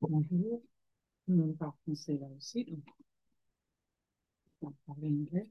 Bonjour. 0.00 0.62
On 1.28 1.54
parle 1.54 1.72
français 1.84 2.18
là 2.18 2.26
aussi, 2.36 2.64
donc 2.66 2.84
on 4.62 4.68
va 4.68 4.72
parler 4.86 5.08
anglais. 5.08 5.50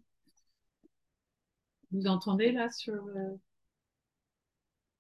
Vous 1.92 2.08
entendez 2.08 2.52
là 2.52 2.72
sur... 2.72 2.96
Euh... 2.96 3.38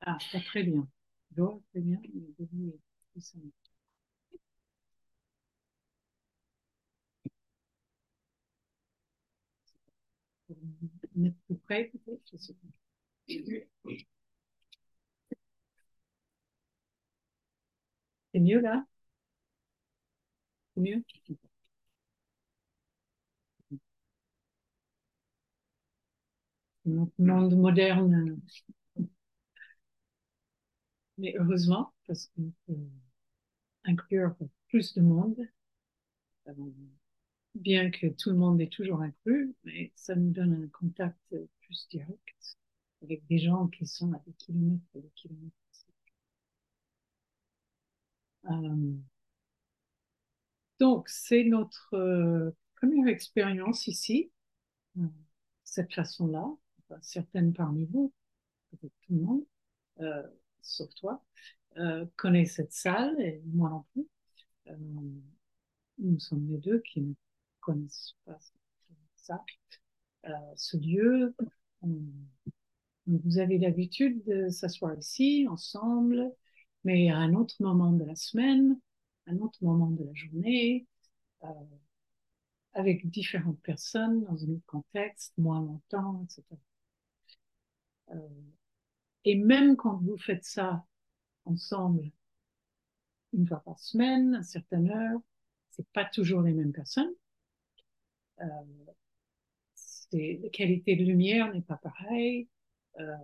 Ah, 0.01 0.17
pas 0.33 0.41
très 0.41 0.63
bien. 0.63 0.85
Doit 1.31 1.57
très 1.71 1.79
bien, 1.81 1.99
mais 11.15 11.31
plus 11.47 11.57
près 11.57 11.85
peut-être, 11.85 12.21
je 12.31 12.37
sais 12.37 12.53
pas. 12.53 12.67
C'est 18.33 18.39
mieux 18.39 18.59
là? 18.61 18.85
C'est 20.75 20.81
mieux? 20.81 21.03
Notre 26.83 27.13
monde 27.19 27.55
moderne. 27.55 28.41
Mais 31.19 31.35
heureusement, 31.37 31.93
parce 32.07 32.25
qu'on 32.35 32.51
peut 32.65 32.73
inclure 33.83 34.35
plus 34.69 34.93
de 34.93 35.01
monde. 35.01 35.35
Bien 37.53 37.91
que 37.91 38.07
tout 38.07 38.31
le 38.31 38.37
monde 38.37 38.59
est 38.59 38.71
toujours 38.73 39.01
inclus, 39.01 39.53
mais 39.63 39.91
ça 39.95 40.15
nous 40.15 40.31
donne 40.31 40.63
un 40.63 40.67
contact 40.69 41.35
plus 41.61 41.87
direct 41.89 42.57
avec 43.03 43.23
des 43.27 43.37
gens 43.37 43.67
qui 43.67 43.85
sont 43.85 44.11
à 44.13 44.19
des 44.25 44.33
kilomètres 44.33 44.81
et 44.95 45.01
des 45.01 45.11
kilomètres. 45.15 45.55
Euh, 48.49 48.99
donc, 50.79 51.09
c'est 51.09 51.43
notre 51.43 51.93
euh, 51.95 52.51
première 52.75 53.07
expérience 53.07 53.87
ici, 53.87 54.31
euh, 54.97 55.03
cette 55.63 55.93
façon-là. 55.93 56.47
Certaines 57.01 57.53
parmi 57.53 57.85
vous, 57.85 58.13
peut-être 58.71 58.93
tout 59.03 59.13
le 59.13 59.21
monde, 59.21 59.43
euh, 60.01 60.23
sauf 60.61 60.93
toi, 60.95 61.23
connaît 62.15 62.45
cette 62.45 62.73
salle, 62.73 63.21
et 63.21 63.41
moi 63.45 63.69
non 63.69 63.85
plus. 63.93 64.07
Nous 65.99 66.19
sommes 66.19 66.47
les 66.49 66.57
deux 66.57 66.79
qui 66.79 67.01
ne 67.01 67.13
connaissent 67.59 68.15
pas 68.25 68.39
ça. 69.15 69.45
ce 70.55 70.77
lieu, 70.77 71.35
vous 73.05 73.37
avez 73.37 73.59
l'habitude 73.59 74.23
de 74.25 74.49
s'asseoir 74.49 74.97
ici 74.97 75.47
ensemble, 75.49 76.31
mais 76.83 77.09
à 77.09 77.17
un 77.17 77.33
autre 77.33 77.55
moment 77.59 77.91
de 77.91 78.03
la 78.03 78.15
semaine, 78.15 78.79
un 79.27 79.37
autre 79.39 79.59
moment 79.61 79.89
de 79.91 80.03
la 80.03 80.13
journée, 80.13 80.87
euh, 81.43 81.47
avec 82.73 83.09
différentes 83.09 83.59
personnes 83.61 84.23
dans 84.23 84.43
un 84.43 84.49
autre 84.49 84.65
contexte, 84.65 85.33
moins 85.37 85.61
longtemps, 85.61 86.23
etc. 86.23 86.43
Euh, 88.11 88.17
et 89.25 89.35
même 89.35 89.75
quand 89.75 89.97
vous 89.97 90.17
faites 90.17 90.45
ça 90.45 90.85
ensemble 91.45 92.11
une 93.33 93.47
fois 93.47 93.59
par 93.59 93.79
semaine, 93.79 94.35
à 94.35 94.43
certaines 94.43 94.89
heures, 94.89 95.19
c'est 95.69 95.87
pas 95.89 96.05
toujours 96.05 96.41
les 96.41 96.53
mêmes 96.53 96.73
personnes. 96.73 97.13
Euh, 98.41 98.45
la 100.11 100.49
qualité 100.49 100.95
de 100.95 101.03
lumière 101.03 101.53
n'est 101.53 101.61
pas 101.61 101.77
pareille, 101.77 102.47
euh, 102.99 103.15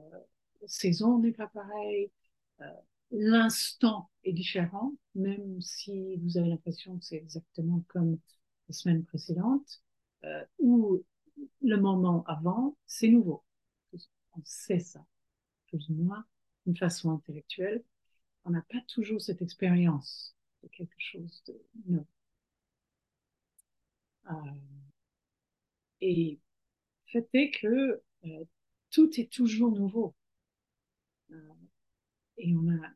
la 0.62 0.68
saison 0.68 1.20
n'est 1.20 1.32
pas 1.32 1.48
pareille, 1.48 2.12
euh, 2.62 2.66
l'instant 3.12 4.10
est 4.24 4.34
différent, 4.34 4.94
même 5.16 5.62
si 5.62 6.18
vous 6.18 6.38
avez 6.38 6.50
l'impression 6.50 6.98
que 6.98 7.06
c'est 7.06 7.16
exactement 7.18 7.84
comme 7.88 8.20
la 8.68 8.74
semaine 8.74 9.04
précédente, 9.06 9.82
euh, 10.24 10.44
ou 10.60 11.04
le 11.62 11.78
moment 11.78 12.24
avant, 12.28 12.78
c'est 12.88 13.10
nouveau. 13.10 13.44
On 14.34 14.42
sait 14.46 14.80
ça, 14.80 15.06
plus 15.68 15.90
ou 15.90 15.96
moins, 15.96 16.26
d'une 16.66 16.78
façon 16.78 17.12
intellectuelle. 17.12 17.84
On 18.46 18.52
n'a 18.52 18.64
pas 18.64 18.82
toujours 18.88 19.22
cette 19.22 19.42
expérience 19.42 20.36
de 20.64 20.70
quelque 20.70 20.96
chose 21.00 21.44
de 21.48 21.62
neuf. 21.88 22.06
Euh, 24.30 24.76
et 26.00 26.40
le 27.06 27.12
fait 27.12 27.30
est 27.34 27.52
que 27.52 28.02
euh, 28.26 28.46
tout 28.92 29.10
est 29.20 29.32
toujours 29.32 29.72
nouveau. 29.72 30.16
Et 32.38 32.54
on 32.56 32.70
a 32.70 32.90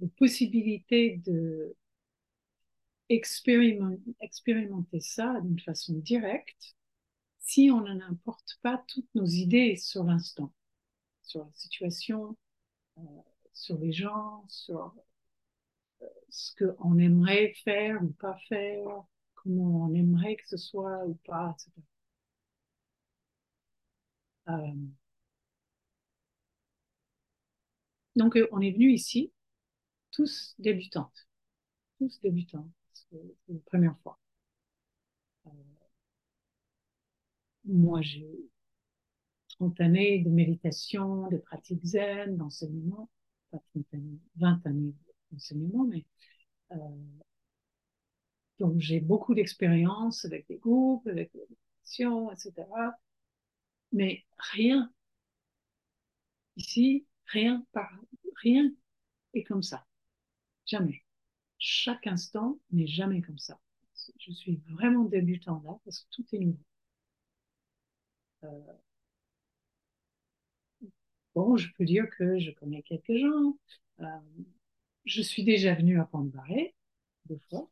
la 0.00 0.08
possibilité 0.16 1.20
de 1.24 1.76
expérimenter 3.10 5.00
ça 5.00 5.40
d'une 5.42 5.60
façon 5.60 5.94
directe 5.94 6.74
si 7.38 7.70
on 7.70 7.82
n'importe 7.82 8.58
pas 8.62 8.82
toutes 8.88 9.14
nos 9.14 9.26
idées 9.26 9.76
sur 9.76 10.04
l'instant, 10.04 10.52
sur 11.22 11.44
la 11.44 11.52
situation, 11.52 12.36
euh, 12.98 13.02
sur 13.52 13.78
les 13.78 13.92
gens, 13.92 14.44
sur 14.48 14.94
euh, 16.02 16.06
ce 16.30 16.52
qu'on 16.56 16.98
aimerait 16.98 17.52
faire 17.64 18.02
ou 18.02 18.08
pas 18.12 18.36
faire, 18.48 19.04
comment 19.34 19.86
on 19.86 19.94
aimerait 19.94 20.36
que 20.36 20.48
ce 20.48 20.56
soit 20.56 21.04
ou 21.06 21.14
pas, 21.26 21.54
etc. 21.58 21.82
donc, 28.16 28.38
on 28.52 28.60
est 28.60 28.72
venu 28.72 28.92
ici 28.92 29.32
tous 30.12 30.54
débutantes. 30.58 31.28
Tous 31.98 32.20
débutants. 32.22 32.70
C'est 32.92 33.20
la 33.48 33.58
première 33.66 33.98
fois. 34.02 34.18
Euh, 35.46 35.50
moi, 37.64 38.00
j'ai 38.02 38.28
30 39.48 39.80
années 39.80 40.20
de 40.20 40.30
méditation, 40.30 41.28
de 41.28 41.38
pratique 41.38 41.84
zen, 41.84 42.36
d'enseignement. 42.36 43.08
Pas 43.50 43.60
30 43.72 43.86
années, 43.94 44.18
20 44.36 44.66
années 44.66 44.94
d'enseignement, 45.30 45.84
mais 45.84 46.04
euh, 46.72 46.76
donc 48.58 48.78
j'ai 48.80 49.00
beaucoup 49.00 49.34
d'expérience 49.34 50.24
avec 50.24 50.46
des 50.48 50.56
groupes, 50.58 51.06
avec 51.06 51.32
des 51.32 51.40
méditations, 51.48 52.30
etc. 52.32 52.96
Mais 53.92 54.24
rien 54.52 54.90
ici, 56.56 57.06
rien 57.26 57.64
par 57.72 57.90
rien 58.42 58.70
est 59.34 59.44
comme 59.44 59.62
ça. 59.62 59.86
Jamais. 60.66 61.02
Chaque 61.58 62.06
instant 62.06 62.58
n'est 62.72 62.86
jamais 62.86 63.22
comme 63.22 63.38
ça. 63.38 63.58
Je 64.18 64.32
suis 64.32 64.56
vraiment 64.68 65.04
débutant 65.04 65.62
là 65.64 65.78
parce 65.84 66.00
que 66.00 66.06
tout 66.10 66.26
est 66.32 66.38
nouveau. 66.40 66.64
Euh, 68.44 68.48
bon, 71.34 71.56
je 71.56 71.68
peux 71.76 71.84
dire 71.84 72.06
que 72.16 72.38
je 72.38 72.50
connais 72.52 72.82
quelques 72.82 73.16
gens. 73.16 73.56
Euh, 74.00 74.06
je 75.04 75.22
suis 75.22 75.44
déjà 75.44 75.74
venue 75.74 76.00
à 76.00 76.04
Pont-de-Barré 76.06 76.74
deux 77.26 77.38
fois, 77.50 77.70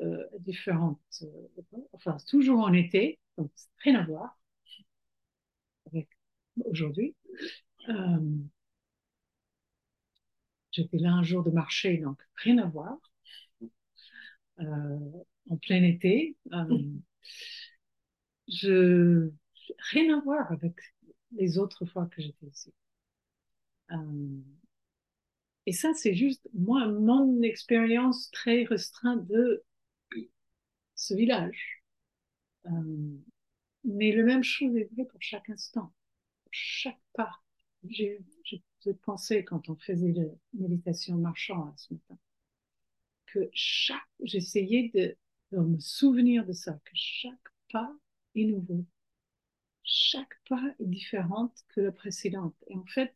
euh, 0.00 0.24
différentes, 0.40 1.24
enfin 1.92 2.16
toujours 2.28 2.60
en 2.60 2.72
été, 2.72 3.18
donc 3.36 3.50
rien 3.78 4.00
à 4.00 4.04
voir 4.04 4.38
avec 5.86 6.08
aujourd'hui. 6.64 7.14
Euh, 7.88 8.18
J'étais 10.72 10.98
là 10.98 11.12
un 11.12 11.22
jour 11.22 11.44
de 11.44 11.50
marché, 11.52 11.98
donc 11.98 12.20
rien 12.34 12.58
à 12.58 12.66
voir. 12.66 12.98
Euh, 14.60 14.98
en 15.48 15.56
plein 15.56 15.82
été. 15.82 16.36
Euh, 16.52 16.78
je 18.48 19.30
rien 19.92 20.18
à 20.18 20.20
voir 20.20 20.52
avec 20.52 20.74
les 21.32 21.58
autres 21.58 21.86
fois 21.86 22.06
que 22.06 22.20
j'étais 22.20 22.46
ici. 22.46 22.72
Et 25.64 25.72
ça, 25.72 25.94
c'est 25.94 26.14
juste 26.14 26.46
moi 26.52 26.86
mon 26.86 27.40
expérience 27.40 28.30
très 28.30 28.64
restreinte 28.64 29.26
de 29.26 29.64
ce 30.94 31.14
village. 31.14 31.82
Mais 33.84 34.12
le 34.12 34.24
même 34.24 34.42
chose 34.42 34.74
est 34.76 34.88
vrai 34.94 35.04
pour 35.04 35.20
chaque 35.20 35.50
instant, 35.50 35.92
pour 36.44 36.50
chaque 36.52 37.00
pas. 37.14 37.40
J'ai 37.88 38.20
de 38.86 38.92
penser 38.92 39.44
quand 39.44 39.68
on 39.68 39.76
faisait 39.76 40.12
la 40.12 40.24
méditation 40.54 41.16
marchand 41.16 41.74
ce 41.76 41.94
matin, 41.94 42.18
que 43.26 43.50
chaque, 43.52 43.98
j'essayais 44.22 44.90
de, 44.94 45.16
de, 45.52 45.62
me 45.62 45.78
souvenir 45.78 46.46
de 46.46 46.52
ça, 46.52 46.72
que 46.72 46.92
chaque 46.94 47.34
pas 47.72 47.94
est 48.34 48.44
nouveau. 48.44 48.84
Chaque 49.82 50.40
pas 50.48 50.62
est 50.78 50.86
différente 50.86 51.64
que 51.68 51.80
le 51.80 51.92
précédent. 51.92 52.54
Et 52.68 52.76
en 52.76 52.86
fait, 52.86 53.14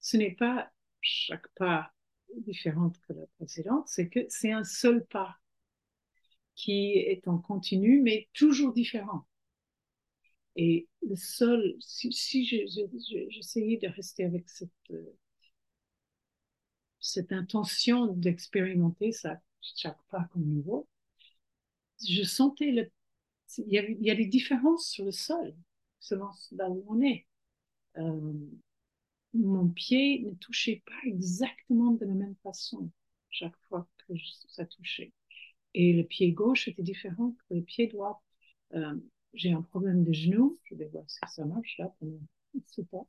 ce 0.00 0.16
n'est 0.16 0.34
pas 0.34 0.72
chaque 1.00 1.48
pas 1.54 1.92
différente 2.36 2.98
que 3.06 3.12
la 3.12 3.26
précédente, 3.38 3.86
c'est 3.88 4.08
que 4.08 4.20
c'est 4.28 4.52
un 4.52 4.64
seul 4.64 5.06
pas 5.06 5.38
qui 6.54 6.92
est 6.92 7.26
en 7.28 7.38
continu, 7.38 8.00
mais 8.02 8.28
toujours 8.32 8.72
différent. 8.72 9.26
Et 10.56 10.88
le 11.02 11.16
seul, 11.16 11.76
si, 11.80 12.12
si 12.12 12.44
j'essayais 12.46 13.78
de 13.78 13.88
rester 13.88 14.24
avec 14.24 14.48
cette, 14.48 14.70
cette 16.98 17.30
intention 17.30 18.08
d'expérimenter 18.08 19.12
ça 19.12 19.40
chaque 19.60 20.02
pas 20.10 20.28
comme 20.32 20.44
nouveau, 20.44 20.88
je 22.06 22.22
sentais 22.22 22.70
le, 22.70 22.90
il 23.58 23.72
y, 23.72 23.78
a, 23.78 23.88
il 23.88 24.02
y 24.02 24.10
a 24.10 24.14
des 24.14 24.26
différences 24.26 24.88
sur 24.88 25.04
le 25.04 25.12
sol, 25.12 25.54
selon 26.00 26.28
là 26.52 26.68
où 26.70 26.84
on 26.88 27.00
est. 27.02 27.26
Euh, 27.98 28.32
mon 29.34 29.68
pied 29.68 30.20
ne 30.20 30.34
touchait 30.34 30.82
pas 30.86 31.08
exactement 31.08 31.92
de 31.92 32.04
la 32.06 32.14
même 32.14 32.36
façon 32.42 32.90
chaque 33.30 33.56
fois 33.68 33.88
que 34.06 34.14
ça 34.48 34.64
touchait. 34.66 35.12
Et 35.74 35.92
le 35.92 36.04
pied 36.04 36.32
gauche 36.32 36.68
était 36.68 36.82
différent 36.82 37.32
que 37.48 37.54
le 37.54 37.62
pied 37.62 37.88
droit. 37.88 38.22
Euh, 38.74 38.96
j'ai 39.34 39.52
un 39.52 39.62
problème 39.62 40.04
de 40.04 40.12
genou, 40.12 40.58
je 40.64 40.74
vais 40.74 40.86
voir 40.88 41.04
si 41.08 41.18
ça 41.28 41.44
marche 41.44 41.76
là 41.78 41.92
pendant 42.00 42.18
ce 42.68 42.80
temps. 42.82 43.08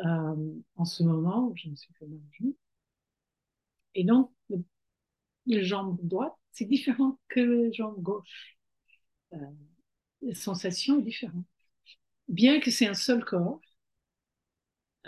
Euh, 0.00 0.54
en 0.76 0.84
ce 0.86 1.02
moment, 1.04 1.52
je 1.56 1.68
me 1.70 1.76
suis 1.76 1.94
fait 1.94 2.06
mal 2.06 2.18
au 2.18 2.32
genou. 2.38 2.56
Et 3.94 4.04
donc, 4.04 4.30
le, 4.50 4.62
le 5.46 5.62
jambe 5.64 5.98
droite, 6.02 6.34
c'est 6.52 6.66
différent 6.66 7.18
que 7.28 7.40
la 7.40 7.72
jambe 7.72 8.00
gauche. 8.02 8.58
Euh, 9.34 9.38
la 10.22 10.34
sensation 10.34 11.00
est 11.00 11.04
différente. 11.04 11.46
Bien 12.28 12.60
que 12.60 12.70
c'est 12.70 12.86
un 12.88 12.94
seul 12.94 13.24
corps, 13.24 13.60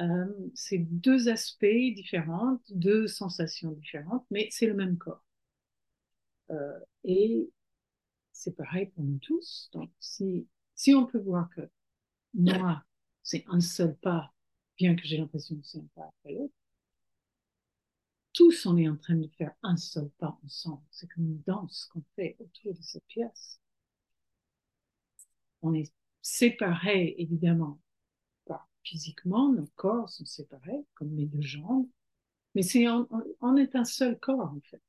euh, 0.00 0.26
c'est 0.54 0.78
deux 0.78 1.28
aspects 1.28 1.64
différents, 1.94 2.60
deux 2.70 3.06
sensations 3.06 3.70
différentes, 3.72 4.26
mais 4.30 4.48
c'est 4.50 4.66
le 4.66 4.74
même 4.74 4.96
corps. 4.98 5.24
Euh, 6.50 6.78
et 7.04 7.50
c'est 8.40 8.56
pareil 8.56 8.86
pour 8.86 9.04
nous 9.04 9.18
tous. 9.18 9.68
Donc, 9.72 9.90
si, 10.00 10.48
si 10.74 10.94
on 10.94 11.06
peut 11.06 11.20
voir 11.20 11.50
que 11.50 11.60
moi, 12.34 12.84
c'est 13.22 13.44
un 13.48 13.60
seul 13.60 13.96
pas, 13.96 14.32
bien 14.78 14.96
que 14.96 15.02
j'ai 15.04 15.18
l'impression 15.18 15.56
que 15.56 15.66
c'est 15.66 15.78
un 15.78 15.88
pas 15.94 16.08
après 16.08 16.32
l'autre, 16.32 16.54
tous 18.32 18.64
on 18.64 18.76
est 18.78 18.88
en 18.88 18.96
train 18.96 19.16
de 19.16 19.28
faire 19.36 19.52
un 19.62 19.76
seul 19.76 20.08
pas 20.18 20.38
ensemble. 20.44 20.82
C'est 20.90 21.08
comme 21.08 21.26
une 21.26 21.42
danse 21.42 21.86
qu'on 21.92 22.02
fait 22.16 22.36
autour 22.38 22.74
de 22.74 22.82
cette 22.82 23.06
pièce. 23.06 23.60
On 25.62 25.74
est 25.74 25.92
séparés, 26.22 27.14
évidemment, 27.18 27.78
physiquement, 28.82 29.52
nos 29.52 29.66
corps 29.76 30.08
sont 30.08 30.24
séparés, 30.24 30.84
comme 30.94 31.10
mes 31.10 31.26
deux 31.26 31.42
jambes, 31.42 31.86
mais 32.54 32.62
c'est 32.62 32.88
on, 32.88 33.56
est 33.56 33.76
un 33.76 33.84
seul 33.84 34.18
corps, 34.18 34.54
en 34.54 34.60
fait. 34.70 34.82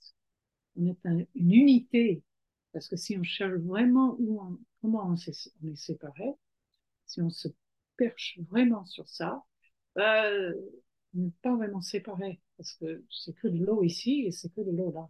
On 0.77 0.86
est 0.88 1.27
une 1.36 1.54
unité, 1.54 2.24
parce 2.73 2.88
que 2.88 2.95
si 2.95 3.18
on 3.18 3.23
cherche 3.23 3.59
vraiment 3.59 4.15
où 4.19 4.59
comment 4.81 5.07
on, 5.07 5.15
est, 5.15 5.50
on 5.63 5.68
est 5.68 5.75
séparés, 5.75 6.33
si 7.06 7.21
on 7.21 7.29
se 7.29 7.50
perche 7.97 8.39
vraiment 8.50 8.85
sur 8.85 9.07
ça, 9.07 9.44
bah, 9.95 10.23
on 11.15 11.19
n'est 11.19 11.31
pas 11.41 11.56
vraiment 11.56 11.81
séparés, 11.81 12.39
parce 12.57 12.73
que 12.75 13.03
c'est 13.09 13.33
que 13.33 13.47
de 13.47 13.63
l'eau 13.65 13.83
ici 13.83 14.23
et 14.25 14.31
c'est 14.31 14.50
que 14.50 14.62
de 14.62 14.71
l'eau 14.71 14.91
là. 14.91 15.09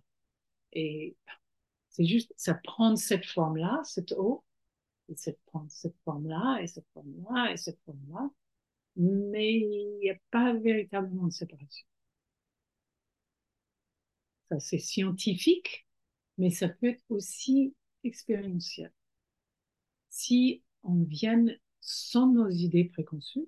Et 0.74 1.16
c'est 1.90 2.06
juste, 2.06 2.34
ça 2.38 2.56
prend 2.56 2.96
cette 2.96 3.26
forme-là, 3.26 3.82
cette 3.84 4.14
eau, 4.14 4.44
et 5.10 5.16
ça 5.16 5.32
prend 5.48 5.68
cette 5.70 5.98
forme-là, 6.06 6.60
et 6.62 6.68
cette 6.68 6.88
forme-là, 6.94 7.52
et 7.52 7.58
cette 7.58 7.80
forme-là, 7.86 8.30
mais 8.96 9.54
il 9.54 10.00
n'y 10.02 10.10
a 10.10 10.16
pas 10.32 10.54
véritablement 10.54 11.28
de 11.28 11.34
séparation. 11.34 11.86
Ça, 14.50 14.60
c'est 14.60 14.80
scientifique, 14.80 15.88
mais 16.42 16.50
ça 16.50 16.70
peut 16.70 16.88
être 16.88 17.04
aussi 17.10 17.76
expérientiel. 18.04 18.92
Si 20.10 20.64
on 20.82 21.04
vient 21.04 21.46
sans 21.82 22.34
nos 22.34 22.50
idées 22.50 22.86
préconçues, 22.86 23.48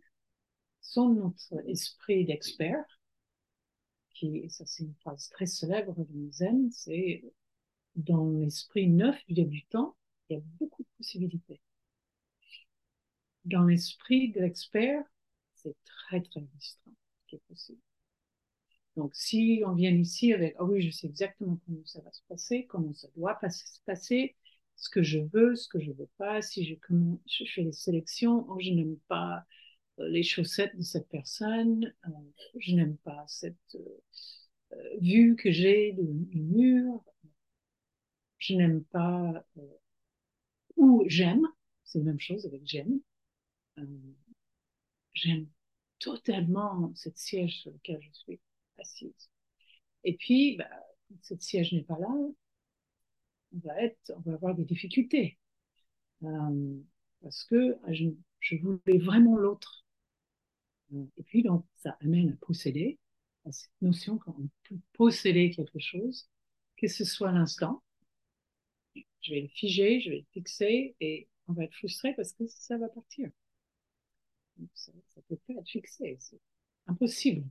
sans 0.80 1.10
notre 1.12 1.56
esprit 1.68 2.24
d'expert, 2.24 2.86
qui, 4.14 4.48
ça 4.52 4.68
c'est 4.68 4.84
une 4.84 4.94
phrase 5.02 5.28
très 5.30 5.48
célèbre 5.48 6.06
de 6.08 6.32
Zen, 6.32 6.70
c'est 6.70 7.24
dans 7.96 8.30
l'esprit 8.30 8.88
neuf 8.88 9.18
du 9.26 9.34
débutant, 9.34 9.96
il 10.30 10.36
y 10.36 10.38
a 10.38 10.44
beaucoup 10.60 10.84
de 10.84 10.90
possibilités. 11.00 11.62
Dans 13.46 13.64
l'esprit 13.64 14.32
de 14.34 14.42
l'expert, 14.42 15.04
c'est 15.56 15.76
très 15.84 16.22
très 16.22 16.42
restreint 16.42 16.94
ce 17.24 17.28
qui 17.28 17.36
est 17.38 17.44
possible. 17.50 17.82
Donc 18.96 19.16
si 19.16 19.64
on 19.66 19.74
vient 19.74 19.92
ici 19.92 20.34
avec 20.34 20.56
ah 20.60 20.64
oui 20.66 20.82
je 20.82 20.92
sais 20.92 21.08
exactement 21.08 21.60
comment 21.66 21.86
ça 21.86 22.02
va 22.02 22.12
se 22.12 22.22
passer, 22.28 22.66
comment 22.68 22.94
ça 22.94 23.08
doit 23.16 23.38
se 23.50 23.80
passer, 23.86 24.36
ce 24.76 24.90
que 24.90 25.04
je 25.04 25.20
veux, 25.20 25.56
ce 25.56 25.68
que 25.68 25.80
je 25.80 25.92
veux 25.92 26.10
pas, 26.18 26.42
si 26.42 26.66
je 26.66 26.76
comment 26.76 27.20
je 27.28 27.46
fais 27.46 27.64
les 27.64 27.72
sélections, 27.72 28.46
oh 28.50 28.60
je 28.60 28.72
n'aime 28.72 28.98
pas 29.08 29.46
euh, 30.00 30.08
les 30.10 30.24
chaussettes 30.24 30.76
de 30.78 30.84
cette 30.84 31.10
personne, 31.10 31.94
euh, 32.08 32.10
je 32.60 32.76
n'aime 32.76 32.98
pas 32.98 33.24
cette 33.28 33.76
euh, 33.76 34.78
vue 35.02 35.36
que 35.36 35.52
j'ai 35.52 35.94
du 35.94 36.42
mur, 36.42 37.04
je 38.38 38.56
n'aime 38.56 38.84
pas 38.86 39.46
ou 40.76 41.04
j'aime, 41.08 41.48
c'est 41.84 42.00
la 42.00 42.06
même 42.06 42.20
chose 42.20 42.46
avec 42.46 42.62
j'aime. 42.66 43.00
j'aime 45.14 45.48
totalement 46.00 46.92
cette 46.96 47.18
siège 47.18 47.62
sur 47.62 47.72
lequel 47.72 48.00
je 48.02 48.12
suis 48.12 48.40
Et 50.04 50.16
puis, 50.16 50.56
bah, 50.58 50.70
quand 51.10 51.18
cette 51.22 51.42
siège 51.42 51.74
n'est 51.74 51.84
pas 51.84 52.00
là, 52.00 52.08
on 52.10 52.34
va, 53.64 53.82
être, 53.82 54.12
on 54.16 54.20
va 54.22 54.34
avoir 54.34 54.56
des 54.56 54.66
difficultés. 54.66 55.38
Euh, 56.24 56.80
parce 57.22 57.44
que 57.46 57.78
ah, 57.86 57.94
je, 57.94 58.06
je 58.40 58.56
voulais 58.58 59.00
vraiment 59.00 59.38
l'autre. 59.38 59.86
Euh, 60.94 61.06
et 61.18 61.24
puis, 61.24 61.44
donc, 61.44 61.66
ça 61.76 61.98
amène 62.02 62.32
à 62.32 62.46
posséder, 62.46 63.00
à 63.46 63.52
cette 63.52 63.72
notion 63.82 64.18
qu'on 64.18 64.50
peut 64.64 64.80
posséder 64.94 65.52
quelque 65.52 65.80
chose, 65.80 66.30
que 66.78 66.88
ce 66.88 67.06
soit 67.06 67.32
l'instant. 67.32 67.84
Je 69.22 69.34
vais 69.34 69.42
le 69.42 69.48
figer, 69.48 70.02
je 70.02 70.10
vais 70.12 70.18
le 70.20 70.26
fixer, 70.34 70.96
et 71.00 71.28
on 71.48 71.54
va 71.54 71.64
être 71.64 71.74
frustré 71.76 72.14
parce 72.16 72.34
que 72.34 72.46
ça 72.48 72.78
va 72.78 72.90
partir. 72.90 73.30
Ça, 74.74 74.92
ça 75.14 75.22
peut 75.28 75.38
pas 75.48 75.54
être 75.54 75.70
fixé, 75.70 76.18
c'est 76.20 76.40
impossible. 76.88 77.44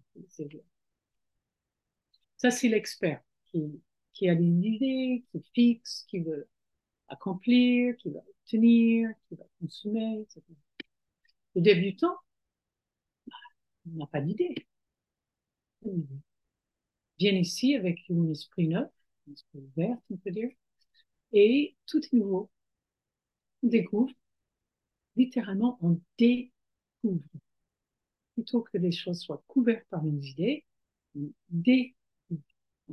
Ça, 2.43 2.51
c'est 2.51 2.69
l'expert 2.69 3.23
qui, 3.53 4.29
a 4.29 4.35
des 4.35 4.45
idées, 4.45 5.25
qui 5.31 5.43
fixe, 5.55 6.05
qui 6.09 6.19
veut 6.19 6.49
accomplir, 7.09 7.97
qui 7.99 8.11
va 8.11 8.19
obtenir, 8.19 9.11
qui 9.29 9.37
va 9.37 9.45
consommer. 9.61 10.27
Le 11.55 11.61
débutant, 11.63 12.17
bah, 13.27 13.35
il 13.87 13.97
n'a 13.97 14.07
pas 14.09 14.21
d'idée. 14.21 14.67
Vient 17.19 17.33
ici 17.33 17.77
avec 17.77 18.01
un 18.11 18.29
esprit 18.31 18.67
neuf, 18.67 18.91
un 19.29 19.33
esprit 19.35 19.61
ouvert, 19.61 19.97
on 20.11 20.17
peut 20.17 20.33
dire, 20.33 20.51
et 21.33 21.77
tout 21.87 22.01
est 22.05 22.13
nouveau. 22.13 22.51
On 23.63 23.69
découvre, 23.69 24.13
littéralement, 25.15 25.79
on 25.81 26.01
découvre 26.19 27.23
Plutôt 28.35 28.63
que 28.63 28.79
les 28.79 28.93
choses 28.93 29.21
soient 29.21 29.45
couvertes 29.47 29.87
par 29.91 30.03
nos 30.03 30.21
idées, 30.21 30.65
on 31.15 31.31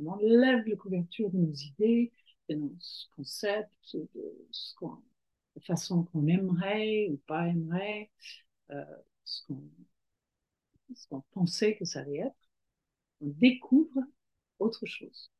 On 0.00 0.06
enlève 0.12 0.66
la 0.66 0.76
couverture 0.76 1.30
de 1.30 1.38
nos 1.38 1.52
idées, 1.52 2.12
de 2.48 2.54
nos 2.56 2.74
concepts, 3.16 3.96
de, 3.96 4.08
ce 4.50 4.74
façon 5.66 6.04
qu'on 6.04 6.26
aimerait 6.26 7.08
ou 7.10 7.18
pas 7.26 7.46
aimerait, 7.48 8.10
euh, 8.70 8.84
ce, 9.24 9.46
qu'on, 9.46 9.62
ce 10.94 11.06
qu'on 11.08 11.22
pensait 11.32 11.76
que 11.76 11.84
ça 11.84 12.00
allait 12.00 12.18
être. 12.18 12.50
On 13.20 13.28
découvre 13.28 14.00
autre 14.58 14.86
chose. 14.86 15.30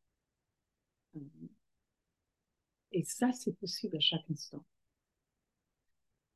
Euh, 1.17 1.21
et 2.93 3.05
ça, 3.05 3.33
c'est 3.33 3.57
possible 3.59 3.97
à 3.97 4.01
chaque 4.01 4.29
instant. 4.31 4.65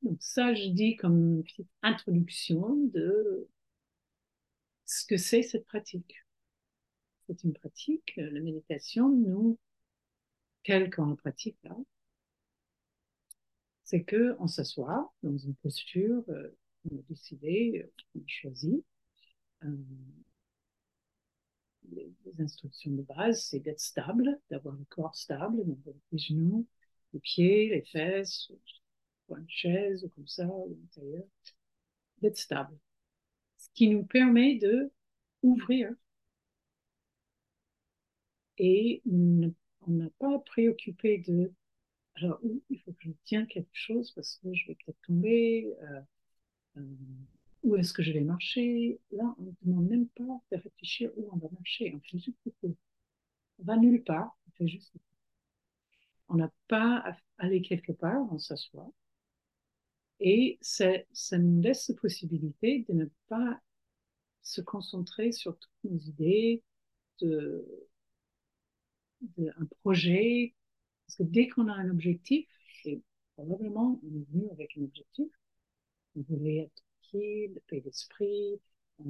Donc 0.01 0.17
ça, 0.21 0.53
je 0.53 0.69
dis 0.69 0.95
comme 0.95 1.17
une 1.17 1.43
petite 1.43 1.69
introduction 1.81 2.75
de 2.93 3.49
ce 4.85 5.05
que 5.05 5.17
c'est 5.17 5.41
cette 5.41 5.65
pratique. 5.65 6.24
C'est 7.27 7.43
une 7.43 7.53
pratique, 7.53 8.13
la 8.17 8.39
méditation, 8.39 9.09
nous, 9.09 9.57
quelle 10.63 10.93
qu'on 10.93 11.15
pratique 11.15 11.57
là, 11.63 11.75
c'est 13.83 14.03
que 14.03 14.35
on 14.39 14.47
s'assoit 14.47 15.13
dans 15.23 15.37
une 15.37 15.55
posture 15.55 16.23
euh, 16.29 16.49
on 16.91 16.97
a 16.97 17.01
décidé, 17.09 17.83
euh, 17.83 17.91
on 18.15 18.19
a 18.19 18.23
choisi. 18.27 18.83
Euh, 19.63 19.75
les, 21.91 22.11
instructions 22.39 22.91
de 22.91 23.03
base, 23.03 23.45
c'est 23.45 23.59
d'être 23.59 23.79
stable, 23.79 24.39
d'avoir 24.49 24.75
le 24.75 24.85
corps 24.85 25.15
stable, 25.15 25.65
donc 25.65 25.79
les 26.11 26.17
genoux, 26.17 26.67
les 27.13 27.19
pieds, 27.19 27.69
les 27.69 27.83
fesses, 27.83 28.51
une 29.29 29.49
chaise 29.49 30.03
ou 30.03 30.09
comme 30.09 30.27
ça, 30.27 30.47
ou 30.47 30.77
l'intérieur, 30.81 31.23
d'être 32.21 32.37
stable. 32.37 32.77
Ce 33.57 33.69
qui 33.73 33.89
nous 33.89 34.03
permet 34.05 34.55
de 34.55 34.91
ouvrir 35.43 35.91
et 38.57 39.01
on 39.05 39.51
n'a 39.87 40.09
pas 40.19 40.39
préoccupé 40.39 41.19
de 41.19 41.51
alors 42.15 42.39
il 42.69 42.79
faut 42.79 42.93
que 42.93 43.03
je 43.03 43.11
tienne 43.25 43.47
quelque 43.47 43.67
chose 43.73 44.11
parce 44.11 44.37
que 44.37 44.53
je 44.53 44.67
vais 44.67 44.75
peut-être 44.75 45.01
tomber 45.05 45.75
euh, 45.81 46.01
euh, 46.77 46.81
où 47.63 47.75
est-ce 47.75 47.93
que 47.93 48.03
je 48.03 48.11
vais 48.11 48.21
marcher? 48.21 48.99
Là, 49.11 49.35
on 49.39 49.43
ne 49.43 49.51
demande 49.63 49.89
même 49.89 50.07
pas 50.09 50.41
de 50.51 50.57
réfléchir 50.57 51.11
où 51.17 51.29
on 51.33 51.37
va 51.37 51.49
marcher. 51.51 51.93
On 51.95 51.99
fait 51.99 52.19
juste 52.19 52.37
On 53.59 53.63
va 53.63 53.75
nulle 53.77 54.03
part, 54.03 54.37
on 54.47 54.51
fait 54.51 54.67
juste 54.67 54.93
On 56.29 56.35
n'a 56.35 56.51
pas 56.67 56.97
à 56.99 57.17
aller 57.39 57.61
quelque 57.61 57.91
part, 57.91 58.31
on 58.31 58.39
s'assoit. 58.39 58.91
Et 60.19 60.57
ça, 60.61 60.91
ça 61.11 61.37
nous 61.37 61.61
laisse 61.61 61.89
la 61.89 61.95
possibilité 61.95 62.85
de 62.87 62.93
ne 62.93 63.05
pas 63.27 63.59
se 64.41 64.61
concentrer 64.61 65.31
sur 65.31 65.57
toutes 65.57 65.71
nos 65.83 65.97
idées, 65.97 66.63
de, 67.19 67.65
un 69.37 69.65
projet. 69.81 70.53
Parce 71.07 71.17
que 71.17 71.23
dès 71.23 71.47
qu'on 71.49 71.67
a 71.67 71.73
un 71.73 71.89
objectif, 71.89 72.47
et 72.85 73.01
probablement 73.35 73.99
on 74.03 74.07
est 74.07 74.25
venu 74.31 74.49
avec 74.51 74.77
un 74.77 74.83
objectif, 74.83 75.27
on 76.15 76.21
voulait 76.21 76.57
être 76.57 76.83
tranquille, 77.01 77.61
paix 77.67 77.81
d'esprit, 77.81 78.59
euh, 79.01 79.05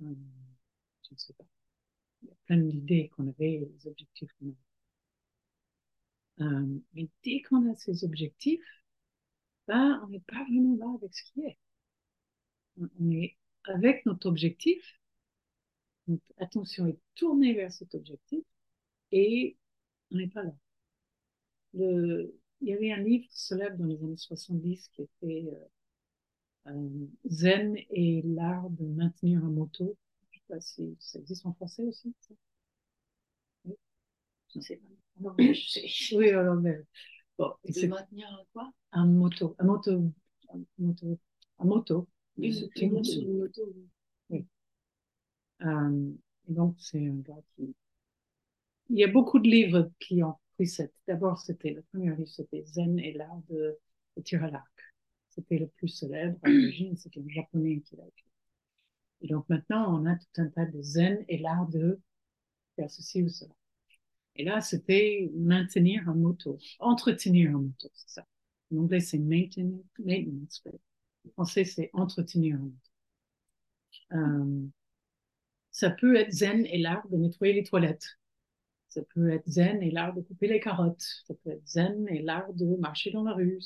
je 0.00 1.14
ne 1.14 1.18
sais 1.18 1.32
pas. 1.34 1.44
Il 2.22 2.28
y 2.28 2.32
a 2.32 2.34
plein 2.46 2.58
d'idées 2.58 3.08
qu'on 3.10 3.28
avait, 3.28 3.58
des 3.58 3.86
objectifs 3.88 4.30
qu'on 4.38 4.46
avait. 4.46 4.56
Euh, 6.40 6.80
mais 6.94 7.08
dès 7.24 7.42
qu'on 7.42 7.70
a 7.72 7.74
ces 7.76 8.04
objectifs, 8.04 8.64
ben, 9.68 10.00
on 10.04 10.08
n'est 10.08 10.20
pas 10.20 10.44
vraiment 10.44 10.76
là 10.76 10.94
avec 10.98 11.14
ce 11.14 11.22
qui 11.32 11.40
est. 11.42 11.58
On 12.78 13.10
est 13.10 13.36
avec 13.64 14.04
notre 14.06 14.26
objectif, 14.28 15.00
notre 16.08 16.32
attention 16.38 16.86
est 16.86 16.98
tournée 17.14 17.54
vers 17.54 17.72
cet 17.72 17.94
objectif 17.94 18.44
et 19.12 19.56
on 20.10 20.18
n'est 20.18 20.28
pas 20.28 20.42
là. 20.44 20.54
Le, 21.74 22.34
il 22.60 22.68
y 22.68 22.72
avait 22.72 22.92
un 22.92 23.02
livre 23.02 23.26
célèbre 23.30 23.76
dans 23.76 23.86
les 23.86 24.02
années 24.02 24.16
70 24.16 24.88
qui 24.88 25.02
était 25.02 25.50
euh, 26.66 26.72
euh, 26.72 27.06
Zen 27.28 27.76
et 27.90 28.22
l'art 28.24 28.70
de 28.70 28.84
maintenir 28.86 29.44
un 29.44 29.50
moto. 29.50 29.96
Je 30.30 30.38
sais 30.38 30.44
pas 30.48 30.60
si 30.60 30.96
ça 30.98 31.18
existe 31.18 31.46
en 31.46 31.52
français 31.54 31.82
aussi. 31.82 32.14
Ça. 32.20 32.34
Oui. 33.64 33.74
Je 34.52 34.58
ne 34.58 34.64
sais 34.64 34.76
pas. 34.76 34.88
Non, 35.20 35.34
mais 35.38 35.54
je 35.54 35.70
sais. 35.70 35.86
Oui, 36.16 36.30
alors, 36.30 36.56
mais, 36.56 36.78
bon, 37.38 37.52
de 37.64 37.86
maintenir 37.86 38.28
un 38.28 38.44
quoi? 38.52 38.72
Un 38.92 39.06
moto. 39.06 39.54
Un 39.58 39.64
moto. 39.64 40.12
Un 40.52 40.58
moto. 40.78 41.18
Un 41.58 41.64
une. 42.38 43.02
Une 43.04 43.38
moto. 43.38 43.74
Euh, 45.62 46.12
et 46.48 46.52
donc, 46.52 46.76
c'est 46.78 47.06
un 47.06 47.16
gars 47.16 47.42
qui. 47.54 47.74
Il 48.90 48.98
y 48.98 49.04
a 49.04 49.08
beaucoup 49.08 49.38
de 49.38 49.48
livres 49.48 49.90
qui 50.00 50.22
ont 50.22 50.36
D'abord, 51.06 51.38
c'était 51.38 51.70
le 51.70 51.82
premier 51.82 52.14
livre, 52.16 52.28
c'était 52.28 52.64
Zen 52.64 52.98
et 52.98 53.12
l'art 53.12 53.42
de, 53.50 53.78
de 54.16 54.22
tir 54.22 54.42
à 54.42 54.50
l'arc. 54.50 54.72
C'était 55.28 55.58
le 55.58 55.66
plus 55.66 55.88
célèbre 55.88 56.38
à 56.42 56.48
l'origine, 56.48 56.96
c'était 56.96 57.20
un 57.20 57.28
japonais 57.28 57.80
qui 57.80 57.96
l'a 57.96 58.06
écrit. 58.06 58.30
Et 59.20 59.28
donc 59.28 59.46
maintenant, 59.48 60.00
on 60.00 60.06
a 60.06 60.16
tout 60.16 60.40
un 60.42 60.48
tas 60.48 60.64
de 60.64 60.80
Zen 60.80 61.24
et 61.28 61.38
l'art 61.38 61.68
de 61.68 62.00
faire 62.76 62.90
ceci 62.90 63.22
ou 63.22 63.28
cela. 63.28 63.54
Et 64.36 64.44
là, 64.44 64.60
c'était 64.60 65.30
maintenir 65.34 66.08
un 66.08 66.14
moto, 66.14 66.58
entretenir 66.78 67.50
un 67.50 67.60
moto, 67.60 67.88
c'est 67.94 68.10
ça. 68.10 68.26
En 68.72 68.78
anglais, 68.78 69.00
c'est 69.00 69.18
maintenance. 69.18 70.62
En 71.26 71.30
français, 71.32 71.64
c'est 71.64 71.90
entretenir 71.92 72.56
un 72.56 72.60
moto. 72.60 72.76
Euh, 74.12 74.68
ça 75.76 75.90
peut 75.90 76.16
être 76.16 76.32
zen 76.32 76.64
et 76.64 76.78
l'art 76.78 77.06
de 77.10 77.18
nettoyer 77.18 77.52
les 77.52 77.62
toilettes. 77.62 78.18
Ça 78.88 79.02
peut 79.12 79.28
être 79.30 79.46
zen 79.46 79.82
et 79.82 79.90
l'art 79.90 80.14
de 80.14 80.22
couper 80.22 80.48
les 80.48 80.58
carottes. 80.58 81.04
Ça 81.26 81.34
peut 81.34 81.50
être 81.50 81.68
zen 81.68 82.08
et 82.08 82.22
l'art 82.22 82.50
de 82.54 82.64
marcher 82.76 83.10
dans 83.10 83.22
la 83.22 83.34
rue. 83.34 83.60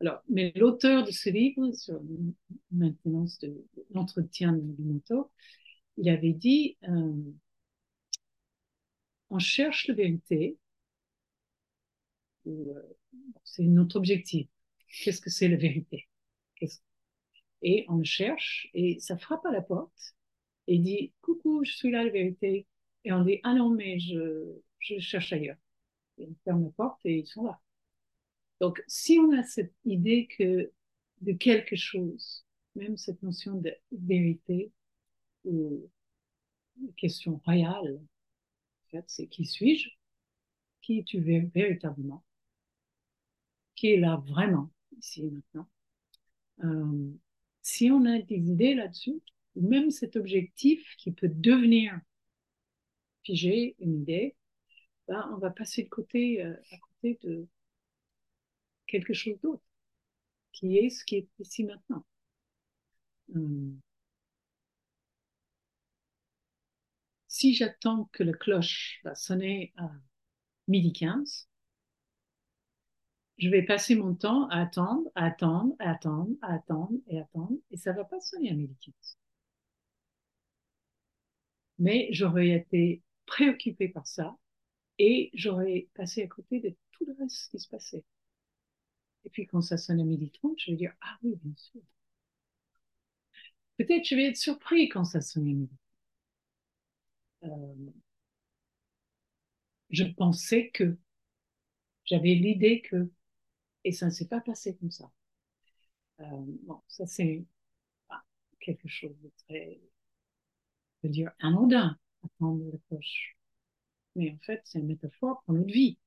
Alors, 0.00 0.22
mais 0.28 0.52
l'auteur 0.54 1.04
de 1.04 1.10
ce 1.10 1.30
livre 1.30 1.72
sur 1.72 2.00
maintenance 2.70 3.40
de 3.40 3.66
l'entretien 3.90 4.52
du 4.52 4.84
moto, 4.84 5.32
il 5.96 6.08
avait 6.08 6.32
dit 6.32 6.76
euh, 6.84 7.32
on 9.30 9.40
cherche 9.40 9.88
la 9.88 9.94
vérité. 9.94 10.58
Euh, 12.46 12.96
c'est 13.42 13.64
notre 13.64 13.96
objectif. 13.96 14.46
Qu'est-ce 15.02 15.20
que 15.20 15.30
c'est 15.30 15.48
la 15.48 15.56
vérité? 15.56 16.08
Et 17.62 17.84
on 17.88 17.96
le 17.96 18.04
cherche 18.04 18.68
et 18.74 19.00
ça 19.00 19.18
frappe 19.18 19.44
à 19.44 19.50
la 19.50 19.60
porte 19.60 20.15
et 20.66 20.78
dit 20.78 21.12
coucou, 21.20 21.64
je 21.64 21.72
suis 21.72 21.90
là 21.90 22.04
la 22.04 22.10
vérité. 22.10 22.66
Et 23.04 23.12
on 23.12 23.22
dit, 23.24 23.40
ah 23.44 23.54
non, 23.54 23.70
mais 23.70 23.98
je, 24.00 24.60
je 24.80 24.98
cherche 24.98 25.32
ailleurs. 25.32 25.58
Et 26.18 26.26
on 26.26 26.34
ferme 26.44 26.64
la 26.64 26.70
porte 26.70 27.00
et 27.04 27.18
ils 27.18 27.26
sont 27.26 27.44
là. 27.44 27.60
Donc, 28.60 28.82
si 28.86 29.18
on 29.18 29.32
a 29.32 29.42
cette 29.42 29.74
idée 29.84 30.26
que 30.26 30.72
de 31.20 31.32
quelque 31.32 31.76
chose, 31.76 32.44
même 32.74 32.96
cette 32.96 33.22
notion 33.22 33.54
de 33.60 33.72
vérité 33.92 34.72
ou 35.44 35.88
question 36.96 37.40
royale, 37.44 38.00
en 38.86 38.90
fait, 38.90 39.04
c'est 39.08 39.26
qui 39.28 39.44
suis-je? 39.44 39.90
Qui 40.82 41.00
es-tu 41.00 41.20
véritablement? 41.20 42.24
Qui 43.74 43.92
est 43.92 44.00
là 44.00 44.16
vraiment, 44.26 44.70
ici 44.98 45.26
et 45.26 45.30
maintenant? 45.30 45.68
Euh, 46.64 47.12
Si 47.62 47.90
on 47.90 48.04
a 48.04 48.20
des 48.20 48.36
idées 48.36 48.74
là-dessus, 48.74 49.20
même 49.56 49.90
cet 49.90 50.16
objectif 50.16 50.96
qui 50.98 51.12
peut 51.12 51.28
devenir 51.28 51.98
j'ai 53.34 53.76
une 53.80 54.02
idée, 54.02 54.36
ben, 55.08 55.28
on 55.34 55.38
va 55.38 55.50
passer 55.50 55.84
de 55.84 55.88
côté, 55.88 56.42
euh, 56.44 56.54
à 56.72 56.78
côté 56.78 57.18
de 57.22 57.48
quelque 58.86 59.14
chose 59.14 59.38
d'autre, 59.42 59.64
qui 60.52 60.78
est 60.78 60.90
ce 60.90 61.04
qui 61.04 61.16
est 61.16 61.28
ici 61.38 61.64
maintenant. 61.64 62.04
Hum. 63.34 63.80
Si 67.28 67.54
j'attends 67.54 68.08
que 68.12 68.22
la 68.24 68.32
cloche 68.32 69.00
va 69.04 69.14
sonner 69.14 69.72
à 69.76 69.90
midi 70.68 70.92
15, 70.92 71.48
je 73.38 73.48
vais 73.50 73.62
passer 73.62 73.94
mon 73.94 74.14
temps 74.14 74.48
à 74.48 74.62
attendre, 74.62 75.10
à 75.14 75.26
attendre, 75.26 75.74
à 75.78 75.90
attendre, 75.90 76.30
à 76.42 76.54
attendre 76.54 76.98
et 77.08 77.20
attendre, 77.20 77.58
et 77.70 77.76
ça 77.76 77.92
va 77.92 78.04
pas 78.04 78.20
sonner 78.20 78.50
à 78.50 78.54
midi 78.54 78.76
15. 78.80 79.18
Mais 81.78 82.08
j'aurais 82.12 82.50
été 82.50 83.02
préoccupée 83.26 83.88
par 83.88 84.06
ça 84.06 84.36
et 84.98 85.30
j'aurais 85.34 85.88
passé 85.94 86.22
à 86.24 86.28
côté 86.28 86.60
de 86.60 86.74
tout 86.92 87.06
le 87.06 87.14
reste 87.18 87.50
qui 87.50 87.58
se 87.60 87.68
passait. 87.68 88.04
Et 89.26 89.28
puis 89.28 89.46
quand 89.46 89.60
ça 89.60 89.76
sonne 89.76 90.00
à 90.00 90.04
midi 90.04 90.30
30, 90.30 90.58
je 90.58 90.70
vais 90.70 90.76
dire 90.78 90.94
Ah 91.02 91.18
oui, 91.22 91.36
bien 91.42 91.52
sûr. 91.54 91.82
Peut-être 93.78 94.04
je 94.06 94.14
vais 94.14 94.26
être 94.26 94.36
surpris 94.36 94.90
quand 94.90 95.06
ça 95.06 95.22
sonne 95.22 95.44
à 95.48 95.52
midi. 95.54 95.76
Euh, 97.44 97.92
je 99.90 100.04
pensais 100.04 100.70
que 100.72 100.96
j'avais 102.06 102.32
l'idée 102.34 102.80
que 102.80 103.10
et 103.84 103.92
ça 103.92 104.06
ne 104.06 104.12
s'est 104.12 104.28
pas 104.28 104.40
passé 104.40 104.76
comme 104.76 104.90
ça. 104.92 105.10
Euh, 106.20 106.24
bon, 106.66 106.80
ça 106.88 107.06
c'est 107.06 107.44
quelque 108.60 108.88
chose 108.88 109.16
de 109.22 109.30
très, 109.46 109.80
veux 111.06 111.12
dire, 111.12 111.30
anodin 111.40 111.96
attendre 112.24 112.64
la 112.72 112.78
cloche. 112.88 113.36
Mais 114.16 114.32
en 114.32 114.38
fait, 114.44 114.62
c'est 114.64 114.78
une 114.78 114.86
métaphore 114.86 115.42
pour 115.44 115.54
notre 115.54 115.72
vie. 115.72 115.98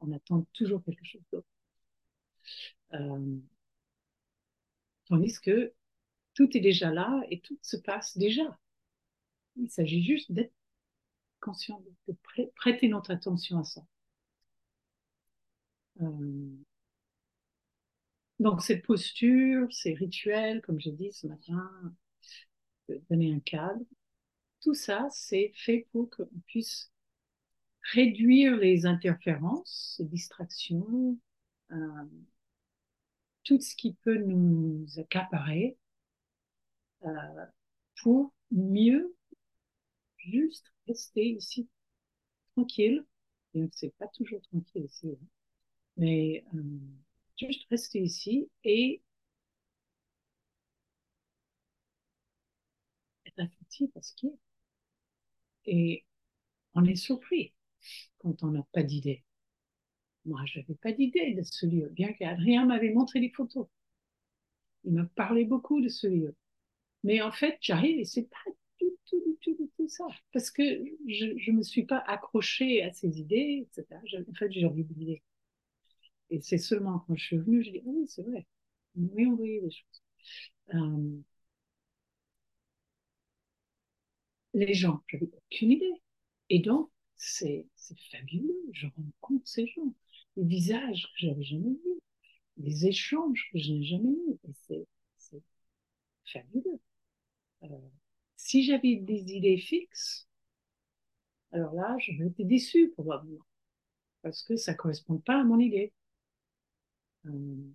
On 0.00 0.12
attend 0.12 0.46
toujours 0.52 0.82
quelque 0.84 1.04
chose 1.04 1.22
d'autre. 1.32 1.46
Euh, 2.94 3.36
tandis 5.06 5.40
que 5.40 5.72
tout 6.34 6.56
est 6.56 6.60
déjà 6.60 6.90
là 6.90 7.22
et 7.30 7.40
tout 7.40 7.58
se 7.62 7.76
passe 7.76 8.18
déjà. 8.18 8.58
Il 9.56 9.70
s'agit 9.70 10.02
juste 10.02 10.32
d'être 10.32 10.52
conscient, 11.40 11.82
de 12.08 12.16
prêter 12.56 12.88
notre 12.88 13.10
attention 13.12 13.58
à 13.58 13.64
ça. 13.64 13.82
Euh, 16.00 16.56
donc 18.40 18.62
cette 18.62 18.84
posture, 18.84 19.68
ces 19.72 19.94
rituels, 19.94 20.60
comme 20.62 20.80
j'ai 20.80 20.92
dit 20.92 21.12
ce 21.12 21.26
matin, 21.26 21.70
de 22.88 23.00
donner 23.08 23.32
un 23.32 23.40
cadre, 23.40 23.84
tout 24.64 24.74
ça, 24.74 25.08
c'est 25.10 25.52
fait 25.54 25.86
pour 25.92 26.10
qu'on 26.10 26.26
puisse 26.46 26.90
réduire 27.92 28.56
les 28.56 28.86
interférences, 28.86 29.96
les 30.00 30.06
distractions, 30.06 31.18
euh, 31.72 31.76
tout 33.44 33.60
ce 33.60 33.76
qui 33.76 33.94
peut 33.94 34.16
nous 34.16 34.86
accaparer 34.98 35.76
euh, 37.04 37.46
pour 38.02 38.32
mieux 38.50 39.14
juste 40.18 40.72
rester 40.88 41.28
ici 41.30 41.68
tranquille. 42.52 43.04
Que 43.52 43.68
c'est 43.72 43.94
pas 43.98 44.08
toujours 44.08 44.40
tranquille 44.42 44.86
ici, 44.86 45.08
hein. 45.08 45.26
mais 45.96 46.44
euh, 46.54 46.62
juste 47.36 47.68
rester 47.70 48.00
ici 48.00 48.50
et 48.64 49.02
être 53.26 53.38
attentif 53.40 53.90
à 53.96 54.02
ce 54.02 54.14
qui 54.14 54.28
est. 54.28 54.43
Et 55.66 56.04
on 56.74 56.84
est 56.84 56.96
surpris 56.96 57.54
quand 58.18 58.42
on 58.44 58.48
n'a 58.52 58.64
pas 58.72 58.82
d'idée. 58.84 59.24
Moi, 60.26 60.42
je 60.44 60.58
n'avais 60.58 60.74
pas 60.74 60.92
d'idée 60.92 61.32
de 61.32 61.42
ce 61.42 61.64
lieu, 61.66 61.88
bien 61.88 62.12
qu'Adrien 62.12 62.66
m'avait 62.66 62.92
montré 62.92 63.20
les 63.20 63.30
photos. 63.30 63.68
Il 64.84 64.92
me 64.92 65.04
parlait 65.06 65.44
beaucoup 65.44 65.80
de 65.80 65.88
ce 65.88 66.06
lieu. 66.06 66.34
Mais 67.04 67.22
en 67.22 67.32
fait, 67.32 67.58
j'arrive 67.60 68.00
et 68.00 68.04
c'est 68.04 68.28
pas 68.30 68.50
du 68.80 68.86
tout, 69.06 69.22
du 69.26 69.36
tout, 69.42 69.56
du 69.62 69.70
tout 69.76 69.88
ça. 69.88 70.06
Parce 70.32 70.50
que 70.50 70.62
je 71.08 71.52
ne 71.52 71.56
me 71.58 71.62
suis 71.62 71.84
pas 71.86 71.98
accrochée 72.06 72.82
à 72.82 72.92
ces 72.92 73.20
idées, 73.20 73.66
etc. 73.68 74.00
En 74.28 74.34
fait, 74.34 74.52
j'ai 74.52 74.66
oublié. 74.66 75.22
Et 76.30 76.40
c'est 76.40 76.58
seulement 76.58 76.98
quand 77.00 77.16
je 77.16 77.24
suis 77.24 77.38
venue, 77.38 77.62
je 77.64 77.70
dis, 77.70 77.82
ah 77.86 77.88
oui, 77.90 78.06
c'est 78.08 78.22
vrai. 78.22 78.46
Oui, 78.96 79.26
on 79.26 79.36
voyait 79.36 79.60
des 79.60 79.70
choses. 79.70 80.02
Euh, 80.74 81.20
les 84.54 84.74
gens, 84.74 85.02
j'avais 85.08 85.28
aucune 85.32 85.72
idée. 85.72 86.02
Et 86.50 86.60
donc, 86.60 86.90
c'est 87.16 87.66
fabuleux. 88.10 88.60
Je 88.72 88.86
rencontre 88.86 89.46
ces 89.46 89.66
gens, 89.68 89.94
les 90.36 90.44
visages 90.44 91.04
que 91.12 91.26
j'avais 91.26 91.42
jamais 91.42 91.70
vus, 91.70 92.00
les 92.58 92.86
échanges 92.86 93.48
que 93.52 93.58
je 93.58 93.72
n'ai 93.72 93.84
jamais 93.84 94.10
eus. 94.10 94.38
Et 94.48 94.52
c'est 94.54 94.86
fabuleux. 96.32 96.80
Euh, 97.64 97.68
si 98.36 98.64
j'avais 98.64 98.96
des 98.96 99.32
idées 99.34 99.58
fixes, 99.58 100.28
alors 101.52 101.74
là, 101.74 101.96
j'aurais 101.98 102.28
été 102.28 102.44
déçue 102.44 102.90
probablement, 102.90 103.44
parce 104.22 104.42
que 104.42 104.56
ça 104.56 104.72
ne 104.72 104.76
correspond 104.76 105.18
pas 105.18 105.40
à 105.40 105.44
mon 105.44 105.58
idée. 105.58 105.92
Euh, 107.26 107.74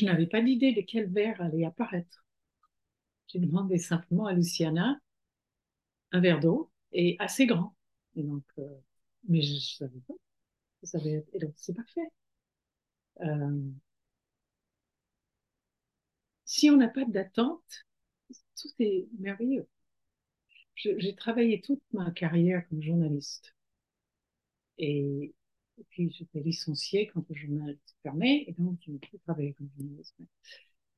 je 0.00 0.06
n'avais 0.06 0.26
pas 0.26 0.40
d'idée 0.40 0.72
de 0.72 0.80
quel 0.80 1.10
verre 1.10 1.40
allait 1.42 1.64
apparaître. 1.66 2.24
J'ai 3.28 3.38
demandé 3.38 3.78
simplement 3.78 4.26
à 4.26 4.32
Luciana 4.32 4.98
un 6.12 6.20
verre 6.20 6.40
d'eau 6.40 6.70
et 6.92 7.16
assez 7.18 7.46
grand. 7.46 7.76
Et 8.16 8.22
donc, 8.22 8.44
euh, 8.58 8.62
mais 9.28 9.42
je 9.42 9.54
ne 9.54 9.60
savais 9.60 10.00
pas. 10.08 10.14
et 11.32 11.38
donc, 11.38 11.52
c'est 11.56 11.74
parfait. 11.74 12.08
Euh, 13.20 13.70
si 16.44 16.68
on 16.70 16.76
n'a 16.76 16.88
pas 16.88 17.04
d'attente, 17.06 17.86
tout 18.56 18.68
est 18.80 19.08
merveilleux. 19.18 19.66
J'ai 20.74 21.14
travaillé 21.14 21.60
toute 21.60 21.82
ma 21.92 22.10
carrière 22.10 22.66
comme 22.68 22.82
journaliste. 22.82 23.54
Et 24.78 25.34
et 25.80 25.84
puis, 25.88 26.10
j'étais 26.10 26.40
licenciée 26.40 27.06
quand 27.08 27.24
le 27.28 27.34
journal 27.34 27.76
se 27.86 27.94
fermait, 28.02 28.44
et 28.46 28.54
donc 28.58 28.78
je 28.82 28.92
n'ai 28.92 28.98
plus 28.98 29.18
travaillé 29.20 29.54
comme 29.54 29.70
journaliste. 29.76 30.14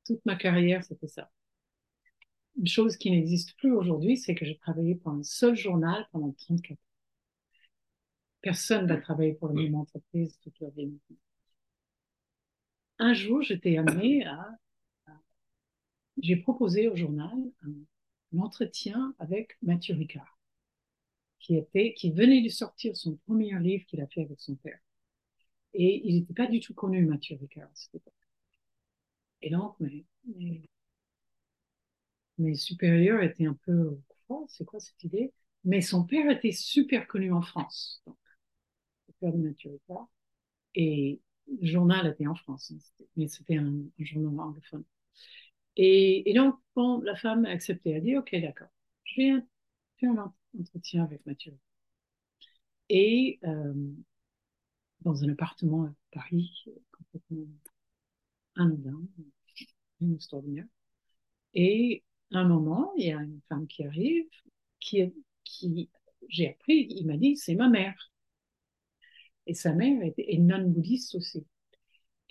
Toute 0.04 0.24
ma 0.26 0.36
carrière, 0.36 0.82
c'était 0.84 1.08
ça. 1.08 1.30
Une 2.58 2.66
chose 2.66 2.96
qui 2.96 3.10
n'existe 3.10 3.56
plus 3.56 3.72
aujourd'hui, 3.72 4.16
c'est 4.16 4.34
que 4.34 4.44
j'ai 4.44 4.58
travaillé 4.58 4.96
pour 4.96 5.12
un 5.12 5.22
seul 5.22 5.56
journal 5.56 6.06
pendant 6.12 6.32
34 6.32 6.72
ans. 6.72 6.76
Personne 8.42 8.86
n'a 8.86 8.96
travaillé 8.96 9.34
pour 9.34 9.48
la 9.48 9.54
même 9.54 9.76
entreprise 9.76 10.36
toute 10.42 10.58
leur 10.60 10.72
vie. 10.72 10.92
Un 12.98 13.14
jour, 13.14 13.40
j'étais 13.42 13.78
amenée 13.78 14.26
à, 14.26 14.50
j'ai 16.20 16.36
proposé 16.36 16.88
au 16.88 16.96
journal 16.96 17.36
un, 17.62 18.38
entretien 18.38 19.14
avec 19.18 19.58
Mathieu 19.62 19.94
Ricard 19.94 20.38
qui, 21.42 22.10
venait 22.12 22.42
de 22.42 22.48
sortir 22.48 22.96
son 22.96 23.16
premier 23.26 23.58
livre 23.58 23.84
qu'il 23.86 24.00
a 24.00 24.06
fait 24.06 24.22
avec 24.22 24.40
son 24.40 24.54
père. 24.56 24.78
Et 25.74 26.02
il 26.04 26.20
n'était 26.20 26.34
pas 26.34 26.46
du 26.46 26.60
tout 26.60 26.74
connu, 26.74 27.04
Mathieu 27.04 27.36
Ricard, 27.40 27.68
à 27.68 27.74
cette 27.74 27.94
époque. 27.96 28.12
Et 29.42 29.50
donc, 29.50 29.76
mes, 32.38 32.54
supérieurs 32.54 33.22
étaient 33.22 33.46
un 33.46 33.58
peu, 33.64 33.98
c'est 34.48 34.64
quoi 34.64 34.80
cette 34.80 35.02
idée? 35.04 35.32
Mais 35.64 35.80
son 35.80 36.04
père 36.04 36.30
était 36.30 36.52
super 36.52 37.06
connu 37.06 37.32
en 37.32 37.42
France, 37.42 38.02
donc, 38.06 38.16
le 39.08 39.14
père 39.20 39.32
de 39.32 39.38
Mathieu 39.38 39.70
Ricard. 39.72 40.08
Et 40.74 41.20
le 41.48 41.66
journal 41.66 42.06
était 42.06 42.26
en 42.26 42.34
France, 42.34 42.72
hein, 42.72 43.04
mais 43.16 43.28
c'était 43.28 43.56
un, 43.56 43.82
journal 43.98 44.40
anglophone. 44.40 44.84
Et, 45.76 46.30
et, 46.30 46.34
donc, 46.34 46.56
bon, 46.76 47.00
la 47.00 47.16
femme 47.16 47.44
a 47.46 47.50
accepté, 47.50 47.90
elle 47.90 47.96
a 47.96 48.00
dit, 48.00 48.16
OK, 48.16 48.34
d'accord, 48.40 48.68
je 49.04 49.22
vais 49.22 49.32
faire 49.98 50.10
un 50.18 50.34
entretien 50.58 51.04
avec 51.04 51.24
Mathieu. 51.26 51.56
Et 52.88 53.38
euh, 53.44 53.72
dans 55.00 55.24
un 55.24 55.30
appartement 55.30 55.84
à 55.84 55.94
Paris, 56.12 56.64
complètement 56.92 57.46
anodin, 58.56 59.00
extraordinaire. 60.00 60.66
Et 61.54 62.02
à 62.32 62.38
un 62.38 62.48
moment, 62.48 62.92
il 62.96 63.06
y 63.06 63.12
a 63.12 63.20
une 63.20 63.40
femme 63.48 63.66
qui 63.66 63.84
arrive, 63.84 64.26
qui, 64.80 65.12
qui 65.44 65.90
j'ai 66.28 66.50
appris, 66.50 66.86
il 66.90 67.06
m'a 67.06 67.16
dit, 67.16 67.36
c'est 67.36 67.54
ma 67.54 67.68
mère. 67.68 68.12
Et 69.46 69.54
sa 69.54 69.72
mère 69.72 70.02
était 70.02 70.36
non-bouddhiste 70.38 71.14
aussi. 71.16 71.46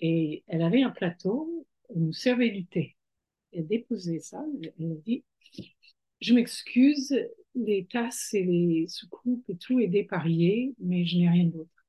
Et 0.00 0.42
elle 0.48 0.62
avait 0.62 0.82
un 0.82 0.90
plateau, 0.90 1.66
elle 1.90 2.04
nous 2.04 2.12
servait 2.12 2.50
du 2.50 2.66
thé. 2.66 2.96
Elle 3.52 3.66
déposait 3.66 4.20
ça, 4.20 4.44
elle 4.78 4.92
a 4.92 4.94
dit, 4.96 5.24
je 6.20 6.34
m'excuse, 6.34 7.14
les 7.54 7.86
tasses 7.86 8.34
et 8.34 8.44
les 8.44 8.88
soucoupes 8.88 9.48
et 9.48 9.56
tout 9.56 9.80
est 9.80 9.88
dépareillé, 9.88 10.74
mais 10.78 11.04
je 11.04 11.18
n'ai 11.18 11.28
rien 11.28 11.46
d'autre. 11.46 11.84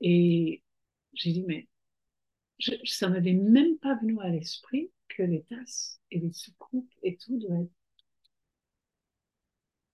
Et 0.00 0.62
j'ai 1.14 1.32
dit, 1.32 1.44
mais 1.46 1.68
je, 2.58 2.72
ça 2.84 3.08
m'avait 3.08 3.34
même 3.34 3.78
pas 3.78 3.96
venu 3.96 4.18
à 4.20 4.28
l'esprit 4.28 4.90
que 5.08 5.22
les 5.22 5.42
tasses 5.44 6.00
et 6.10 6.20
les 6.20 6.32
soucoupes 6.32 6.92
et 7.02 7.16
tout 7.16 7.38
doivent 7.38 7.68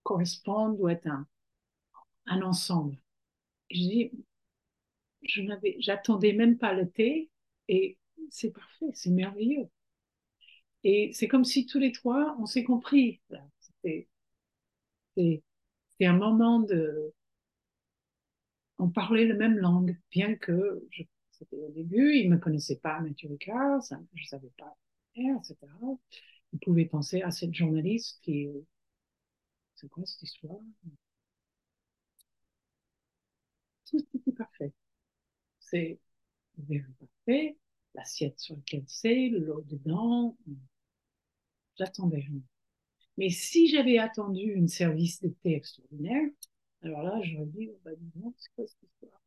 correspondre, 0.03 0.77
doit 0.77 0.93
être 0.93 1.07
un, 2.27 2.41
ensemble. 2.41 2.97
J'ai 3.69 3.79
dit, 3.79 4.11
je 5.23 5.41
n'avais, 5.41 5.75
j'attendais 5.79 6.33
même 6.33 6.57
pas 6.57 6.73
le 6.73 6.89
thé 6.89 7.29
et 7.67 7.97
c'est 8.29 8.51
parfait, 8.51 8.85
c'est 8.93 9.09
merveilleux. 9.11 9.67
Et 10.83 11.11
c'est 11.13 11.27
comme 11.27 11.43
si 11.43 11.65
tous 11.65 11.79
les 11.79 11.91
trois, 11.91 12.35
on 12.39 12.45
s'est 12.45 12.63
compris. 12.63 13.19
C'est 15.15 16.05
un 16.05 16.13
moment 16.17 16.59
de... 16.59 17.13
On 18.77 18.89
parlait 18.89 19.25
la 19.25 19.35
même 19.35 19.57
langue, 19.57 19.97
bien 20.11 20.35
que 20.35 20.83
c'était 21.31 21.57
au 21.57 21.69
début, 21.71 22.15
il 22.15 22.29
ne 22.29 22.35
me 22.35 22.39
connaissait 22.39 22.77
pas, 22.77 22.99
Mathieu 23.01 23.29
Ricard, 23.29 23.81
je 24.13 24.21
ne 24.21 24.27
savais 24.27 24.51
pas 24.57 24.75
etc. 25.15 25.71
Il 26.53 26.59
pouvait 26.59 26.85
penser 26.85 27.21
à 27.21 27.31
cette 27.31 27.53
journaliste 27.53 28.19
qui... 28.21 28.47
C'est 29.75 29.89
quoi 29.89 30.05
cette 30.05 30.23
histoire? 30.23 30.59
Tout 33.85 34.05
était 34.13 34.31
parfait. 34.31 34.73
C'est 35.59 35.99
le 36.69 36.83
parfait, 36.99 37.57
l'assiette 37.95 38.39
sur 38.39 38.55
laquelle 38.55 38.85
c'est, 38.87 39.29
l'eau 39.29 39.63
dedans. 39.67 40.37
J'attendais 41.77 42.17
rien. 42.19 42.41
Mais 43.17 43.29
si 43.29 43.67
j'avais 43.67 43.97
attendu 43.97 44.41
une 44.41 44.67
service 44.67 45.21
d'été 45.21 45.55
extraordinaire, 45.55 46.29
alors 46.83 47.03
là, 47.03 47.19
j'aurais 47.23 47.45
dit, 47.47 47.69
oh, 47.71 47.79
bah, 47.83 47.91
non, 48.15 48.33
c'est 48.37 48.49
quoi 48.55 48.65
cette 48.67 48.83
histoire? 48.83 49.21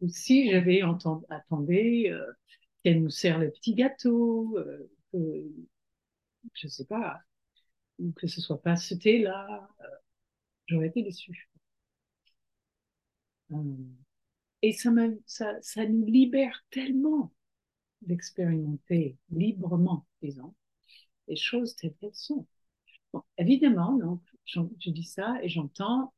Ou 0.00 0.08
si 0.08 0.50
j'avais 0.50 0.82
attendu 1.28 2.08
euh, 2.08 2.32
qu'elle 2.82 3.02
nous 3.02 3.10
sert 3.10 3.38
le 3.38 3.50
petit 3.50 3.74
gâteau, 3.74 4.56
euh, 4.58 4.90
que, 5.12 5.46
je 6.54 6.68
sais 6.68 6.86
pas, 6.86 7.20
ou 7.98 8.12
que 8.12 8.26
ce 8.26 8.40
soit 8.40 8.62
pas 8.62 8.76
ce 8.76 8.94
thé-là, 8.94 9.68
euh, 9.80 9.84
j'aurais 10.66 10.88
été 10.88 11.02
déçue. 11.02 11.48
et 14.62 14.72
ça, 14.72 14.90
ça, 15.26 15.60
ça 15.60 15.86
nous 15.86 16.06
libère 16.06 16.64
tellement 16.70 17.32
d'expérimenter 18.02 19.16
librement, 19.30 20.06
disons, 20.22 20.54
les 21.28 21.36
choses 21.36 21.76
telles 21.76 21.94
qu'elles 22.00 22.14
sont. 22.14 22.46
Bon, 23.12 23.22
évidemment, 23.38 23.94
donc, 23.98 24.22
je 24.46 24.90
dis 24.90 25.04
ça 25.04 25.36
et 25.42 25.48
j'entends 25.50 26.12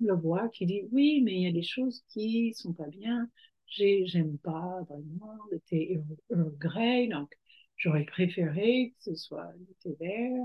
le 0.00 0.14
voix 0.14 0.48
qui 0.48 0.66
dit 0.66 0.82
oui, 0.92 1.20
mais 1.24 1.34
il 1.34 1.42
y 1.42 1.46
a 1.48 1.52
des 1.52 1.62
choses 1.62 2.04
qui 2.08 2.52
sont 2.54 2.72
pas 2.72 2.86
bien. 2.88 3.28
J'aime 3.66 4.38
pas 4.38 4.82
vraiment 4.88 5.36
le 5.50 5.58
thé 5.60 6.00
Earl 6.30 6.52
Grey, 6.58 7.08
donc 7.08 7.32
j'aurais 7.76 8.04
préféré 8.04 8.94
que 8.98 9.02
ce 9.04 9.14
soit 9.16 9.50
le 9.58 9.74
thé 9.80 9.96
vert. 10.00 10.44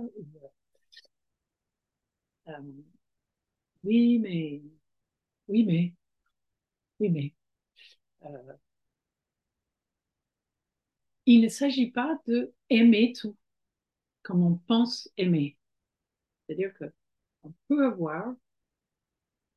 Euh, 2.47 2.83
oui, 3.83 4.19
mais, 4.19 4.61
oui, 5.49 5.65
mais, 5.65 5.93
oui, 6.99 7.09
mais. 7.09 7.33
Euh, 8.25 8.53
il 11.29 11.41
ne 11.41 11.47
s'agit 11.47 11.91
pas 11.91 12.19
de 12.25 12.53
aimer 12.71 13.13
tout 13.13 13.37
comme 14.23 14.43
on 14.43 14.55
pense 14.67 15.09
aimer. 15.17 15.57
C'est-à-dire 16.47 16.73
que 16.73 16.85
on 17.43 17.53
peut 17.67 17.85
avoir 17.85 18.35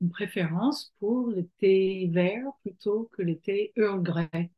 une 0.02 0.10
préférence 0.10 0.92
pour 0.98 1.28
le 1.28 1.48
thé 1.58 2.06
vert 2.12 2.44
plutôt 2.60 3.08
que 3.12 3.22
le 3.22 3.38
thé 3.38 3.72
Earl 3.76 4.02
Grey. 4.02 4.50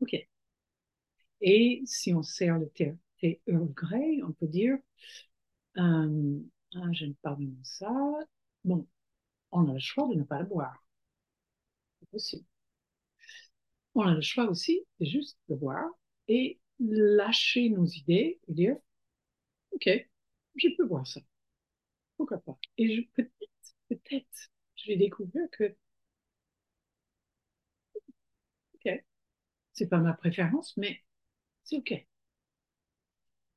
OK. 0.00 0.26
Et 1.42 1.82
si 1.84 2.14
on 2.14 2.22
sert 2.22 2.58
le 2.58 2.68
thé, 2.70 2.94
Earl 3.46 3.68
Grey, 3.74 4.22
on 4.22 4.32
peut 4.32 4.46
dire, 4.46 4.78
euh, 5.78 6.40
ah, 6.74 6.78
ne 6.88 7.12
pas 7.22 7.36
ça. 7.62 7.90
Bon, 8.64 8.86
on 9.52 9.68
a 9.70 9.74
le 9.74 9.80
choix 9.80 10.08
de 10.08 10.14
ne 10.16 10.24
pas 10.24 10.40
le 10.40 10.46
boire. 10.46 10.84
C'est 12.00 12.08
possible. 12.10 12.44
On 13.94 14.02
a 14.02 14.14
le 14.14 14.20
choix 14.20 14.46
aussi 14.48 14.84
de 15.00 15.06
juste 15.06 15.38
le 15.48 15.56
boire 15.56 15.88
et 16.28 16.58
lâcher 16.80 17.68
nos 17.70 17.84
idées 17.86 18.40
et 18.48 18.52
dire, 18.54 18.76
OK, 19.72 19.88
je 20.56 20.68
peux 20.76 20.86
boire 20.86 21.06
ça. 21.06 21.20
Pourquoi 22.16 22.38
pas? 22.40 22.58
Et 22.78 23.08
peut-être, 23.14 23.76
peut-être, 23.88 24.50
je 24.76 24.88
vais 24.92 24.96
découvrir 24.96 25.48
que, 25.52 25.76
OK, 28.74 29.04
c'est 29.74 29.88
pas 29.88 29.98
ma 30.00 30.14
préférence, 30.14 30.76
mais 30.78 31.02
c'est 31.64 31.78
OK. 31.78 31.94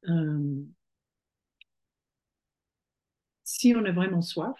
Euh, 0.07 0.65
si 3.45 3.73
on 3.75 3.85
a 3.85 3.91
vraiment 3.93 4.21
soif, 4.21 4.57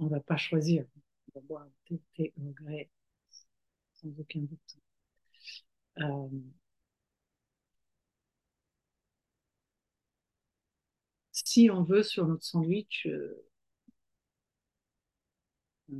on 0.00 0.06
va 0.08 0.20
pas 0.20 0.36
choisir. 0.36 0.84
On 1.34 1.40
va 1.40 1.46
boire 1.46 1.66
grès, 1.90 2.90
sans 4.00 4.18
aucun 4.20 4.40
doute. 4.40 4.78
Euh, 6.00 6.28
si 11.32 11.70
on 11.70 11.84
veut 11.84 12.02
sur 12.02 12.26
notre 12.26 12.44
sandwich, 12.44 13.06
euh, 13.06 13.42
euh, 15.90 15.94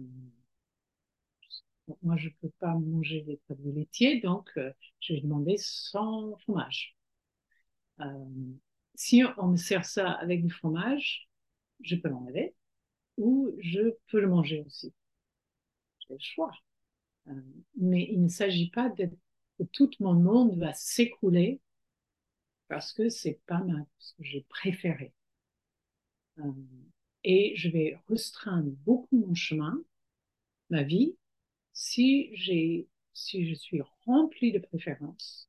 moi 2.03 2.17
je 2.17 2.29
ne 2.29 2.33
peux 2.41 2.51
pas 2.61 2.75
manger 2.75 3.23
des 3.23 3.37
produits 3.47 3.73
laitiers, 3.73 4.21
donc 4.21 4.51
je 5.01 5.15
vais 5.15 5.21
demander 5.21 5.57
sans 5.59 6.37
fromage. 6.39 6.97
si 8.95 9.23
on 9.39 9.49
me 9.49 9.57
sert 9.57 9.85
ça 9.85 10.11
avec 10.13 10.45
du 10.45 10.53
fromage, 10.53 11.29
je 11.83 11.97
peux 11.97 12.09
l'enlever 12.09 12.55
ou 13.19 13.53
je 13.61 13.93
peux 14.09 14.21
le 14.21 14.29
manger 14.29 14.63
aussi. 14.67 14.95
J'ai 16.01 16.15
le 16.15 16.19
choix. 16.21 16.51
Euh, 17.29 17.33
mais 17.77 18.09
il 18.11 18.23
ne 18.23 18.29
s'agit 18.29 18.71
pas 18.71 18.91
que 18.91 19.65
tout 19.73 19.91
mon 20.01 20.15
monde 20.15 20.59
va 20.59 20.73
s'écrouler 20.73 21.61
parce 22.69 22.93
que 22.93 23.09
c'est 23.09 23.41
pas 23.47 23.63
mal, 23.63 23.87
ce 23.99 24.15
que 24.15 24.25
j'ai 24.25 24.43
préféré. 24.49 25.13
Euh, 26.39 26.53
et 27.25 27.55
je 27.57 27.69
vais 27.69 27.99
restreindre 28.09 28.71
beaucoup 28.85 29.19
mon 29.19 29.35
chemin, 29.35 29.83
ma 30.71 30.83
vie, 30.83 31.17
si 31.73 32.31
j'ai, 32.37 32.89
si 33.15 33.49
je 33.49 33.55
suis 33.55 33.83
remplie 34.05 34.53
de 34.53 34.59
préférences 34.59 35.49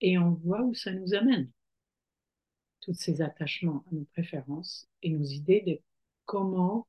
et 0.00 0.18
on 0.18 0.32
voit 0.32 0.62
où 0.62 0.74
ça 0.74 0.92
nous 0.92 1.14
amène. 1.14 1.50
Tous 2.80 2.94
ces 2.94 3.22
attachements 3.22 3.84
à 3.90 3.94
nos 3.94 4.04
préférences 4.04 4.88
et 5.02 5.10
nos 5.10 5.24
idées 5.24 5.62
de 5.62 5.80
comment 6.26 6.86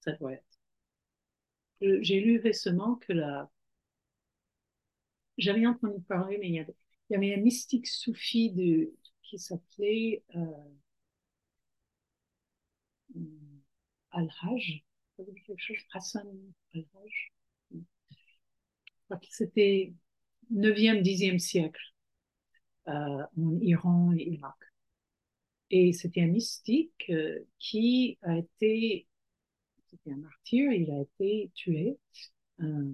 ça 0.00 0.12
doit 0.12 0.32
être. 0.32 0.60
J'ai 1.80 2.20
lu 2.20 2.38
récemment 2.38 2.96
que 2.96 3.12
la... 3.12 3.50
J'avais 5.40 5.66
entendu 5.66 6.00
parler, 6.02 6.38
mais 6.38 6.48
il 6.48 6.54
y, 6.54 7.14
avait, 7.14 7.34
un 7.34 7.40
mystique 7.40 7.86
soufi 7.86 8.54
qui 9.22 9.38
s'appelait 9.38 10.22
euh, 10.36 10.40
Al-Hajj. 14.12 14.84
quelque 15.16 15.56
chose? 15.56 15.78
Hassan 15.92 16.28
Al-Hajj. 16.74 17.32
C'était 19.28 19.92
9e, 20.52 21.02
10e 21.02 21.38
siècle 21.38 21.94
euh, 22.88 22.92
en 23.36 23.58
Iran 23.60 24.12
et 24.16 24.34
Irak. 24.34 24.56
Et 25.70 25.92
c'était 25.92 26.22
un 26.22 26.26
mystique 26.28 27.06
euh, 27.10 27.40
qui 27.58 28.18
a 28.22 28.38
été 28.38 29.06
c'était 29.90 30.12
un 30.12 30.18
martyr, 30.18 30.72
il 30.72 30.90
a 30.92 31.00
été 31.00 31.50
tué 31.54 31.98
euh, 32.60 32.92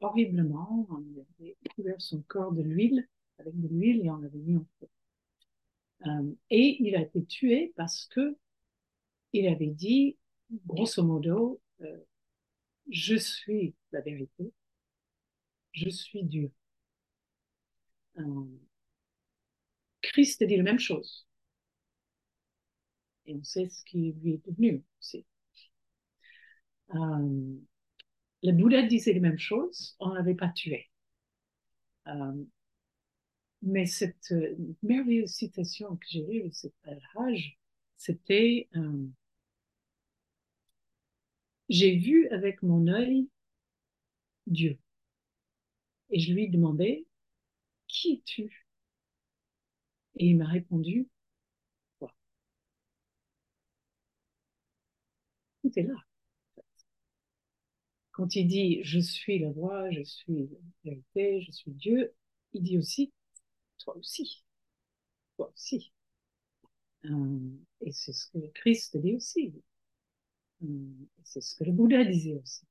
horriblement. 0.00 0.86
On 0.90 1.02
avait 1.40 1.56
couvert 1.74 2.00
son 2.00 2.22
corps 2.22 2.52
de 2.52 2.62
l'huile, 2.62 3.08
avec 3.38 3.58
de 3.60 3.68
l'huile, 3.68 4.04
et 4.04 4.10
on 4.10 4.16
l'avait 4.18 4.38
mis 4.38 4.56
en 4.56 4.66
feu. 4.80 4.88
Euh, 6.06 6.32
et 6.50 6.76
il 6.80 6.94
a 6.96 7.02
été 7.02 7.24
tué 7.24 7.72
parce 7.76 8.06
que 8.06 8.36
il 9.32 9.46
avait 9.48 9.66
dit, 9.66 10.16
grosso 10.66 11.02
modo, 11.02 11.60
euh, 11.82 11.98
je 12.90 13.16
suis 13.16 13.74
la 13.92 14.00
vérité, 14.00 14.52
je 15.72 15.88
suis 15.90 16.24
Dieu. 16.24 16.50
Christ 20.02 20.42
a 20.42 20.46
dit 20.46 20.56
la 20.56 20.62
même 20.64 20.78
chose. 20.78 21.26
Et 23.26 23.34
on 23.34 23.44
sait 23.44 23.68
ce 23.68 23.84
qui 23.84 24.12
lui 24.20 24.34
est 24.34 24.46
devenu 24.46 24.82
aussi. 25.00 25.24
Euh, 26.94 27.58
le 28.42 28.52
Bouddha 28.52 28.82
disait 28.82 29.12
les 29.12 29.20
mêmes 29.20 29.38
choses, 29.38 29.94
on 30.00 30.10
l'avait 30.12 30.34
pas 30.34 30.48
tué. 30.48 30.90
Euh, 32.08 32.44
mais 33.62 33.86
cette 33.86 34.32
euh, 34.32 34.56
merveilleuse 34.82 35.30
citation 35.30 35.96
que 35.96 36.06
j'ai 36.08 36.22
lue 36.24 36.48
de 36.48 36.54
cet 36.54 36.74
Al-Hajj, 36.84 37.58
c'était 37.96 38.68
J'ai 41.70 41.96
vu 41.96 42.28
avec 42.28 42.62
mon 42.62 42.86
œil 42.88 43.28
Dieu. 44.48 44.78
Et 46.10 46.20
je 46.20 46.34
lui 46.34 46.50
demandais 46.50 47.06
Qui 47.88 48.14
es-tu? 48.14 48.66
Et 50.16 50.26
il 50.26 50.36
m'a 50.36 50.44
répondu 50.46 51.08
Toi. 51.98 52.12
Tout 55.62 55.70
est 55.78 55.82
là. 55.82 55.94
Quand 58.18 58.34
il 58.34 58.48
dit 58.48 58.80
je 58.82 58.98
suis 58.98 59.38
la 59.38 59.52
voix, 59.52 59.88
je 59.92 60.02
suis 60.02 60.50
la 60.84 60.90
vérité, 60.90 61.40
je 61.40 61.52
suis 61.52 61.70
Dieu, 61.70 62.12
il 62.52 62.64
dit 62.64 62.76
aussi 62.76 63.12
toi 63.78 63.96
aussi. 63.96 64.42
Toi 65.36 65.52
aussi. 65.54 65.92
Euh, 67.04 67.38
et 67.80 67.92
c'est 67.92 68.12
ce 68.12 68.26
que 68.32 68.38
le 68.38 68.48
Christ 68.48 68.96
dit 68.96 69.14
aussi. 69.14 69.54
Euh, 70.64 70.66
c'est 71.22 71.40
ce 71.40 71.54
que 71.54 71.62
le 71.62 71.70
Bouddha 71.70 72.04
disait 72.04 72.34
aussi. 72.42 72.66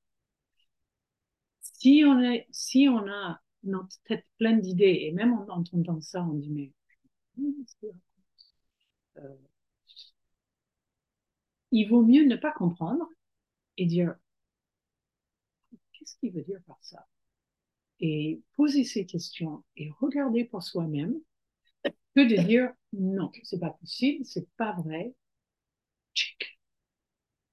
Si 1.62 2.02
on, 2.04 2.20
est, 2.20 2.46
si 2.50 2.86
on 2.86 3.08
a 3.08 3.40
notre 3.62 3.96
tête 4.04 4.26
pleine 4.36 4.60
d'idées, 4.60 4.98
et 5.08 5.12
même 5.12 5.32
en 5.32 5.48
entendant 5.48 6.02
ça, 6.02 6.22
on 6.24 6.34
dit 6.34 6.50
mais 6.50 6.72
euh, 9.16 9.34
il 11.70 11.88
vaut 11.88 12.02
mieux 12.02 12.26
ne 12.26 12.36
pas 12.36 12.52
comprendre 12.52 13.08
et 13.78 13.86
dire 13.86 14.14
qu'est-ce 15.98 16.16
qu'il 16.18 16.32
veut 16.32 16.42
dire 16.42 16.60
par 16.66 16.78
ça? 16.82 17.06
Et 18.00 18.40
poser 18.56 18.84
ces 18.84 19.06
questions 19.06 19.64
et 19.76 19.90
regarder 20.00 20.44
pour 20.44 20.62
soi-même 20.62 21.14
que 21.84 22.28
de 22.28 22.42
dire 22.42 22.72
non, 22.92 23.30
c'est 23.42 23.60
pas 23.60 23.70
possible, 23.70 24.24
c'est 24.24 24.48
pas 24.56 24.72
vrai. 24.72 25.14
Tchic. 26.14 26.58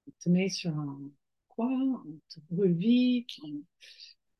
On 0.06 0.12
te 0.22 0.28
met 0.28 0.48
sur 0.48 0.70
un 0.70 1.10
quoi, 1.48 1.68
on 1.68 2.20
te 2.28 2.40
brûle. 2.50 3.24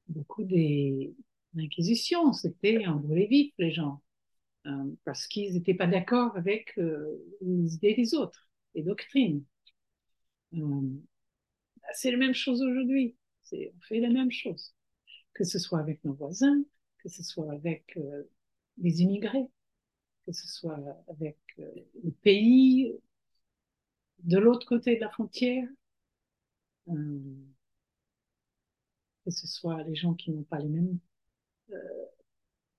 Beaucoup 0.08 0.44
des 0.44 1.14
inquisitions, 1.56 2.32
c'était 2.32 2.84
un 2.84 2.96
brûler 2.96 3.26
vite 3.26 3.54
les 3.58 3.72
gens. 3.72 4.02
Euh, 4.66 4.96
parce 5.04 5.26
qu'ils 5.28 5.54
n'étaient 5.54 5.74
pas 5.74 5.86
d'accord 5.86 6.36
avec 6.36 6.76
euh, 6.78 7.22
les 7.40 7.74
idées 7.74 7.94
des 7.94 8.14
autres, 8.14 8.48
les 8.74 8.82
doctrines. 8.82 9.44
Euh, 10.54 10.82
c'est 11.94 12.10
la 12.10 12.16
même 12.16 12.34
chose 12.34 12.62
aujourd'hui 12.62 13.16
on 13.52 13.80
fait 13.80 14.00
la 14.00 14.10
même 14.10 14.30
chose, 14.30 14.74
que 15.34 15.44
ce 15.44 15.58
soit 15.58 15.80
avec 15.80 16.04
nos 16.04 16.14
voisins, 16.14 16.62
que 16.98 17.08
ce 17.08 17.22
soit 17.22 17.52
avec 17.52 17.96
euh, 17.96 18.24
les 18.78 19.02
immigrés, 19.02 19.48
que 20.24 20.32
ce 20.32 20.48
soit 20.48 20.78
avec 21.08 21.38
euh, 21.58 21.70
les 22.02 22.10
pays 22.10 22.92
de 24.24 24.38
l'autre 24.38 24.66
côté 24.66 24.96
de 24.96 25.00
la 25.00 25.10
frontière, 25.10 25.68
euh, 26.88 27.20
que 29.24 29.30
ce 29.30 29.46
soit 29.46 29.82
les 29.84 29.94
gens 29.94 30.14
qui 30.14 30.30
n'ont 30.30 30.44
pas 30.44 30.58
les 30.58 30.68
mêmes 30.68 30.98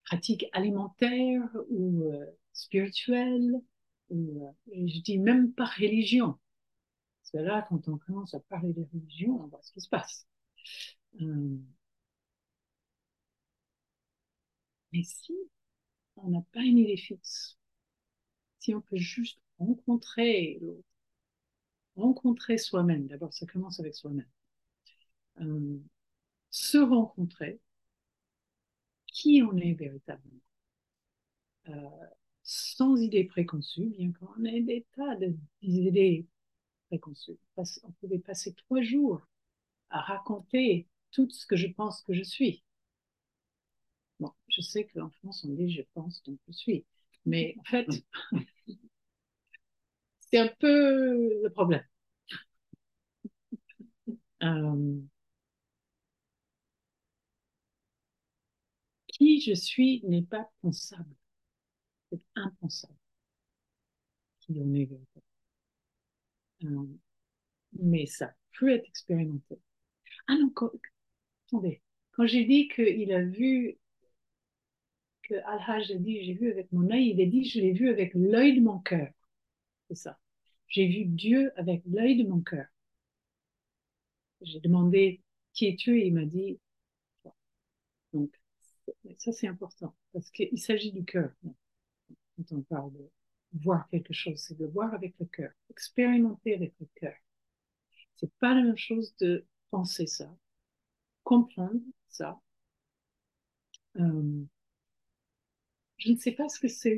pratiques 0.06 0.46
alimentaires 0.54 1.50
ou 1.70 2.10
spirituelles, 2.54 3.62
ou 4.10 4.56
je 4.72 5.02
dis 5.02 5.18
même 5.20 5.52
pas 5.52 5.66
religion. 5.66 6.38
Parce 7.22 7.32
que 7.32 7.38
là, 7.50 7.66
quand 7.68 7.90
on 7.90 7.98
commence 7.98 8.34
à 8.34 8.40
parler 8.40 8.72
de 8.72 8.88
religion, 8.94 9.42
on 9.42 9.48
voit 9.48 9.60
ce 9.62 9.74
qui 9.74 9.82
se 9.82 9.90
passe. 9.90 10.26
Euh, 11.22 11.58
mais 14.92 15.04
si 15.04 15.34
on 16.18 16.30
n'a 16.32 16.42
pas 16.54 16.62
une 16.62 16.80
idée 16.80 16.98
fixe, 16.98 17.58
si 18.60 18.76
on 18.76 18.82
peut 18.82 18.98
juste 18.98 19.40
rencontrer 19.58 20.60
l'autre, 20.62 20.84
rencontrer 21.98 22.58
soi-même, 22.58 23.08
d'abord 23.08 23.34
ça 23.34 23.46
commence 23.46 23.82
avec 23.82 23.94
soi-même, 23.94 24.26
euh, 25.42 25.80
se 26.52 26.78
rencontrer, 26.80 27.60
qui 29.08 29.42
on 29.44 29.58
est 29.58 29.74
véritablement, 29.74 30.40
euh, 31.70 31.74
sans 32.44 32.96
idées 33.02 33.26
préconçues, 33.26 33.88
bien 33.88 34.12
qu'on 34.14 34.44
ait 34.46 34.62
des 34.62 34.86
tas 34.96 35.16
d'idées 35.62 36.26
préconçu. 36.90 37.34
On 37.58 37.92
pouvait 38.02 38.20
passer 38.20 38.54
trois 38.54 38.82
jours 38.82 39.22
à 39.90 40.02
raconter 40.02 40.88
tout 41.12 41.30
ce 41.30 41.46
que 41.46 41.56
je 41.58 41.68
pense 41.68 42.02
que 42.04 42.14
je 42.14 42.24
suis. 42.24 42.64
Bon, 44.20 44.32
je 44.48 44.62
sais 44.62 44.86
qu'en 44.88 45.10
France, 45.10 45.44
on 45.46 45.54
dit 45.54 45.72
je 45.72 45.82
pense, 45.94 46.22
donc 46.24 46.38
je 46.48 46.54
suis. 46.54 46.86
Mais 47.26 47.56
en 47.60 47.64
fait, 47.64 47.88
c'est 50.20 50.38
un 50.40 50.50
peu 50.60 51.42
le 51.44 51.50
problème. 51.50 51.84
Euh, 54.44 55.02
qui 59.10 59.42
je 59.42 59.54
suis 59.54 60.02
n'est 60.06 60.22
pas 60.22 60.50
pensable. 60.62 61.14
C'est 62.12 62.22
impensable. 62.36 62.96
Qui 64.40 64.60
on 64.60 64.74
est 64.74 64.90
euh, 66.64 66.86
mais 67.82 68.06
ça 68.08 68.34
peut 68.60 68.70
être 68.74 68.88
expérimenté. 68.88 69.60
Ah 70.28 70.36
non, 70.38 70.52
attendez. 71.48 71.82
Quand 72.12 72.28
j'ai 72.28 72.46
dit 72.46 72.68
qu'il 72.70 73.12
a 73.14 73.24
vu, 73.24 73.78
que 75.24 75.36
Al-Hajj 75.36 75.92
a 75.92 75.96
dit, 75.96 76.24
j'ai 76.24 76.34
vu 76.34 76.52
avec 76.52 76.72
mon 76.72 76.90
œil, 76.90 77.10
il 77.10 77.22
a 77.22 77.26
dit, 77.26 77.44
je 77.46 77.60
l'ai 77.60 77.74
vu 77.74 77.90
avec 77.90 78.14
l'œil 78.14 78.56
de 78.56 78.62
mon 78.62 78.80
cœur. 78.80 79.10
C'est 79.90 79.96
ça. 79.96 80.20
J'ai 80.68 80.88
vu 80.88 81.06
Dieu 81.06 81.52
avec 81.58 81.84
l'œil 81.86 82.24
de 82.24 82.30
mon 82.30 82.42
cœur. 82.42 82.66
J'ai 84.42 84.60
demandé 84.60 85.22
qui 85.54 85.68
es-tu 85.68 86.00
et 86.00 86.08
il 86.08 86.14
m'a 86.14 86.26
dit. 86.26 86.60
Donc, 88.14 88.32
ça 89.18 89.32
c'est 89.32 89.48
important 89.48 89.96
parce 90.14 90.30
qu'il 90.32 90.60
s'agit 90.60 90.92
du 90.92 91.04
cœur. 91.04 91.32
Quand 92.38 92.52
on 92.52 92.62
parle 92.62 92.94
de 92.94 93.10
voir 93.54 93.88
quelque 93.90 94.14
chose, 94.14 94.40
c'est 94.40 94.58
de 94.58 94.66
voir 94.66 94.94
avec 94.94 95.16
le 95.20 95.26
cœur, 95.26 95.52
expérimenter 95.70 96.54
avec 96.54 96.74
le 96.80 96.88
cœur. 96.96 97.16
C'est 98.16 98.32
pas 98.40 98.54
la 98.54 98.64
même 98.64 98.78
chose 98.78 99.16
de 99.18 99.46
penser 99.72 100.08
ça, 100.08 100.30
comprendre 101.24 101.82
ça. 102.10 102.40
Euh, 104.00 104.46
je 105.98 106.12
ne 106.12 106.18
sais 106.18 106.32
pas 106.32 106.50
ce 106.50 106.60
que 106.60 106.68
c'est 106.68 106.98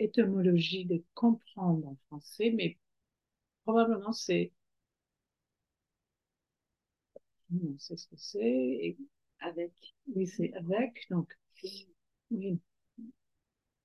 l'étymologie 0.00 0.84
de 0.86 1.04
comprendre 1.14 1.86
en 1.86 1.96
français, 2.08 2.52
mais 2.56 2.78
probablement 3.64 4.12
c'est 4.12 4.52
non, 7.50 7.74
c'est 7.78 7.96
ce 7.96 8.06
que 8.08 8.16
c'est. 8.16 8.96
Avec. 9.40 9.72
Oui, 10.14 10.26
c'est 10.26 10.52
avec. 10.54 11.06
Donc, 11.10 11.32
oui, 12.30 12.60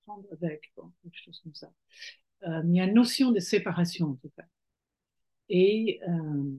prendre 0.04 0.26
avec, 0.32 0.72
bon, 0.76 0.92
quelque 1.02 1.18
chose 1.18 1.40
comme 1.42 1.54
ça. 1.54 1.72
Euh, 2.46 2.62
il 2.66 2.76
y 2.76 2.80
a 2.80 2.84
une 2.84 2.94
notion 2.94 3.32
de 3.32 3.40
séparation, 3.40 4.10
en 4.10 4.14
tout 4.16 4.30
cas. 4.36 4.44
Et 5.48 6.00
euh, 6.08 6.56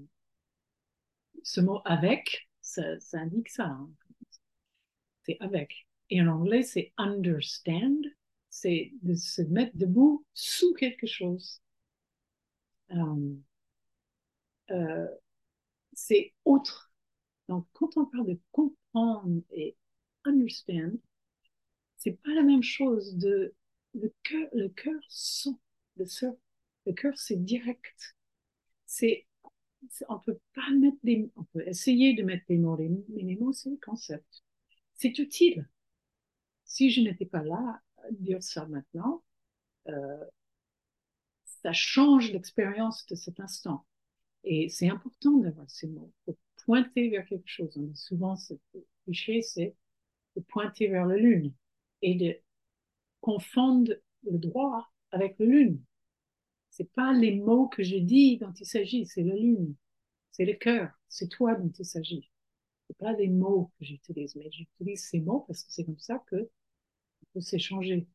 ce 1.46 1.62
mot 1.62 1.80
avec, 1.86 2.50
ça, 2.62 2.98
indique 3.14 3.50
ça. 3.50 3.66
Hein. 3.66 3.90
C'est 5.24 5.38
avec. 5.40 5.88
Et 6.10 6.20
en 6.22 6.28
anglais, 6.28 6.64
c'est 6.64 6.92
understand. 6.98 8.02
C'est 8.50 8.92
de 9.04 9.14
se 9.14 9.44
mettre 9.44 9.78
debout 9.78 10.26
sous 10.34 10.74
quelque 10.74 11.06
chose. 11.06 11.62
Euh, 12.92 13.36
euh, 14.72 15.08
c'est 15.94 16.34
autre. 16.46 16.92
Donc, 17.48 17.68
quand 17.74 17.96
on 17.98 18.06
parle 18.06 18.26
de 18.26 18.40
comprendre 18.52 19.44
et 19.52 19.76
understand, 20.24 20.98
c'est 21.98 22.20
pas 22.24 22.34
la 22.34 22.44
même 22.44 22.64
chose 22.64 23.16
de 23.18 23.54
le 23.94 24.12
cœur, 24.24 24.50
le 24.54 24.70
cœur 24.70 25.00
sent, 25.10 25.56
le, 25.98 26.06
le 26.88 26.94
cœur 26.94 27.14
c'est 27.18 27.44
direct 27.44 28.16
c'est 28.86 29.26
on 30.10 30.20
peut 30.20 30.40
pas 30.54 30.70
mettre 30.80 30.98
des 31.04 31.30
on 31.36 31.44
peut 31.46 31.68
essayer 31.68 32.14
de 32.14 32.24
mettre 32.24 32.46
des 32.48 32.58
mots 32.58 32.78
mais 32.78 33.24
les 33.24 33.36
mots 33.38 33.54
c'est 33.54 33.70
le 33.70 33.80
concept. 33.84 34.44
C'est 34.94 35.18
utile. 35.20 35.68
Si 36.66 36.92
je 36.92 37.02
n'étais 37.02 37.26
pas 37.26 37.44
là 37.44 37.82
à 37.98 38.12
dire 38.12 38.42
ça 38.44 38.66
maintenant 38.68 39.24
euh, 39.88 40.26
ça 41.64 41.74
change 41.74 42.32
l'expérience 42.32 43.06
de 43.08 43.16
cet 43.16 43.40
instant. 43.40 43.86
Et 44.44 44.70
c'est 44.70 44.90
important 44.90 45.38
d'avoir 45.38 45.70
ces 45.70 45.88
mots 45.88 46.12
pour 46.26 46.36
pointer 46.66 47.10
vers 47.10 47.26
quelque 47.26 47.50
chose. 47.50 47.76
On 47.78 47.94
souvent 47.96 48.36
ce 48.36 48.54
cliché 49.04 49.42
c'est 49.42 49.76
de 50.36 50.42
pointer 50.42 50.88
vers 50.88 51.06
la 51.06 51.18
lune 51.18 51.54
et 52.02 52.16
de 52.16 52.38
confondre 53.22 53.94
le 54.24 54.38
droit 54.38 54.92
avec 55.12 55.40
le 55.40 55.46
lune 55.46 55.82
c'est 56.76 56.92
pas 56.92 57.14
les 57.14 57.38
mots 57.40 57.68
que 57.70 57.84
je 57.84 57.96
dis 57.96 58.38
dont 58.38 58.52
il 58.52 58.66
s'agit, 58.66 59.06
c'est 59.06 59.24
la 59.24 59.36
lune, 59.36 59.76
c'est 60.32 60.44
le 60.46 60.54
cœur, 60.56 60.92
c'est 61.08 61.30
toi 61.30 61.56
dont 61.56 61.72
il 61.80 61.86
s'agit. 61.86 62.30
C'est 62.88 62.98
pas 62.98 63.14
les 63.14 63.30
mots 63.30 63.72
que 63.80 63.86
j'utilise, 63.86 64.36
mais 64.36 64.52
j'utilise 64.52 65.06
ces 65.06 65.22
mots 65.22 65.46
parce 65.48 65.64
que 65.64 65.72
c'est 65.72 65.86
comme 65.86 66.00
ça 66.00 66.20
que 66.28 66.36
on 66.36 66.66
peut 67.34 67.40
s'échanger. 67.42 68.08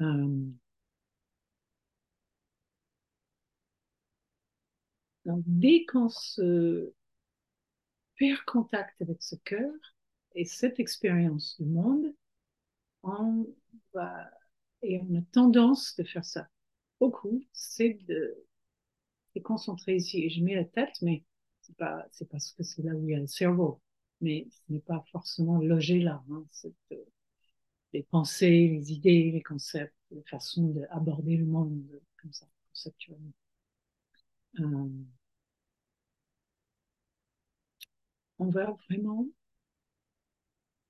Euh, 0.00 0.46
donc, 5.26 5.42
dès 5.46 5.84
qu'on 5.84 6.08
se 6.08 6.92
perd 8.16 8.40
contact 8.46 9.00
avec 9.02 9.22
ce 9.22 9.36
cœur 9.44 9.72
et 10.34 10.46
cette 10.46 10.80
expérience 10.80 11.56
du 11.60 11.66
monde, 11.66 12.14
on 13.02 13.46
va, 13.92 14.30
et 14.82 15.00
on 15.00 15.18
a 15.18 15.22
tendance 15.32 15.94
de 15.96 16.04
faire 16.04 16.24
ça 16.24 16.48
beaucoup, 17.04 17.44
c'est 17.52 17.98
de 18.08 18.46
se 19.34 19.40
concentrer 19.40 19.96
ici. 19.96 20.24
Et 20.24 20.30
je 20.30 20.42
mets 20.42 20.54
la 20.54 20.64
tête, 20.64 20.96
mais 21.02 21.24
c'est 21.60 21.76
pas, 21.76 22.06
c'est 22.12 22.28
parce 22.28 22.52
que 22.52 22.62
c'est 22.62 22.82
là 22.82 22.94
où 22.94 23.08
il 23.08 23.12
y 23.12 23.14
a 23.14 23.20
le 23.20 23.26
cerveau. 23.26 23.80
Mais 24.20 24.46
ce 24.50 24.72
n'est 24.72 24.80
pas 24.80 25.04
forcément 25.12 25.58
logé 25.60 26.00
là. 26.00 26.22
Hein. 26.30 26.44
Euh, 26.92 26.96
les 27.92 28.02
pensées, 28.04 28.68
les 28.68 28.92
idées, 28.92 29.30
les 29.32 29.42
concepts, 29.42 29.94
les 30.10 30.22
façons 30.22 30.68
d'aborder 30.68 31.36
le 31.36 31.46
monde 31.46 31.84
comme 32.20 32.32
ça, 32.32 32.46
conceptuellement. 32.70 33.32
Euh, 34.60 34.88
on 38.38 38.48
va 38.50 38.76
vraiment. 38.88 39.26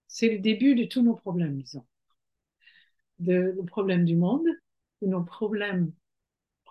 C'est 0.09 0.31
le 0.31 0.39
début 0.39 0.75
de 0.75 0.85
tous 0.85 1.03
nos 1.03 1.15
problèmes, 1.15 1.61
disons. 1.61 1.85
De, 3.19 3.55
le 3.57 3.65
problème 3.65 4.05
du 4.05 4.17
monde, 4.17 4.47
de 5.03 5.07
nos 5.09 5.23
problèmes 5.25 5.93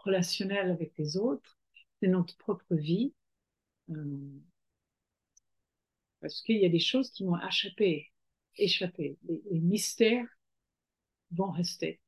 relationnels 0.03 0.71
avec 0.71 0.93
les 0.97 1.17
autres, 1.17 1.57
de 2.01 2.07
notre 2.07 2.37
propre 2.37 2.75
vie. 2.75 3.13
Euh, 3.89 4.39
parce 6.21 6.41
qu'il 6.41 6.57
y 6.57 6.65
a 6.65 6.69
des 6.69 6.79
choses 6.79 7.11
qui 7.11 7.25
vont 7.25 7.37
échapper, 7.39 8.11
échapper. 8.57 9.17
Les, 9.23 9.59
mystères 9.59 10.27
vont 11.31 11.51
rester. 11.51 11.99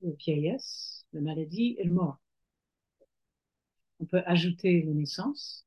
La 0.00 0.12
vieillesse, 0.12 1.06
la 1.12 1.20
maladie 1.20 1.76
et 1.78 1.84
le 1.84 1.92
mort. 1.92 2.20
On 4.00 4.06
peut 4.06 4.22
ajouter 4.26 4.82
la 4.82 4.92
naissance. 4.92 5.66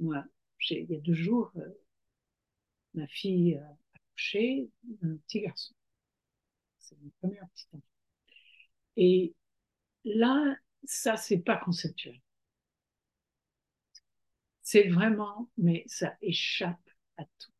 Moi, 0.00 0.24
il 0.70 0.90
y 0.90 0.96
a 0.96 1.00
deux 1.00 1.14
jours, 1.14 1.50
euh, 1.56 1.68
ma 2.94 3.06
fille 3.06 3.54
a 3.56 3.76
accouché 3.94 4.68
d'un 4.84 5.16
petit 5.16 5.40
garçon. 5.40 5.74
C'est 6.78 6.98
mon 7.00 7.10
premier 7.20 7.38
petit 7.54 7.66
enfant. 7.72 7.82
Et 8.96 9.34
là, 10.04 10.56
ça, 10.84 11.16
c'est 11.16 11.38
pas 11.38 11.56
conceptuel. 11.56 12.20
C'est 14.62 14.88
vraiment, 14.88 15.48
mais 15.56 15.84
ça 15.86 16.16
échappe 16.20 16.80
à 17.16 17.24
tout. 17.38 17.52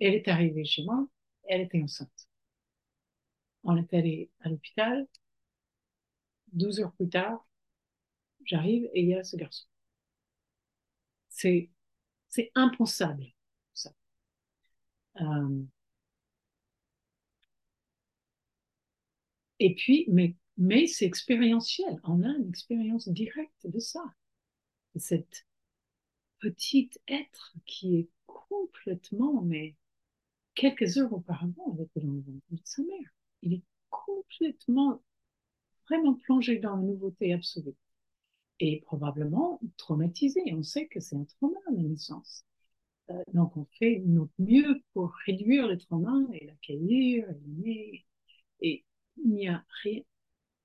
Elle 0.00 0.14
est 0.14 0.26
arrivée 0.26 0.64
chez 0.64 0.82
moi, 0.82 1.06
elle 1.44 1.60
était 1.60 1.80
enceinte. 1.80 2.26
On 3.62 3.76
est 3.76 3.94
allé 3.94 4.32
à 4.40 4.48
l'hôpital. 4.48 5.06
12 6.52 6.78
heures 6.80 6.92
plus 6.92 7.08
tard, 7.08 7.44
j'arrive 8.44 8.88
et 8.94 9.02
il 9.02 9.08
y 9.10 9.14
a 9.14 9.24
ce 9.24 9.36
garçon. 9.36 9.66
C'est, 11.30 11.70
c'est 12.28 12.52
impensable, 12.56 13.26
ça. 13.74 13.92
Euh, 15.20 15.66
Et 19.60 19.74
puis, 19.76 20.04
mais, 20.08 20.34
mais 20.58 20.86
c'est 20.86 21.06
expérientiel. 21.06 22.00
On 22.04 22.22
a 22.22 22.28
une 22.28 22.48
expérience 22.48 23.08
directe 23.08 23.66
de 23.66 23.78
ça. 23.78 24.02
De 24.94 25.00
cette 25.00 25.46
petite 26.40 27.00
être 27.08 27.54
qui 27.66 27.96
est 27.96 28.08
complètement, 28.26 29.42
mais 29.42 29.74
quelques 30.54 30.98
heures 30.98 31.12
auparavant, 31.12 31.72
avec 31.72 31.88
le 31.96 32.02
de 32.02 32.60
sa 32.64 32.82
mère. 32.82 33.14
Il 33.42 33.54
est 33.54 33.62
complètement, 33.90 35.02
vraiment 35.88 36.14
plongé 36.14 36.58
dans 36.58 36.76
la 36.76 36.82
nouveauté 36.82 37.32
absolue. 37.32 37.76
Et 38.60 38.80
probablement 38.80 39.60
traumatisé. 39.76 40.40
On 40.52 40.64
sait 40.64 40.88
que 40.88 41.00
c'est 41.00 41.16
un 41.16 41.24
trauma, 41.24 41.60
la 41.70 41.82
naissance. 41.82 42.44
Euh, 43.10 43.22
donc, 43.32 43.56
on 43.56 43.66
fait 43.78 44.02
notre 44.04 44.32
mieux 44.38 44.82
pour 44.92 45.12
réduire 45.26 45.68
le 45.68 45.78
trauma 45.78 46.18
et 46.34 46.46
l'accueillir, 46.46 47.26
l'aimer. 47.28 48.04
Et 48.60 48.84
il 49.22 49.30
n'y 49.30 49.48
a 49.48 49.64
rien. 49.82 50.02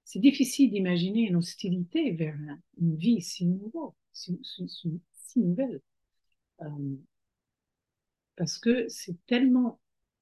c'est 0.06 0.13
difficile 0.24 0.72
d'imaginer 0.72 1.28
une 1.28 1.36
hostilité 1.36 2.12
vers 2.12 2.36
une 2.80 2.96
vie 2.96 3.22
si 3.22 3.46
nouvelle, 3.46 3.92
si, 4.14 4.40
nouvelle. 5.36 5.82
Euh, 6.62 6.96
parce 8.38 8.58
que 8.58 8.88
c'est 8.88 9.18
tellement 9.26 9.80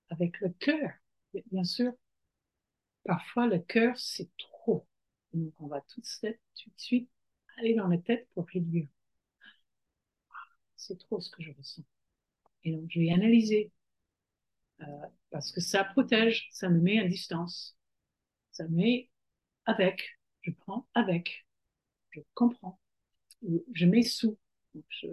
avec 0.10 0.42
le 0.42 0.50
cœur, 0.50 0.90
bien 1.52 1.64
sûr, 1.64 1.94
parfois 3.06 3.48
le 3.48 3.60
cœur 3.60 3.96
c'est 3.98 4.30
trop. 4.38 4.88
Donc 5.34 5.54
on 5.62 5.68
va 5.68 5.82
tout 5.82 6.02
de 6.02 6.08
suite 6.76 7.10
aller 7.60 7.76
dans 7.76 7.88
la 7.88 8.00
tête 8.00 8.28
pour 8.34 8.48
réduire. 8.48 8.88
C'est 10.76 10.98
trop 10.98 11.22
ce 11.22 11.30
que 11.30 11.44
je 11.44 11.52
ressens. 11.52 11.84
Et 12.64 12.72
donc 12.72 12.90
je 12.90 13.00
vais 13.00 13.12
analyser 13.12 13.72
euh, 14.82 14.86
parce 15.30 15.52
que 15.52 15.62
ça 15.62 15.84
protège, 15.84 16.50
ça 16.52 16.70
me 16.70 16.80
met 16.82 17.00
à 17.00 17.08
distance, 17.08 17.78
ça 18.52 18.68
me 18.68 18.76
met 18.78 19.11
avec, 19.72 20.20
je 20.42 20.52
prends 20.52 20.86
avec, 20.94 21.46
je 22.12 22.20
comprends, 22.34 22.80
je 23.74 23.86
mets 23.86 24.04
sous, 24.04 24.38
je, 24.90 25.08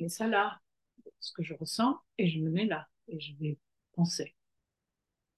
mets 0.00 0.08
ça 0.08 0.28
là, 0.28 0.60
ce 1.20 1.32
que 1.32 1.42
je 1.42 1.54
ressens, 1.54 1.98
et 2.18 2.28
je 2.28 2.38
me 2.40 2.50
mets 2.50 2.66
là, 2.66 2.88
et 3.08 3.18
je 3.20 3.34
vais 3.36 3.58
penser, 3.92 4.34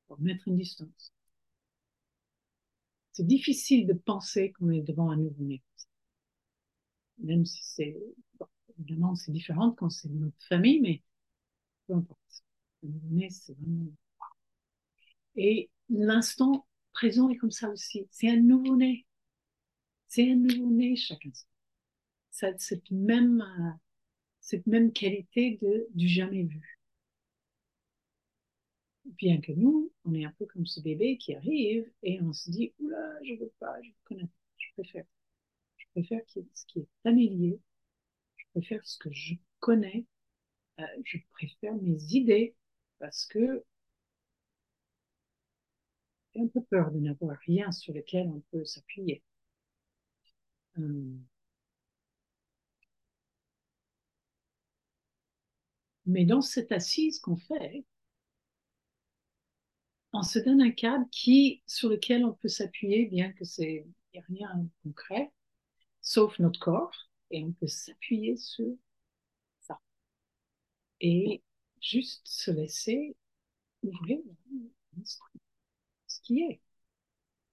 pour 0.07 0.21
mettre 0.21 0.47
une 0.49 0.59
distance. 0.59 1.13
C'est 3.13 3.27
difficile 3.27 3.87
de 3.87 3.95
penser 3.95 4.53
qu'on 4.53 4.71
est 4.71 4.83
devant 4.83 5.11
un 5.11 5.17
nouveau-né. 5.17 5.63
Même 7.19 7.47
si 7.47 7.63
c'est, 7.63 7.97
évidemment, 8.79 9.15
c'est 9.15 9.33
différent 9.33 9.71
quand 9.71 9.89
c'est 9.89 10.09
notre 10.09 10.45
famille, 10.47 10.81
mais 10.81 11.03
peu 11.87 11.95
importe. 11.95 12.21
Un 12.85 12.89
nouveau-né, 12.89 13.31
c'est 13.31 13.55
vraiment. 13.55 13.93
Et 15.37 15.71
l'instant 15.89 16.67
présent 17.05 17.29
est 17.29 17.37
comme 17.37 17.51
ça 17.51 17.69
aussi. 17.69 18.09
C'est 18.11 18.31
un 18.31 18.41
nouveau-né. 18.41 19.05
C'est 20.09 20.31
un 20.31 20.37
nouveau-né 20.37 20.97
chaque 20.97 21.27
instant. 21.27 21.51
cette 22.59 22.91
même, 22.91 23.43
euh, 23.43 23.73
cette 24.41 24.67
même 24.67 24.91
qualité 24.91 25.59
de, 25.61 25.87
du 25.95 26.09
jamais 26.09 26.45
vu. 26.45 26.79
Bien 29.05 29.39
que 29.39 29.53
nous, 29.53 29.93
on 30.07 30.15
est 30.15 30.25
un 30.25 30.33
peu 30.39 30.47
comme 30.47 30.65
ce 30.65 30.81
bébé 30.81 31.19
qui 31.19 31.35
arrive 31.35 31.87
et 32.03 32.23
on 32.23 32.33
se 32.33 32.51
dit, 32.51 32.73
oula, 32.79 33.23
je 33.23 33.35
veux 33.35 33.53
pas, 33.59 33.77
je 33.83 33.91
connais 34.05 34.27
je 34.57 34.73
préfère. 34.73 35.05
Je 35.77 35.85
préfère 35.93 36.23
ce 36.27 36.41
qui 36.67 36.79
est 36.79 36.89
familier. 37.03 37.61
Je 38.37 38.45
préfère 38.53 38.87
ce 38.87 38.97
que 38.97 39.13
je 39.13 39.35
connais. 39.61 40.07
Euh, 40.81 40.85
je 41.05 41.19
préfère 41.33 41.75
mes 41.75 42.03
idées 42.15 42.55
parce 42.99 43.27
que 43.27 43.63
un 46.37 46.47
peu 46.49 46.63
peur 46.63 46.91
de 46.91 46.99
n'avoir 47.01 47.37
rien 47.47 47.71
sur 47.73 47.93
lequel 47.95 48.29
on 48.29 48.41
peut 48.51 48.65
s'appuyer. 48.65 49.23
Euh, 50.79 51.19
mais 56.07 56.25
dans 56.25 56.41
cette 56.41 56.73
assise 56.73 57.19
qu'on 57.21 57.37
fait, 57.37 57.85
on 60.13 60.23
se 60.23 60.39
donne 60.39 60.63
un 60.63 60.71
cadre 60.71 61.07
sur 61.67 61.89
lequel 61.89 62.25
on 62.25 62.33
peut 62.35 62.49
s'appuyer, 62.49 63.07
bien 63.07 63.33
que 63.33 63.45
c'est 63.45 63.87
rien 64.29 64.55
de 64.57 64.69
concret, 64.83 65.33
sauf 66.01 66.39
notre 66.39 66.61
corps, 66.61 66.95
et 67.31 67.43
on 67.45 67.53
peut 67.53 67.67
s'appuyer 67.67 68.37
sur 68.37 68.77
ça. 69.61 69.81
Et 71.01 71.43
juste 71.81 72.23
se 72.27 72.51
laisser 72.51 73.17
ouvrir 73.83 74.21
qui 76.25 76.41
est, 76.43 76.61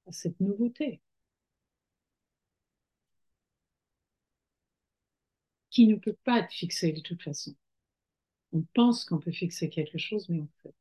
à 0.08 0.12
cette 0.12 0.40
nouveauté, 0.40 1.02
qui 5.72 5.88
ne 5.88 5.96
peut 5.96 6.16
pas 6.24 6.40
être 6.40 6.52
fixée 6.52 6.92
de 6.94 7.02
toute 7.02 7.24
façon. 7.24 7.56
On 8.54 8.64
pense 8.74 9.06
qu'on 9.06 9.20
peut 9.20 9.32
fixer 9.32 9.70
quelque 9.70 9.98
chose, 9.98 10.30
mais 10.30 10.42
en 10.42 10.50
fait, 10.64 10.76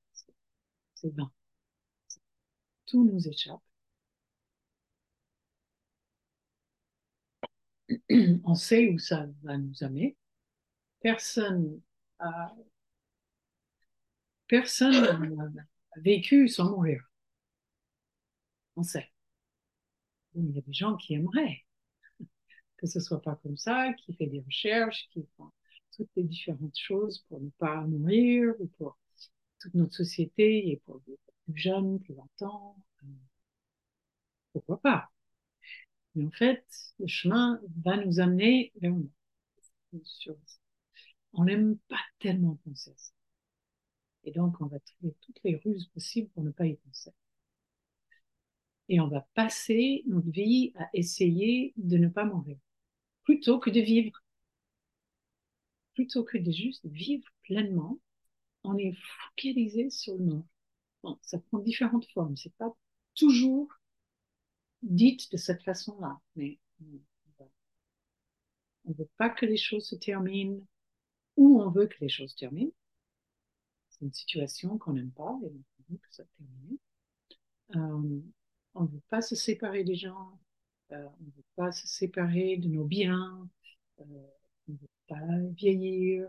c'est 0.94 1.14
vain. 1.14 1.32
Tout 2.86 3.04
nous 3.04 3.26
échappe. 3.28 3.62
On 8.44 8.54
sait 8.54 8.88
où 8.88 8.98
ça 8.98 9.26
va 9.42 9.58
nous 9.58 9.82
amener. 9.82 10.16
Personne 11.00 11.80
a, 12.18 12.54
personne 14.48 15.56
a 15.92 16.00
vécu 16.00 16.48
sans 16.48 16.70
mourir 16.70 17.09
Il 20.34 20.50
y 20.54 20.58
a 20.58 20.62
des 20.62 20.72
gens 20.72 20.96
qui 20.96 21.14
aimeraient 21.14 21.64
que 22.76 22.86
ce 22.86 23.00
soit 23.00 23.22
pas 23.22 23.36
comme 23.42 23.56
ça, 23.56 23.92
qui 23.94 24.14
fait 24.14 24.26
des 24.26 24.40
recherches, 24.40 25.08
qui 25.12 25.26
font 25.36 25.50
toutes 25.96 26.10
les 26.16 26.24
différentes 26.24 26.78
choses 26.78 27.24
pour 27.28 27.40
ne 27.40 27.50
pas 27.50 27.82
mourir, 27.82 28.54
ou 28.58 28.66
pour 28.78 28.98
toute 29.60 29.74
notre 29.74 29.94
société, 29.94 30.70
et 30.70 30.76
pour 30.86 31.00
les 31.06 31.18
plus 31.44 31.56
jeunes, 31.60 32.00
plus 32.00 32.14
longtemps. 32.14 32.76
Euh, 33.02 33.06
pourquoi 34.52 34.80
pas? 34.80 35.10
Mais 36.14 36.24
en 36.24 36.30
fait, 36.30 36.64
le 36.98 37.06
chemin 37.06 37.60
va 37.84 37.96
nous 37.96 38.20
amener 38.20 38.72
vers 38.80 38.94
On 41.32 41.44
n'aime 41.44 41.76
pas 41.88 42.00
tellement 42.18 42.56
penser 42.64 42.90
à 42.90 42.94
ça. 42.96 43.12
Et 44.24 44.32
donc, 44.32 44.60
on 44.60 44.66
va 44.66 44.78
trouver 44.80 45.14
toutes 45.20 45.40
les 45.44 45.56
ruses 45.56 45.88
possibles 45.88 46.28
pour 46.30 46.44
ne 46.44 46.50
pas 46.50 46.66
y 46.66 46.76
penser 46.76 47.10
et 48.90 49.00
on 49.00 49.06
va 49.06 49.26
passer 49.34 50.02
notre 50.06 50.28
vie 50.30 50.72
à 50.74 50.90
essayer 50.92 51.72
de 51.76 51.96
ne 51.96 52.08
pas 52.08 52.24
mourir, 52.24 52.58
plutôt 53.22 53.60
que 53.60 53.70
de 53.70 53.80
vivre. 53.80 54.20
Plutôt 55.94 56.24
que 56.24 56.38
de 56.38 56.50
juste 56.50 56.84
vivre 56.86 57.26
pleinement, 57.42 58.00
on 58.64 58.76
est 58.76 58.96
focalisé 59.28 59.90
sur 59.90 60.16
le 60.18 60.24
mort. 60.24 60.46
Bon, 61.04 61.18
ça 61.22 61.38
prend 61.38 61.60
différentes 61.60 62.06
formes, 62.12 62.36
c'est 62.36 62.52
pas 62.54 62.74
toujours 63.14 63.72
dit 64.82 65.16
de 65.30 65.36
cette 65.36 65.62
façon-là, 65.62 66.18
mais 66.34 66.58
on 68.84 68.92
veut 68.92 69.08
pas 69.18 69.30
que 69.30 69.46
les 69.46 69.56
choses 69.56 69.86
se 69.86 69.94
terminent 69.94 70.60
ou 71.36 71.62
on 71.62 71.70
veut 71.70 71.86
que 71.86 71.98
les 72.00 72.08
choses 72.08 72.34
terminent. 72.34 72.72
C'est 73.88 74.04
une 74.04 74.12
situation 74.12 74.78
qu'on 74.78 74.94
n'aime 74.94 75.12
pas 75.12 75.38
et 75.44 75.46
on 75.46 75.92
veut 75.92 75.98
que 75.98 76.12
ça 76.12 76.24
termine. 76.36 76.78
Euh, 77.76 78.20
on 78.74 78.82
ne 78.84 78.88
veut 78.88 79.02
pas 79.08 79.22
se 79.22 79.34
séparer 79.34 79.84
des 79.84 79.94
gens, 79.96 80.38
euh, 80.92 81.04
on 81.20 81.24
ne 81.24 81.30
veut 81.30 81.44
pas 81.56 81.72
se 81.72 81.86
séparer 81.86 82.56
de 82.58 82.68
nos 82.68 82.84
biens, 82.84 83.48
euh, 84.00 84.04
on 84.68 84.72
ne 84.72 84.76
veut 84.78 84.88
pas 85.08 85.54
vieillir, 85.56 86.28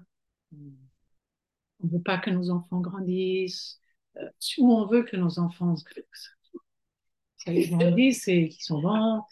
on 0.54 1.88
ne 1.88 1.90
veut 1.92 2.02
pas 2.02 2.18
que 2.18 2.30
nos 2.30 2.50
enfants 2.52 2.82
grandissent, 2.82 3.80
euh, 4.18 4.30
ou 4.60 4.72
on 4.74 4.86
veut 4.88 5.04
que 5.04 5.18
nos 5.18 5.40
enfants 5.40 5.76
grandissent 7.46 8.28
et 8.28 8.50
qu'ils 8.50 8.64
sont 8.64 8.82
bons. 8.82 9.24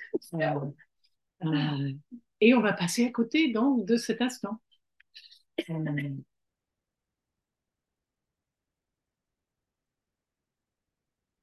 et 2.42 2.54
on 2.54 2.62
va 2.62 2.74
passer 2.74 3.06
à 3.06 3.12
côté 3.12 3.52
donc 3.54 3.86
de 3.86 3.98
cet 3.98 4.22
instant. 4.22 4.60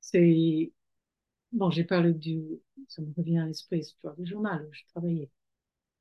c'est 0.00 0.72
Bon, 1.52 1.70
j'ai 1.70 1.82
parlé 1.85 2.12
du, 2.12 2.40
ça 2.88 3.02
me 3.02 3.12
revient 3.16 3.38
à 3.38 3.46
l'esprit, 3.46 3.78
l'histoire 3.78 4.14
du 4.16 4.26
journal 4.26 4.64
où 4.66 4.72
je 4.72 4.82
travaillais. 4.92 5.30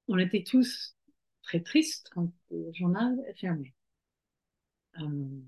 On 0.10 0.18
était 0.20 0.44
tous 0.44 0.96
très 1.44 1.62
tristes 1.62 2.10
quand 2.14 2.32
le 2.52 2.72
journal 2.74 3.20
est 3.30 3.36
fermé. 3.40 3.74
Euh, 5.00 5.46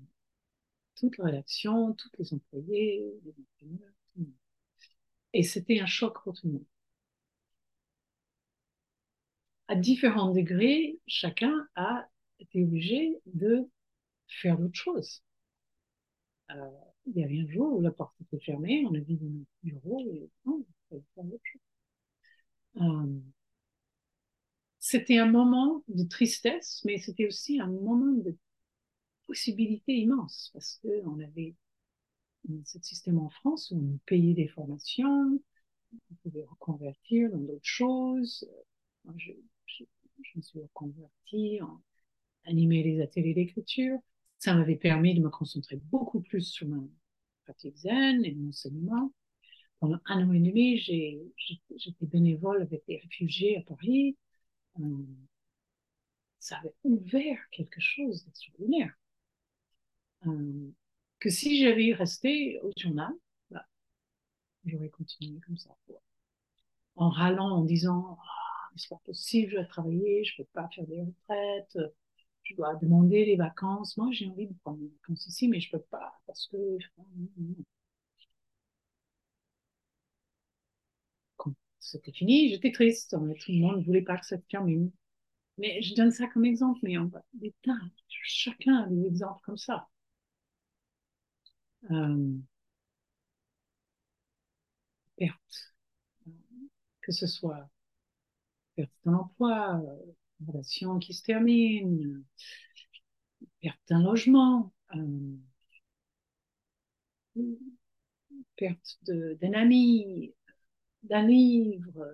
toute 0.96 1.16
la 1.16 1.24
rédaction, 1.26 1.94
tous 1.94 2.10
les 2.18 2.34
employés, 2.34 3.02
les 3.24 3.30
imprimeurs, 3.40 3.92
tout 4.12 4.18
le 4.20 4.24
monde. 4.26 4.34
Et 5.32 5.42
c'était 5.42 5.80
un 5.80 5.86
choc 5.86 6.22
pour 6.22 6.34
tout 6.34 6.46
le 6.48 6.52
monde. 6.54 6.66
À 9.68 9.76
différents 9.76 10.30
degrés, 10.32 10.98
chacun 11.06 11.66
a 11.74 12.06
été 12.38 12.62
obligé 12.62 13.18
de 13.24 13.66
faire 14.28 14.58
d'autres 14.58 14.74
choses. 14.78 15.22
Euh, 16.50 16.87
il 17.14 17.20
y 17.20 17.24
avait 17.24 17.40
un 17.40 17.48
jour 17.50 17.72
où 17.74 17.80
la 17.80 17.90
porte 17.90 18.14
était 18.20 18.44
fermée, 18.44 18.84
on 18.86 18.94
a 18.94 19.00
vu 19.00 19.14
dans 19.16 19.28
notre 19.28 19.50
bureau 19.62 20.00
et 20.00 20.30
on 20.44 20.64
faire 20.90 21.24
autre 21.24 21.42
chose. 21.44 21.60
Euh, 22.76 23.20
c'était 24.78 25.18
un 25.18 25.30
moment 25.30 25.82
de 25.88 26.04
tristesse, 26.04 26.82
mais 26.84 26.98
c'était 26.98 27.26
aussi 27.26 27.60
un 27.60 27.66
moment 27.66 28.12
de 28.12 28.36
possibilité 29.26 29.92
immense 29.92 30.50
parce 30.52 30.78
que 30.82 31.04
on 31.06 31.18
avait 31.20 31.54
ce 32.64 32.78
système 32.80 33.18
en 33.18 33.28
France 33.28 33.70
où 33.70 33.76
on 33.76 33.98
payait 34.06 34.34
des 34.34 34.48
formations, 34.48 35.38
on 35.92 36.14
pouvait 36.22 36.44
reconvertir 36.44 37.30
dans 37.30 37.38
d'autres 37.38 37.60
choses. 37.62 38.48
je, 39.16 39.32
je, 39.66 39.84
me 40.36 40.42
suis 40.42 40.60
reconvertie 40.60 41.60
en 41.60 41.82
animer 42.44 42.82
les 42.82 43.00
ateliers 43.02 43.34
d'écriture. 43.34 43.98
Ça 44.38 44.54
m'avait 44.54 44.76
permis 44.76 45.14
de 45.14 45.20
me 45.20 45.30
concentrer 45.30 45.76
beaucoup 45.90 46.20
plus 46.20 46.42
sur 46.42 46.68
ma 46.68 46.80
pratique 47.44 47.76
zen 47.76 48.24
et 48.24 48.34
mon 48.34 48.50
enseignement. 48.50 49.12
pendant 49.80 49.98
un 50.06 50.28
an 50.28 50.32
et 50.32 50.40
demi, 50.40 50.78
j'étais 50.78 52.06
bénévole 52.06 52.62
avec 52.62 52.84
des 52.86 52.98
réfugiés 52.98 53.58
à 53.58 53.62
Paris. 53.62 54.16
Euh, 54.80 54.82
ça 56.38 56.58
avait 56.58 56.74
ouvert 56.84 57.38
quelque 57.50 57.80
chose 57.80 58.24
d'extraordinaire. 58.24 58.94
Euh, 60.26 60.70
que 61.20 61.30
si 61.30 61.60
j'avais 61.60 61.92
resté 61.92 62.60
au 62.62 62.70
journal, 62.76 63.12
bah, 63.50 63.66
j'aurais 64.64 64.88
continué 64.88 65.40
comme 65.46 65.56
ça. 65.58 65.76
En 66.96 67.10
râlant, 67.10 67.50
en 67.50 67.64
disant 67.64 68.18
ah, 68.20 68.70
c'est 68.76 68.88
pas 68.88 69.00
possible, 69.04 69.50
je 69.50 69.56
dois 69.56 69.64
travailler, 69.64 70.24
je 70.24 70.36
peux 70.36 70.48
pas 70.52 70.68
faire 70.68 70.86
des 70.86 71.00
retraites, 71.00 71.78
je 72.48 72.54
dois 72.56 72.74
demander 72.76 73.24
les 73.24 73.36
vacances. 73.36 73.96
Moi, 73.96 74.08
j'ai 74.12 74.28
envie 74.28 74.46
de 74.46 74.54
prendre 74.64 74.78
des 74.78 74.88
vacances 74.88 75.26
ici, 75.26 75.48
mais 75.48 75.60
je 75.60 75.70
peux 75.70 75.80
pas 75.90 76.12
parce 76.26 76.46
que. 76.48 76.56
Quand 81.36 81.52
c'était 81.80 82.12
fini, 82.12 82.50
j'étais 82.50 82.70
triste. 82.72 83.10
Tout 83.12 83.52
le 83.52 83.58
monde 83.60 83.78
ne 83.78 83.84
voulait 83.84 84.02
pas 84.02 84.18
que 84.18 84.26
ça 84.26 84.36
termine. 84.50 84.90
Mais 85.58 85.82
je 85.82 85.94
donne 85.96 86.12
ça 86.12 86.28
comme 86.28 86.44
exemple, 86.46 86.80
mais 86.84 86.98
on 86.98 87.06
va 87.06 87.22
chacun 88.24 88.84
a 88.84 88.88
des 88.88 89.06
exemples 89.06 89.40
comme 89.44 89.58
ça. 89.58 89.88
Euh, 91.90 92.38
perte, 95.16 95.74
que 97.00 97.10
ce 97.12 97.26
soit 97.26 97.68
perte 98.76 98.90
d'un 99.04 99.12
emploi, 99.14 99.72
une 100.06 100.14
relation 100.46 100.98
qui 100.98 101.14
se 101.14 101.22
termine, 101.22 102.24
perte 103.60 103.78
d'un 103.88 104.02
logement, 104.02 104.72
euh, 104.96 104.98
perte 108.56 108.98
d'un 109.04 109.52
ami, 109.54 110.34
d'un 111.04 111.22
livre, 111.26 112.06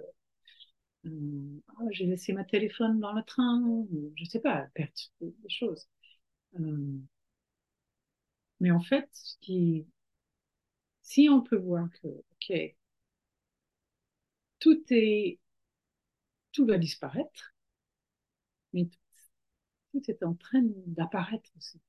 euh, 1.07 1.61
oh, 1.81 1.89
j'ai 1.91 2.07
laissé 2.07 2.33
ma 2.33 2.45
téléphone 2.45 3.01
dans 3.01 3.13
le 3.13 3.23
train, 3.23 3.63
je 4.17 4.25
sais 4.25 4.41
pas, 4.41 4.67
perte 4.75 5.13
des 5.21 5.33
choses. 5.49 5.87
Euh, 6.61 6.99
mais 8.61 8.71
en 8.73 8.81
fait, 8.81 9.09
ce 9.13 9.37
qui, 9.41 9.87
si 11.03 11.29
on 11.31 11.41
peut 11.41 11.57
voir 11.57 11.89
que, 12.03 12.09
ok, 12.09 12.75
tout 14.59 14.83
est, 14.91 15.39
tout 16.53 16.65
va 16.65 16.79
disparaître, 16.79 17.54
mais 18.75 18.89
tout, 19.93 20.03
est 20.11 20.23
en 20.23 20.35
train 20.35 20.63
d'apparaître 20.87 21.51
aussi. 21.57 21.81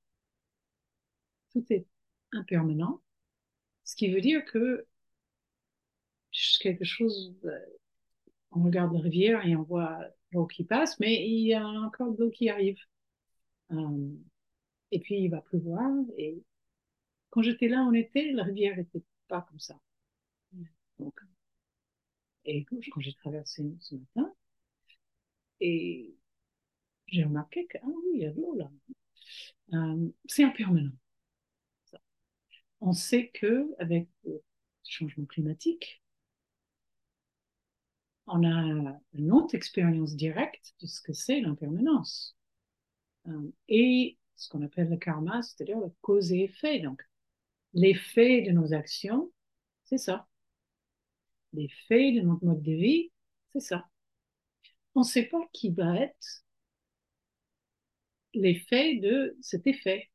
Tout 1.52 1.64
est 1.70 1.86
impermanent, 2.32 3.02
ce 3.84 3.96
qui 3.96 4.12
veut 4.12 4.20
dire 4.20 4.44
que 4.44 4.86
quelque 6.60 6.84
chose 6.84 7.36
on 8.56 8.64
regarde 8.64 8.92
la 8.94 9.00
rivière 9.00 9.44
et 9.46 9.56
on 9.56 9.62
voit 9.62 10.00
l'eau 10.32 10.46
qui 10.46 10.64
passe, 10.64 10.98
mais 11.00 11.26
il 11.28 11.46
y 11.46 11.54
a 11.54 11.66
encore 11.66 12.12
de 12.12 12.24
l'eau 12.24 12.30
qui 12.30 12.48
arrive. 12.48 12.78
Euh, 13.72 14.16
et 14.92 15.00
puis 15.00 15.16
il 15.22 15.28
va 15.28 15.40
pleuvoir. 15.42 15.92
Et 16.16 16.42
quand 17.30 17.42
j'étais 17.42 17.68
là 17.68 17.82
en 17.82 17.92
été, 17.92 18.32
la 18.32 18.44
rivière 18.44 18.76
n'était 18.76 19.02
pas 19.28 19.42
comme 19.42 19.60
ça. 19.60 19.78
et 22.44 22.64
quand 22.64 23.00
j'ai 23.00 23.14
traversé 23.14 23.64
ce 23.80 23.96
matin, 23.96 24.32
et 25.60 26.15
j'ai 27.08 27.24
remarqué 27.24 27.66
que, 27.66 27.78
ah 27.82 27.86
oui, 27.86 28.10
il 28.14 28.20
y 28.20 28.26
a 28.26 28.30
de 28.30 28.40
l'eau 28.40 28.56
là. 28.56 28.70
Euh, 29.74 30.08
c'est 30.26 30.44
impermanent. 30.44 30.92
On 32.80 32.92
sait 32.92 33.30
que 33.34 33.74
avec 33.78 34.08
le 34.24 34.42
changement 34.84 35.24
climatique, 35.26 36.02
on 38.26 38.44
a 38.44 38.98
une 39.14 39.32
autre 39.32 39.54
expérience 39.54 40.16
directe 40.16 40.74
de 40.80 40.86
ce 40.86 41.00
que 41.00 41.12
c'est 41.12 41.40
l'impermanence. 41.40 42.36
Euh, 43.28 43.52
et 43.68 44.18
ce 44.36 44.48
qu'on 44.48 44.62
appelle 44.62 44.88
le 44.88 44.96
karma, 44.96 45.42
c'est-à-dire 45.42 45.78
le 45.78 45.92
cause 46.02 46.32
et 46.32 46.44
effet. 46.44 46.80
Donc, 46.80 47.02
l'effet 47.72 48.42
de 48.42 48.52
nos 48.52 48.72
actions, 48.72 49.32
c'est 49.84 49.98
ça. 49.98 50.26
L'effet 51.52 52.12
de 52.12 52.20
notre 52.20 52.44
mode 52.44 52.62
de 52.62 52.72
vie, 52.72 53.10
c'est 53.52 53.60
ça. 53.60 53.88
On 54.94 55.00
ne 55.00 55.04
sait 55.04 55.24
pas 55.24 55.40
qui 55.52 55.70
va 55.70 55.96
être 55.96 56.44
l'effet 58.36 58.96
de 58.96 59.36
cet 59.40 59.66
effet. 59.66 60.10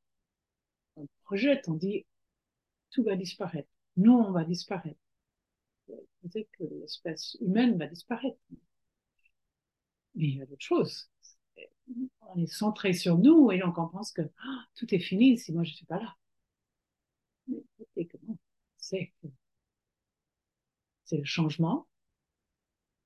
On 0.96 1.08
projette, 1.24 1.68
on 1.68 1.76
dit, 1.76 2.06
tout 2.92 3.04
va 3.04 3.16
disparaître. 3.16 3.70
Nous, 3.98 4.14
on 4.14 4.32
va 4.32 4.44
disparaître 4.46 5.00
que 6.30 6.64
l'espèce 6.64 7.38
humaine 7.42 7.78
va 7.78 7.88
disparaître. 7.88 8.38
Mais 10.16 10.28
il 10.28 10.38
y 10.38 10.42
a 10.42 10.46
d'autres 10.46 10.64
choses. 10.64 11.10
On 12.22 12.42
est 12.42 12.48
centré 12.48 12.94
sur 12.94 13.18
nous 13.18 13.52
et 13.52 13.60
donc 13.60 13.78
on 13.78 13.88
pense 13.88 14.12
que 14.12 14.22
ah, 14.22 14.66
tout 14.76 14.94
est 14.94 15.00
fini 15.00 15.38
si 15.38 15.52
moi 15.52 15.64
je 15.64 15.72
ne 15.72 15.76
suis 15.76 15.86
pas 15.86 16.00
là. 16.00 16.16
Mais 17.48 18.08
c'est 18.78 19.12
c'est 21.06 21.18
le 21.18 21.26
changement, 21.26 21.88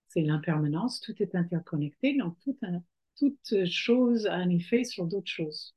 c'est 0.08 0.22
l'impermanence, 0.22 1.02
tout 1.02 1.16
est 1.24 1.34
interconnecté, 1.34 2.16
donc 2.16 2.38
tout 2.42 2.56
toute 3.18 3.66
chose 3.66 4.26
a 4.28 4.34
un 4.36 4.50
effet 4.50 4.84
sur 4.84 5.06
d'autres 5.06 5.32
choses. 5.32 5.76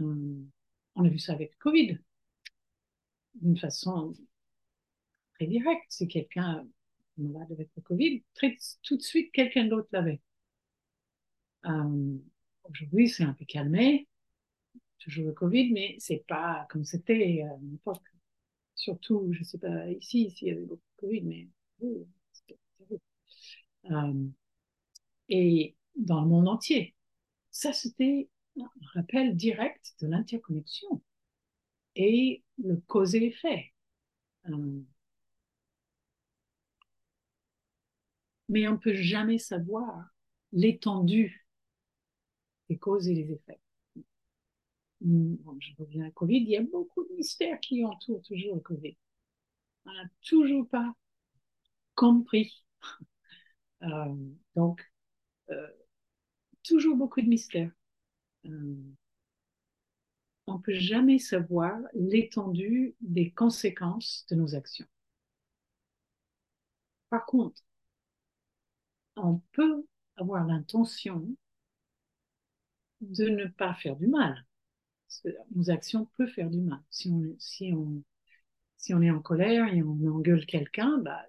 Euh, 0.00 0.44
on 0.94 1.04
a 1.04 1.08
vu 1.08 1.18
ça 1.18 1.32
avec 1.32 1.56
Covid, 1.58 1.98
d'une 3.34 3.56
façon 3.56 4.14
très 5.34 5.46
direct. 5.46 5.84
Si 5.88 6.08
quelqu'un 6.08 6.66
malade 7.16 7.50
avec 7.52 7.70
le 7.76 7.82
Covid, 7.82 8.22
tout 8.82 8.96
de 8.96 9.02
suite, 9.02 9.32
quelqu'un 9.32 9.64
d'autre 9.66 9.88
l'avait. 9.92 10.20
Euh, 11.66 12.18
Aujourd'hui, 12.70 13.08
c'est 13.08 13.22
un 13.24 13.32
peu 13.32 13.46
calmé, 13.46 14.06
toujours 14.98 15.26
le 15.26 15.32
Covid, 15.32 15.72
mais 15.72 15.96
c'est 15.98 16.24
pas 16.28 16.66
comme 16.70 16.84
c'était 16.84 17.42
à 17.42 17.56
une 17.62 17.74
époque. 17.76 18.02
Surtout, 18.74 19.32
je 19.32 19.42
sais 19.44 19.58
pas 19.58 19.88
ici, 19.90 20.30
s'il 20.30 20.48
y 20.48 20.50
avait 20.52 20.62
beaucoup 20.66 20.82
de 20.96 21.00
Covid, 21.00 21.22
mais 21.22 21.48
euh, 23.90 24.28
et 25.28 25.74
dans 25.98 26.22
le 26.22 26.28
monde 26.28 26.48
entier. 26.48 26.94
Ça, 27.50 27.72
c'était 27.72 28.28
un 28.60 28.70
rappel 28.94 29.36
direct 29.36 29.94
de 30.00 30.08
l'interconnexion 30.08 31.02
et 31.96 32.42
le 32.58 32.76
cause 32.86 33.14
et 33.14 33.24
effet. 33.26 33.72
Euh, 34.48 34.80
mais 38.50 38.68
on 38.68 38.72
ne 38.72 38.76
peut 38.76 38.94
jamais 38.94 39.38
savoir 39.38 40.10
l'étendue 40.52 41.46
des 42.70 42.78
causes 42.78 43.08
et 43.08 43.14
des 43.14 43.32
effets. 43.32 43.60
Je 45.00 45.72
reviens 45.78 46.06
à 46.06 46.10
Covid, 46.10 46.38
il 46.38 46.48
y 46.50 46.56
a 46.56 46.62
beaucoup 46.62 47.04
de 47.04 47.14
mystères 47.14 47.60
qui 47.60 47.84
entourent 47.84 48.22
toujours 48.22 48.54
le 48.56 48.60
Covid. 48.60 48.96
On 49.86 49.92
n'a 49.92 50.08
toujours 50.22 50.68
pas 50.68 50.94
compris. 51.94 52.64
Euh, 53.82 54.14
donc, 54.56 54.82
euh, 55.50 55.68
toujours 56.68 56.96
beaucoup 56.96 57.20
de 57.20 57.28
mystères. 57.28 57.72
Euh, 58.46 58.76
on 60.46 60.54
ne 60.54 60.62
peut 60.62 60.74
jamais 60.74 61.18
savoir 61.18 61.78
l'étendue 61.94 62.94
des 63.00 63.30
conséquences 63.30 64.26
de 64.30 64.36
nos 64.36 64.54
actions. 64.54 64.86
Par 67.10 67.24
contre, 67.26 67.62
on 69.16 69.40
peut 69.52 69.84
avoir 70.16 70.46
l'intention 70.46 71.26
de 73.00 73.28
ne 73.28 73.46
pas 73.46 73.74
faire 73.74 73.96
du 73.96 74.06
mal. 74.06 74.44
Nos 75.54 75.70
actions 75.70 76.08
peuvent 76.16 76.28
faire 76.28 76.50
du 76.50 76.60
mal. 76.60 76.80
Si 76.90 77.10
on, 77.10 77.34
si 77.38 77.72
on, 77.72 78.02
si 78.76 78.94
on 78.94 79.02
est 79.02 79.10
en 79.10 79.20
colère 79.20 79.72
et 79.72 79.82
on 79.82 79.92
engueule 80.08 80.46
quelqu'un, 80.46 80.98
bah, 80.98 81.24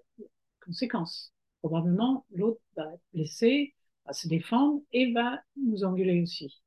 conséquence. 0.65 1.33
Probablement, 1.61 2.25
l'autre 2.31 2.61
va 2.75 2.93
être 2.93 3.03
blessé, 3.13 3.75
va 4.05 4.13
se 4.13 4.27
défendre 4.27 4.81
et 4.91 5.11
va 5.13 5.41
nous 5.57 5.83
engueuler 5.83 6.21
aussi. 6.21 6.61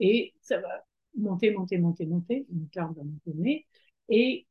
Et 0.00 0.34
ça 0.40 0.60
va 0.60 0.84
monter, 1.16 1.50
monter, 1.52 1.78
monter, 1.78 2.06
monter, 2.06 2.46
une 2.50 2.68
carte 2.68 2.96
va 2.96 3.02
monter 3.04 3.66
et 4.08 4.46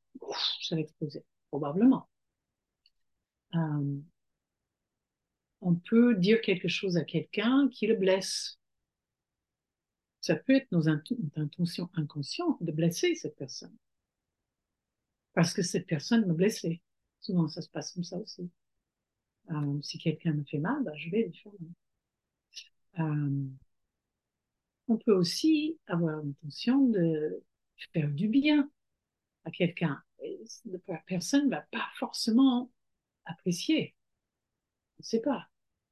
ça 0.61 0.75
va 0.75 0.81
exploser, 0.81 1.23
probablement. 1.49 2.09
Euh, 3.55 4.01
on 5.61 5.75
peut 5.75 6.15
dire 6.15 6.41
quelque 6.41 6.67
chose 6.67 6.97
à 6.97 7.03
quelqu'un 7.03 7.69
qui 7.69 7.87
le 7.87 7.95
blesse. 7.95 8.59
Ça 10.21 10.35
peut 10.35 10.55
être 10.55 10.71
nos 10.71 10.87
intentions 10.89 11.89
inconscientes 11.95 12.61
de 12.61 12.71
blesser 12.71 13.15
cette 13.15 13.35
personne. 13.35 13.75
Parce 15.33 15.53
que 15.53 15.61
cette 15.61 15.87
personne 15.87 16.25
me 16.27 16.33
blessait. 16.33 16.81
Souvent, 17.19 17.47
ça 17.47 17.61
se 17.61 17.69
passe 17.69 17.91
comme 17.93 18.03
ça 18.03 18.17
aussi. 18.17 18.49
Euh, 19.51 19.81
si 19.81 19.97
quelqu'un 19.97 20.33
me 20.33 20.43
fait 20.43 20.59
mal, 20.59 20.83
bah, 20.83 20.93
je 20.95 21.09
vais 21.09 21.23
lui 21.23 21.33
faire. 21.33 21.51
Euh, 22.99 23.45
on 24.87 24.97
peut 24.97 25.13
aussi 25.13 25.79
avoir 25.87 26.17
l'intention 26.17 26.87
de 26.87 27.41
faire 27.93 28.09
du 28.09 28.27
bien 28.27 28.69
à 29.45 29.51
quelqu'un. 29.51 30.01
La 30.87 30.97
personne 31.05 31.45
ne 31.45 31.49
va 31.49 31.61
pas 31.71 31.89
forcément 31.95 32.71
apprécier. 33.25 33.95
On 34.97 35.01
ne 35.01 35.05
sait 35.05 35.21
pas. 35.21 35.47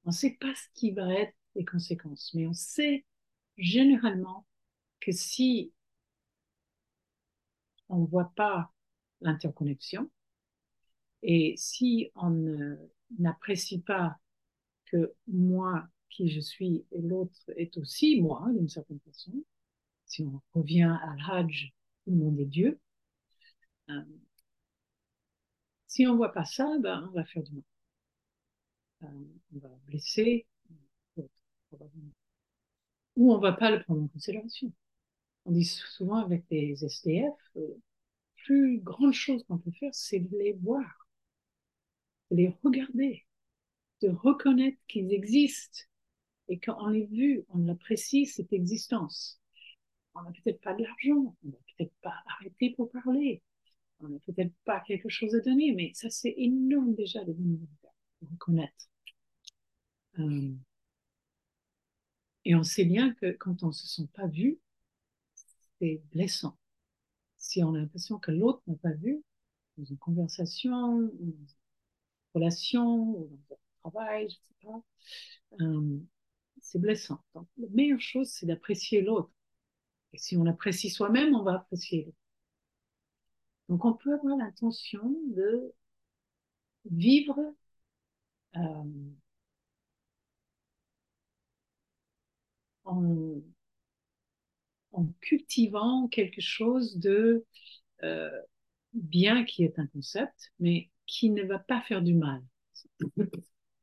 On 0.06 0.10
ne 0.10 0.16
sait 0.16 0.38
pas 0.40 0.54
ce 0.56 0.68
qui 0.74 0.92
va 0.92 1.14
être 1.14 1.36
les 1.56 1.66
conséquences, 1.66 2.34
mais 2.34 2.48
on 2.48 2.54
sait 2.54 3.06
généralement 3.58 4.48
que 5.00 5.12
si 5.12 5.74
on 7.90 8.00
ne 8.00 8.08
voit 8.08 8.32
pas 8.36 8.72
l'interconnexion 9.20 10.10
et 11.24 11.54
si 11.58 12.12
on 12.16 12.78
n'apprécie 13.20 13.82
pas 13.82 14.18
que 14.86 15.14
moi, 15.28 15.88
qui 16.12 16.30
je 16.30 16.40
suis, 16.40 16.86
et 16.92 17.02
l'autre 17.02 17.52
est 17.58 17.78
aussi 17.78 18.22
moi, 18.22 18.48
d'une 18.54 18.70
certaine 18.70 19.00
façon, 19.02 19.32
si 20.06 20.24
on 20.24 20.42
revient 20.54 20.84
à 21.02 21.16
l'Hajj, 21.18 21.74
le 22.08 22.16
monde 22.16 22.36
des 22.38 22.46
dieux, 22.46 22.80
euh, 23.90 24.02
si 25.88 26.08
on 26.08 26.14
ne 26.14 26.18
voit 26.18 26.32
pas 26.34 26.46
ça, 26.46 26.68
ben, 26.80 27.08
on 27.10 27.12
va 27.12 27.26
faire 27.26 27.44
du 27.44 27.54
mal. 27.54 27.64
Euh, 29.04 29.08
on 29.56 29.60
va 29.60 29.70
blesser, 29.88 30.46
ou 33.16 33.34
on 33.34 33.38
ne 33.38 33.42
va 33.42 33.54
pas 33.54 33.72
le 33.72 33.84
prendre 33.84 34.04
en 34.04 34.08
considération. 34.08 34.72
On 35.46 35.52
dit 35.52 35.66
souvent 35.66 36.18
avec 36.18 36.46
les 36.50 36.84
SDF, 36.84 37.34
la 37.56 37.62
euh, 37.62 37.82
plus 38.44 38.80
grande 38.80 39.14
chose 39.14 39.44
qu'on 39.46 39.58
peut 39.58 39.72
faire, 39.72 39.94
c'est 39.94 40.20
de 40.20 40.38
les 40.38 40.54
voir, 40.54 41.08
de 42.30 42.38
les 42.38 42.58
regarder, 42.64 43.26
de 44.02 44.10
reconnaître 44.10 44.78
qu'ils 44.88 45.14
existent. 45.14 45.82
Et 46.52 46.60
quand 46.60 46.76
on 46.82 46.90
les 46.90 47.06
vu, 47.06 47.46
on 47.48 47.70
apprécie 47.70 48.26
cette 48.26 48.52
existence. 48.52 49.40
On 50.14 50.22
n'a 50.22 50.32
peut-être 50.32 50.60
pas 50.60 50.74
de 50.74 50.84
l'argent, 50.84 51.34
on 51.46 51.48
n'a 51.48 51.58
peut-être 51.78 51.94
pas 52.02 52.14
arrêté 52.26 52.72
pour 52.72 52.92
parler, 52.92 53.42
on 54.02 54.10
n'a 54.10 54.20
peut-être 54.20 54.52
pas 54.66 54.82
quelque 54.82 55.08
chose 55.08 55.34
à 55.34 55.40
donner, 55.40 55.72
mais 55.72 55.94
ça 55.94 56.10
c'est 56.10 56.34
énorme 56.36 56.94
déjà 56.94 57.24
de 57.24 57.34
reconnaître. 58.30 58.90
Euh, 60.20 60.54
et 62.44 62.54
on 62.54 62.64
sait 62.64 62.84
bien 62.84 63.14
que 63.14 63.32
quand 63.32 63.64
on 63.64 63.68
ne 63.68 63.72
se 63.72 63.88
sent 63.88 64.10
pas 64.14 64.28
vu, 64.28 64.60
c'est 65.80 66.02
blessant. 66.12 66.58
Si 67.38 67.64
on 67.64 67.74
a 67.76 67.78
l'impression 67.78 68.20
que 68.20 68.32
l'autre 68.32 68.62
n'a 68.68 68.76
pas 68.76 68.92
vu, 68.92 69.24
dans 69.78 69.86
une 69.86 69.98
conversation, 69.98 71.00
dans 71.00 71.10
une 71.22 71.48
relation, 72.34 73.12
ou 73.12 73.40
dans 73.50 73.56
un 73.56 73.90
travail, 73.90 74.30
je 74.30 74.36
ne 74.36 74.42
sais 74.42 74.56
pas, 74.62 74.84
euh, 75.62 76.00
c'est 76.72 76.80
blessant. 76.80 77.22
Donc, 77.36 77.48
la 77.58 77.68
meilleure 77.70 78.00
chose, 78.02 78.30
c'est 78.30 78.46
d'apprécier 78.46 79.02
l'autre. 79.02 79.32
Et 80.14 80.18
si 80.18 80.38
on 80.38 80.46
apprécie 80.46 80.90
soi-même, 80.90 81.36
on 81.36 81.44
va 81.44 81.56
apprécier 81.56 82.06
l'autre. 82.06 82.18
Donc, 83.70 83.86
on 83.86 83.94
peut 83.94 84.14
avoir 84.14 84.38
l'intention 84.38 85.14
de 85.36 85.74
vivre 86.86 87.38
euh, 88.56 88.84
en, 92.86 93.42
cultivant 95.20 96.08
quelque 96.08 96.42
chose 96.42 96.98
de 96.98 97.46
euh, 98.04 98.30
bien 98.94 99.44
qui 99.46 99.64
est 99.64 99.78
un 99.80 99.88
concept, 99.88 100.52
mais 100.60 100.90
qui 101.06 101.30
ne 101.32 101.44
va 101.44 101.60
pas 101.60 101.82
faire 101.82 102.02
du 102.02 102.14
mal. 102.14 102.42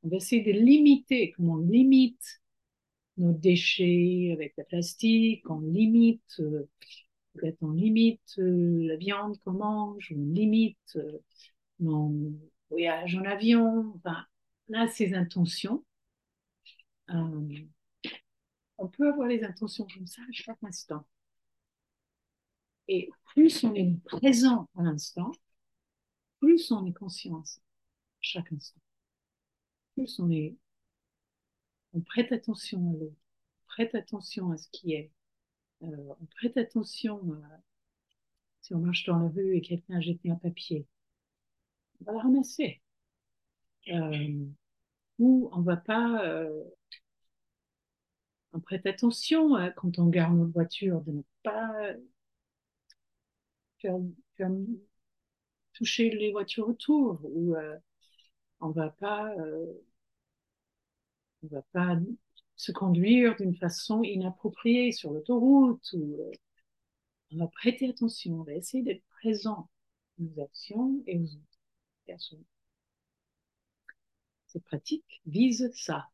On 0.02 0.08
va 0.08 0.16
essayer 0.16 0.42
de 0.42 0.52
limiter, 0.52 1.32
comme 1.32 1.50
on 1.50 1.56
limite 1.56 2.40
nos 3.18 3.32
déchets 3.32 4.30
avec 4.32 4.54
la 4.56 4.64
plastique, 4.64 5.48
on 5.50 5.60
limite, 5.60 6.40
euh, 6.40 6.68
on 7.60 7.70
limite 7.72 8.38
euh, 8.38 8.86
la 8.88 8.96
viande 8.96 9.38
qu'on 9.40 9.52
mange, 9.52 10.12
on 10.16 10.32
limite 10.32 10.98
nos 11.80 12.32
voyages 12.70 13.16
en 13.16 13.24
avion, 13.24 13.92
enfin, 13.96 14.24
là, 14.68 14.88
ces 14.88 15.14
intentions 15.14 15.84
on 18.78 18.88
peut 18.88 19.08
avoir 19.08 19.28
les 19.28 19.42
intentions 19.44 19.86
comme 19.92 20.06
ça 20.06 20.22
à 20.22 20.32
chaque 20.32 20.62
instant. 20.62 21.04
Et 22.88 23.10
plus 23.34 23.64
on 23.64 23.74
est 23.74 23.92
présent 24.04 24.68
à 24.76 24.82
l'instant, 24.82 25.32
plus 26.40 26.70
on 26.70 26.86
est 26.86 26.92
conscient 26.92 27.38
à 27.38 27.44
chaque 28.20 28.52
instant. 28.52 28.80
Plus 29.94 30.18
on 30.20 30.30
est, 30.30 30.54
on 31.92 32.00
prête 32.00 32.32
attention 32.32 32.90
à 32.90 32.92
l'autre, 32.92 33.16
on 33.64 33.66
prête 33.68 33.94
attention 33.94 34.50
à 34.52 34.56
ce 34.58 34.68
qui 34.70 34.94
est, 34.94 35.10
euh, 35.82 36.14
on 36.20 36.26
prête 36.26 36.56
attention 36.56 37.32
à, 37.34 37.60
si 38.62 38.74
on 38.74 38.78
marche 38.78 39.04
dans 39.06 39.18
la 39.18 39.28
rue 39.28 39.56
et 39.56 39.60
quelqu'un 39.60 39.96
a 39.96 40.00
jeté 40.00 40.30
un 40.30 40.36
papier, 40.36 40.86
on 42.00 42.04
va 42.04 42.12
le 42.12 42.18
ramasser. 42.18 42.80
Euh, 43.90 44.46
ou 45.18 45.48
on 45.52 45.62
va 45.62 45.76
pas 45.76 46.24
euh, 46.24 46.64
on 48.52 48.60
prête 48.60 48.86
attention 48.86 49.56
hein, 49.56 49.70
quand 49.76 49.98
on 49.98 50.06
garde 50.06 50.36
notre 50.36 50.52
voiture 50.52 51.00
de 51.02 51.12
ne 51.12 51.22
pas 51.42 51.72
toucher 55.72 56.10
les 56.10 56.32
voitures 56.32 56.68
autour 56.68 57.20
ou 57.24 57.54
euh, 57.54 57.76
on 58.60 58.70
va 58.70 58.90
pas 58.90 59.32
on 61.42 61.48
va 61.48 61.62
pas 61.72 61.98
se 62.56 62.72
conduire 62.72 63.36
d'une 63.36 63.56
façon 63.56 64.02
inappropriée 64.02 64.92
sur 64.92 65.12
l'autoroute 65.12 65.92
ou 65.92 66.16
euh, 66.20 66.32
on 67.32 67.38
va 67.38 67.48
prêter 67.48 67.88
attention, 67.88 68.40
on 68.40 68.42
va 68.42 68.54
essayer 68.54 68.82
d'être 68.82 69.04
présent 69.20 69.68
aux 70.20 70.40
actions 70.40 71.02
et 71.06 71.18
aux 71.18 71.26
autres 71.26 71.60
personnes. 72.06 72.44
Cette 74.46 74.64
pratique 74.64 75.20
vise 75.26 75.70
ça 75.74 76.08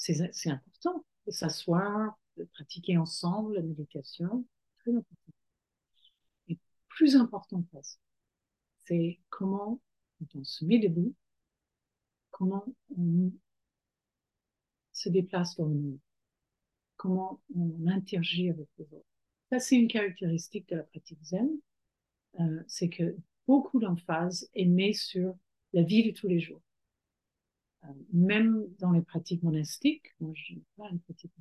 c'est 0.00 0.50
important 0.50 1.04
de 1.26 1.30
s'asseoir, 1.30 2.18
de 2.38 2.44
pratiquer 2.44 2.96
ensemble 2.96 3.54
la 3.54 3.62
méditation, 3.62 4.46
très 4.78 4.92
important. 4.92 5.32
Et 6.48 6.58
plus 6.88 7.16
important 7.16 7.62
que 7.62 7.82
ça, 7.82 7.98
c'est 8.86 9.20
comment, 9.28 9.80
quand 10.18 10.36
on 10.36 10.44
se 10.44 10.64
met 10.64 10.78
debout, 10.78 11.14
comment 12.30 12.64
on 12.96 13.30
se 15.00 15.08
déplace 15.08 15.56
dans 15.56 15.66
le 15.66 15.74
monde, 15.74 15.98
comment 16.96 17.40
on 17.54 17.86
interagit 17.86 18.50
avec 18.50 18.68
les 18.78 18.84
autres. 18.92 19.06
Ça, 19.50 19.58
c'est 19.58 19.76
une 19.76 19.88
caractéristique 19.88 20.68
de 20.68 20.76
la 20.76 20.82
pratique 20.84 21.22
zen, 21.22 21.48
euh, 22.38 22.62
c'est 22.68 22.88
que 22.88 23.16
beaucoup 23.46 23.80
d'emphase 23.80 24.48
est 24.54 24.66
mise 24.66 25.02
sur 25.02 25.34
la 25.72 25.82
vie 25.82 26.04
de 26.04 26.16
tous 26.16 26.28
les 26.28 26.40
jours. 26.40 26.62
Euh, 27.84 27.88
même 28.12 28.66
dans 28.78 28.92
les 28.92 29.02
pratiques 29.02 29.42
monastiques, 29.42 30.14
moi 30.20 30.32
je 30.34 30.54
n'ai 30.54 30.62
pas 30.76 30.88
une 30.90 31.00
pratique, 31.00 31.32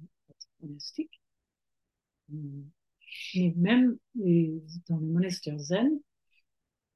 monastique, 0.61 1.21
euh, 2.33 2.63
mais 3.35 3.53
même 3.57 3.97
dans 4.87 4.97
les 4.97 5.07
monastères 5.07 5.59
zen, 5.59 5.99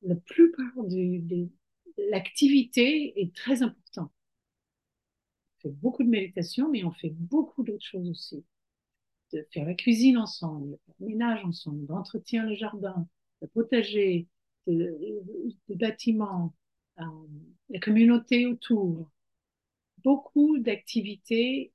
la 0.01 0.15
plupart 0.15 0.83
de 0.85 1.49
l'activité 2.09 3.21
est 3.21 3.35
très 3.35 3.61
importante. 3.61 4.11
Fait 5.63 5.69
beaucoup 5.69 6.03
de 6.03 6.09
méditation, 6.09 6.69
mais 6.69 6.83
on 6.83 6.91
fait 6.91 7.09
beaucoup 7.09 7.63
d'autres 7.63 7.85
choses 7.85 8.09
aussi. 8.09 8.43
De 9.31 9.47
faire 9.51 9.65
la 9.65 9.73
cuisine 9.73 10.17
ensemble, 10.17 10.77
le 10.99 11.07
ménage 11.07 11.43
ensemble, 11.43 11.85
d'entretenir 11.87 12.45
le 12.45 12.53
jardin, 12.53 13.07
le 13.41 13.47
potager, 13.47 14.27
le 14.67 15.75
bâtiment, 15.75 16.53
euh, 16.99 17.03
la 17.69 17.79
communauté 17.79 18.45
autour, 18.45 19.09
beaucoup 20.03 20.59
d'activités, 20.59 21.71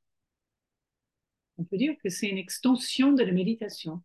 on 1.56 1.64
peut 1.64 1.76
dire 1.76 1.96
que 2.02 2.08
c'est 2.08 2.28
une 2.28 2.38
extension 2.38 3.12
de 3.12 3.22
la 3.22 3.32
méditation, 3.32 4.02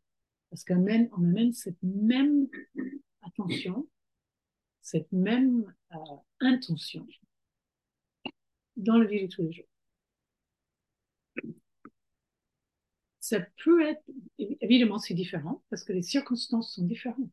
parce 0.50 0.64
qu'on 0.64 0.86
amène, 0.88 1.54
cette 1.54 1.82
même 1.84 2.48
attention, 3.22 3.88
cette 4.82 5.12
même 5.12 5.74
euh, 5.94 5.98
intention 6.40 7.06
dans 8.76 8.98
le 8.98 9.08
vie 9.08 9.28
de 9.28 9.28
tous 9.28 9.44
les 9.44 9.54
jours. 9.54 9.73
Ça 13.34 13.40
peut 13.64 13.82
être, 13.82 14.04
évidemment, 14.38 15.00
c'est 15.00 15.16
différent 15.16 15.64
parce 15.72 15.84
que 15.84 15.92
les 15.92 16.04
circonstances 16.04 16.76
sont 16.76 16.86
différentes. 16.86 17.32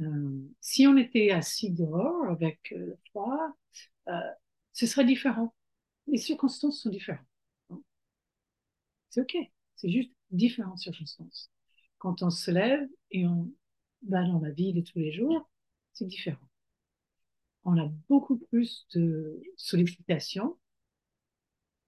Euh, 0.00 0.48
si 0.60 0.84
on 0.88 0.96
était 0.96 1.30
assis 1.30 1.70
dehors 1.70 2.24
avec 2.24 2.58
euh, 2.72 2.86
le 2.86 2.98
froid, 3.10 3.56
ce 4.72 4.86
serait 4.86 5.04
différent. 5.04 5.54
Les 6.08 6.18
circonstances 6.18 6.80
sont 6.80 6.90
différentes. 6.90 7.24
C'est 9.10 9.20
OK. 9.20 9.36
C'est 9.76 9.92
juste 9.92 10.10
différentes 10.32 10.80
circonstances. 10.80 11.52
Quand 11.98 12.24
on 12.24 12.30
se 12.30 12.50
lève 12.50 12.88
et 13.12 13.28
on 13.28 13.48
va 14.08 14.24
dans 14.24 14.40
la 14.40 14.50
vie 14.50 14.72
de 14.72 14.80
tous 14.80 14.98
les 14.98 15.12
jours, 15.12 15.48
c'est 15.92 16.06
différent. 16.06 16.48
On 17.62 17.78
a 17.78 17.86
beaucoup 18.08 18.38
plus 18.38 18.88
de 18.92 19.40
sollicitations. 19.56 20.58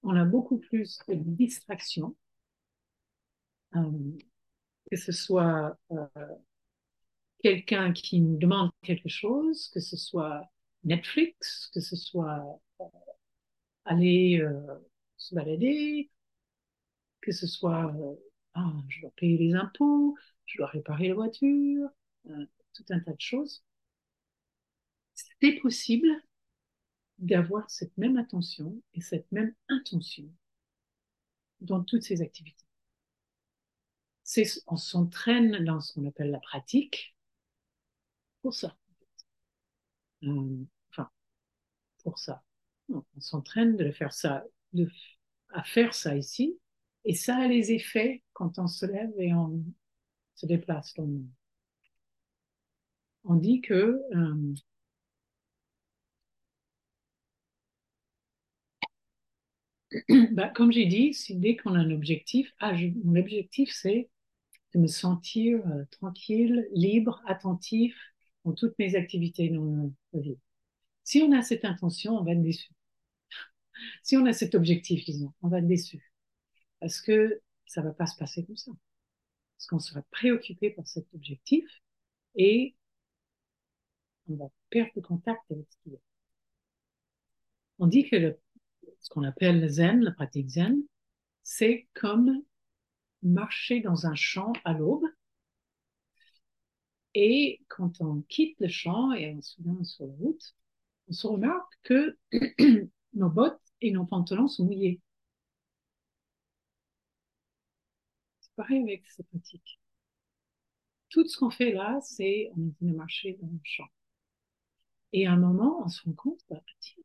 On 0.04 0.14
a 0.14 0.24
beaucoup 0.24 0.58
plus 0.58 1.00
de 1.08 1.14
distractions. 1.16 2.14
Euh, 3.76 4.18
que 4.90 4.96
ce 4.96 5.12
soit 5.12 5.78
euh, 5.92 6.06
quelqu'un 7.42 7.92
qui 7.92 8.20
nous 8.20 8.36
demande 8.38 8.70
quelque 8.82 9.08
chose, 9.08 9.68
que 9.70 9.80
ce 9.80 9.96
soit 9.96 10.50
Netflix, 10.84 11.70
que 11.74 11.80
ce 11.80 11.96
soit 11.96 12.60
aller 13.84 14.42
se 15.16 15.34
balader, 15.34 16.10
que 17.20 17.32
ce 17.32 17.46
soit 17.46 17.94
ah, 18.54 18.72
je 18.88 19.00
dois 19.00 19.10
payer 19.16 19.38
les 19.38 19.54
impôts, 19.54 20.16
je 20.46 20.58
dois 20.58 20.68
réparer 20.68 21.08
la 21.08 21.14
voiture, 21.14 21.88
tout 22.74 22.84
un 22.90 23.00
tas 23.00 23.12
de 23.12 23.20
choses. 23.20 23.64
C'est 25.14 25.60
possible 25.60 26.08
d'avoir 27.18 27.68
cette 27.70 27.96
même 27.96 28.16
attention 28.16 28.80
et 28.92 29.00
cette 29.00 29.30
même 29.32 29.54
intention 29.68 30.28
dans 31.60 31.82
toutes 31.82 32.02
ces 32.02 32.22
activités. 32.22 32.63
On 34.66 34.76
s'entraîne 34.76 35.64
dans 35.64 35.80
ce 35.80 35.92
qu'on 35.92 36.06
appelle 36.08 36.30
la 36.30 36.40
pratique 36.40 37.14
pour 38.42 38.54
ça. 38.54 38.76
Euh, 40.24 40.64
enfin, 40.90 41.10
pour 42.02 42.18
ça. 42.18 42.42
on 42.88 43.02
s'entraîne 43.18 43.76
de 43.76 43.90
faire 43.92 44.12
ça, 44.12 44.44
à 45.50 45.62
faire 45.64 45.94
ça 45.94 46.16
ici, 46.16 46.58
et 47.04 47.14
ça 47.14 47.36
a 47.36 47.48
les 47.48 47.72
effets 47.72 48.22
quand 48.32 48.58
on 48.58 48.66
se 48.66 48.86
lève 48.86 49.12
et 49.18 49.34
on 49.34 49.62
se 50.34 50.46
déplace 50.46 50.94
dans 50.94 51.04
le 51.04 51.10
monde. 51.12 51.30
On 53.24 53.34
dit 53.36 53.60
que 53.60 54.00
euh, 54.14 54.54
bah, 60.32 60.48
comme 60.48 60.72
j'ai 60.72 60.86
dit, 60.86 61.16
dès 61.30 61.56
qu'on 61.56 61.74
a 61.74 61.78
un 61.78 61.90
objectif, 61.90 62.52
ah, 62.60 62.72
mon 63.04 63.16
objectif 63.20 63.70
c'est 63.72 64.08
de 64.74 64.80
me 64.80 64.86
sentir 64.86 65.66
euh, 65.68 65.84
tranquille, 65.90 66.68
libre, 66.72 67.22
attentif 67.26 67.96
dans 68.44 68.52
toutes 68.52 68.78
mes 68.78 68.96
activités 68.96 69.48
dans 69.48 69.90
la 70.12 70.20
vie. 70.20 70.38
Si 71.04 71.22
on 71.22 71.32
a 71.32 71.42
cette 71.42 71.64
intention, 71.64 72.18
on 72.18 72.24
va 72.24 72.32
être 72.32 72.42
déçu. 72.42 72.70
si 74.02 74.16
on 74.16 74.26
a 74.26 74.32
cet 74.32 74.54
objectif, 74.54 75.04
disons, 75.04 75.32
on 75.42 75.48
va 75.48 75.58
être 75.58 75.66
déçu. 75.66 76.12
Parce 76.80 77.00
que 77.00 77.40
ça 77.66 77.82
va 77.82 77.92
pas 77.92 78.06
se 78.06 78.16
passer 78.16 78.44
comme 78.44 78.56
ça. 78.56 78.72
Parce 79.56 79.66
qu'on 79.68 79.78
sera 79.78 80.02
préoccupé 80.10 80.70
par 80.70 80.86
cet 80.86 81.06
objectif 81.14 81.64
et 82.34 82.74
on 84.28 84.36
va 84.36 84.50
perdre 84.70 84.92
le 84.96 85.02
contact 85.02 85.40
avec 85.50 85.66
ce 85.70 85.76
qu'il 85.82 85.94
a. 85.94 85.98
On 87.78 87.86
dit 87.86 88.08
que 88.08 88.16
le 88.16 88.38
ce 89.04 89.10
qu'on 89.10 89.22
appelle 89.22 89.60
le 89.60 89.68
zen, 89.68 90.00
la 90.00 90.12
pratique 90.12 90.48
zen, 90.48 90.82
c'est 91.42 91.86
comme 91.92 92.42
marcher 93.24 93.80
dans 93.80 94.06
un 94.06 94.14
champ 94.14 94.52
à 94.64 94.72
l'aube. 94.74 95.04
Et 97.14 97.60
quand 97.68 98.00
on 98.00 98.22
quitte 98.28 98.58
le 98.60 98.68
champ 98.68 99.12
et 99.12 99.32
on 99.34 99.40
se 99.42 99.60
met 99.62 99.84
sur 99.84 100.06
la 100.06 100.14
route, 100.14 100.54
on 101.08 101.12
se 101.12 101.26
remarque 101.26 101.72
que 101.84 102.18
nos 103.14 103.30
bottes 103.30 103.60
et 103.80 103.92
nos 103.92 104.06
pantalons 104.06 104.48
sont 104.48 104.64
mouillés. 104.64 105.00
C'est 108.38 108.54
pareil 108.54 108.80
avec 108.84 109.04
cette 109.08 109.26
pratique. 109.26 109.80
Tout 111.08 111.26
ce 111.26 111.38
qu'on 111.38 111.48
fait 111.48 111.72
là, 111.72 111.98
c'est 112.02 112.50
on 112.54 112.60
est 112.60 112.66
en 112.68 112.72
train 112.72 112.86
de 112.88 112.92
marcher 112.94 113.38
dans 113.40 113.46
le 113.48 113.58
champ. 113.62 113.88
Et 115.14 115.26
à 115.26 115.32
un 115.32 115.38
moment, 115.38 115.82
on 115.82 115.88
se 115.88 116.02
rend 116.02 116.12
compte, 116.12 116.40
bah, 116.50 116.60
tiens, 116.80 117.02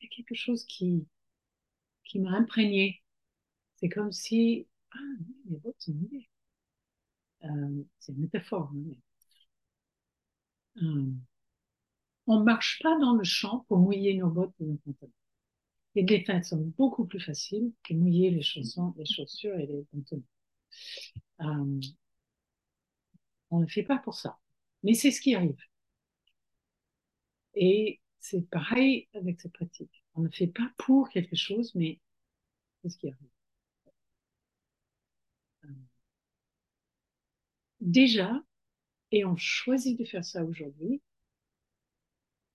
il 0.00 0.04
y 0.04 0.06
a 0.06 0.10
quelque 0.14 0.34
chose 0.34 0.64
qui, 0.66 1.06
qui 2.04 2.20
m'a 2.20 2.30
imprégné. 2.30 3.01
C'est 3.82 3.88
comme 3.90 4.12
si, 4.12 4.68
ah, 4.92 4.98
mes 5.50 5.58
bottes 5.58 5.76
sont 5.80 5.92
mouillées. 5.92 6.30
Euh, 7.44 7.84
c'est 7.98 8.12
une 8.12 8.20
métaphore. 8.20 8.72
Hein, 8.74 8.94
euh, 10.82 11.12
on 12.26 12.38
ne 12.40 12.44
marche 12.44 12.80
pas 12.82 12.98
dans 12.98 13.14
le 13.14 13.24
champ 13.24 13.64
pour 13.68 13.78
mouiller 13.78 14.14
nos 14.14 14.30
bottes 14.30 14.54
et 14.60 14.64
nos 14.64 14.76
pantalons. 14.76 15.12
Les 15.96 16.04
déteintes 16.04 16.44
sont 16.44 16.72
beaucoup 16.78 17.06
plus 17.06 17.20
faciles 17.20 17.72
que 17.82 17.94
mouiller 17.94 18.30
les 18.30 18.42
chaussons, 18.42 18.94
les 18.96 19.06
chaussures 19.06 19.56
et 19.58 19.66
les 19.66 19.84
pantalons. 19.92 20.22
Euh, 21.40 21.80
on 23.50 23.60
ne 23.60 23.66
fait 23.66 23.82
pas 23.84 23.98
pour 23.98 24.14
ça. 24.14 24.38
Mais 24.82 24.94
c'est 24.94 25.10
ce 25.10 25.20
qui 25.20 25.34
arrive. 25.34 25.56
Et 27.54 28.00
c'est 28.20 28.42
pareil 28.50 29.08
avec 29.14 29.40
cette 29.40 29.52
pratique. 29.52 30.04
On 30.14 30.22
ne 30.22 30.28
fait 30.28 30.46
pas 30.48 30.70
pour 30.78 31.08
quelque 31.08 31.36
chose, 31.36 31.74
mais 31.74 31.98
c'est 32.82 32.90
ce 32.90 32.98
qui 32.98 33.08
arrive. 33.08 33.28
Euh, 35.64 35.68
déjà, 37.82 38.42
et 39.10 39.24
on 39.24 39.36
choisit 39.36 39.98
de 39.98 40.04
faire 40.04 40.24
ça 40.24 40.44
aujourd'hui, 40.44 41.02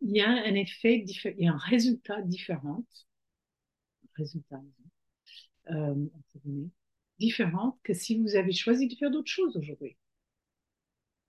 il 0.01 0.15
y 0.15 0.21
a 0.21 0.29
un 0.29 0.55
effet 0.55 1.05
il 1.05 1.43
y 1.43 1.47
a 1.47 1.53
un 1.53 1.57
résultat 1.57 2.21
différent, 2.21 2.85
résultat 4.15 4.61
euh, 5.71 5.95
différent 7.19 7.79
que 7.83 7.93
si 7.93 8.17
vous 8.17 8.35
avez 8.35 8.53
choisi 8.53 8.87
de 8.87 8.95
faire 8.95 9.11
d'autres 9.11 9.31
choses 9.31 9.57
aujourd'hui. 9.57 9.97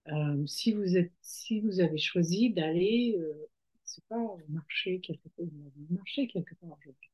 Euh, 0.09 0.47
si 0.47 0.73
vous 0.73 0.97
êtes, 0.97 1.13
si 1.21 1.61
vous 1.61 1.81
avez 1.81 1.99
choisi 1.99 2.51
d'aller 2.51 3.17
euh, 3.19 3.49
c'est 3.85 4.05
pas 4.05 4.37
marcher 4.49 5.01
quelque 5.01 5.29
part, 5.37 5.47
marcher 5.91 6.29
quelque 6.29 6.55
part 6.55 6.77
aujourd'hui. 6.79 7.11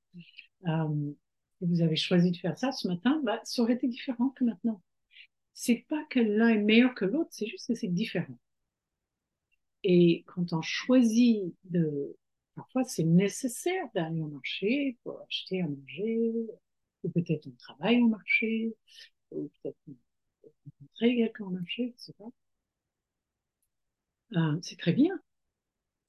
Euh, 0.67 1.13
vous 1.61 1.83
avez 1.83 1.97
choisi 1.97 2.31
de 2.31 2.37
faire 2.37 2.59
ça 2.59 2.73
ce 2.73 2.89
matin, 2.89 3.21
bah, 3.25 3.41
ça 3.45 3.63
aurait 3.63 3.75
été 3.75 3.89
différent 3.89 4.31
que 4.31 4.45
maintenant. 4.45 4.81
C'est 5.55 5.87
pas 5.89 6.05
que 6.11 6.21
l'un 6.21 6.49
est 6.49 6.59
meilleur 6.59 6.95
que 6.95 7.05
l'autre, 7.05 7.31
c'est 7.33 7.47
juste 7.47 7.69
que 7.69 7.75
c'est 7.75 7.89
différent. 7.89 8.39
Et 9.83 10.25
quand 10.27 10.53
on 10.53 10.63
choisit 10.63 11.55
de, 11.65 12.17
parfois 12.55 12.85
c'est 12.85 13.05
nécessaire 13.05 13.85
d'aller 13.95 14.21
au 14.21 14.29
marché 14.29 14.99
pour 15.03 15.21
acheter 15.23 15.63
à 15.63 15.69
manger, 15.69 16.33
ou 17.03 17.11
peut-être 17.11 17.47
on 17.47 17.53
travaille 17.53 18.01
au 18.01 18.09
marché, 18.09 18.75
ou 19.31 19.51
peut-être 19.63 19.79
rencontrer 20.65 21.17
quelqu'un 21.17 21.45
au 21.45 21.51
marché, 21.51 21.95
je 21.97 22.03
sais 22.05 22.13
pas. 22.15 22.31
Euh, 24.37 24.59
c'est 24.63 24.79
très 24.79 24.93
bien. 24.93 25.19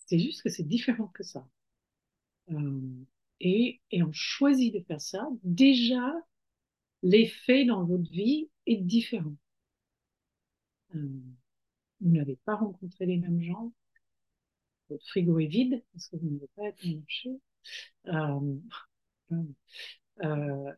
C'est 0.08 0.20
juste 0.20 0.41
que 0.43 0.50
c'est 0.50 0.64
différent 0.68 1.08
que 1.08 1.24
ça. 1.24 1.48
Euh, 2.52 2.82
et, 3.39 3.82
et, 3.91 4.04
on 4.04 4.12
choisit 4.14 4.74
de 4.74 4.80
faire 4.82 5.02
ça. 5.02 5.28
Déjà, 5.43 6.14
l'effet 7.04 7.66
dans 7.66 7.84
votre 7.86 8.10
vie 8.10 8.50
est 8.66 8.78
différent. 8.78 9.36
Euh, 10.95 10.99
vous 12.01 12.09
n'avez 12.11 12.38
pas 12.45 12.55
rencontré 12.55 13.05
les 13.05 13.18
mêmes 13.18 13.41
gens. 13.41 13.72
Votre 14.89 15.05
frigo 15.07 15.39
est 15.39 15.47
vide 15.47 15.84
parce 15.93 16.07
que 16.09 16.18
vous 16.18 16.30
n'avez 16.30 16.49
pas 16.55 16.70
été 16.70 16.95
marché. 16.95 17.39
Euh, 18.07 18.55
euh, 20.24 20.74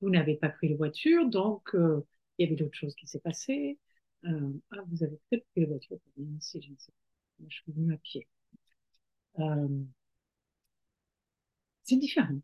vous 0.00 0.10
n'avez 0.10 0.36
pas 0.36 0.48
pris 0.48 0.68
la 0.68 0.76
voiture, 0.76 1.28
donc 1.28 1.70
il 1.74 2.02
y 2.38 2.44
avait 2.44 2.56
d'autres 2.56 2.76
choses 2.76 2.94
qui 2.94 3.06
s'est 3.06 3.20
passé. 3.20 3.78
Ah, 4.24 4.82
vous 4.88 5.02
avez 5.02 5.18
peut-être 5.30 5.46
pris 5.52 5.62
la 5.62 5.68
voiture. 5.68 5.98
Je 6.16 7.54
suis 7.54 7.72
venue 7.72 7.94
à 7.94 7.98
pied. 7.98 8.26
C'est 11.84 11.96
différent. 11.96 12.40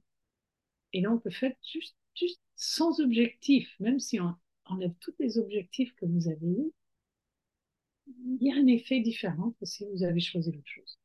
Et 0.93 1.01
là, 1.01 1.11
on 1.13 1.19
peut 1.19 1.31
faire 1.31 1.53
juste, 1.73 1.97
juste 2.19 2.41
sans 2.57 3.01
objectif, 3.01 3.75
même 3.81 4.01
si 4.01 4.21
on 4.21 4.35
enlève 4.67 4.95
tous 5.01 5.15
les 5.19 5.39
objectifs 5.39 5.95
que 5.97 6.07
vous 6.07 6.29
avez 6.29 6.47
eus, 6.47 6.73
il 8.07 8.39
y 8.41 8.53
a 8.53 8.57
un 8.57 8.67
effet 8.67 9.01
différent 9.01 9.53
que 9.59 9.67
si 9.67 9.87
vous 9.93 10.03
avez 10.03 10.21
choisi 10.21 10.53
l'autre 10.53 10.67
chose. 10.67 10.99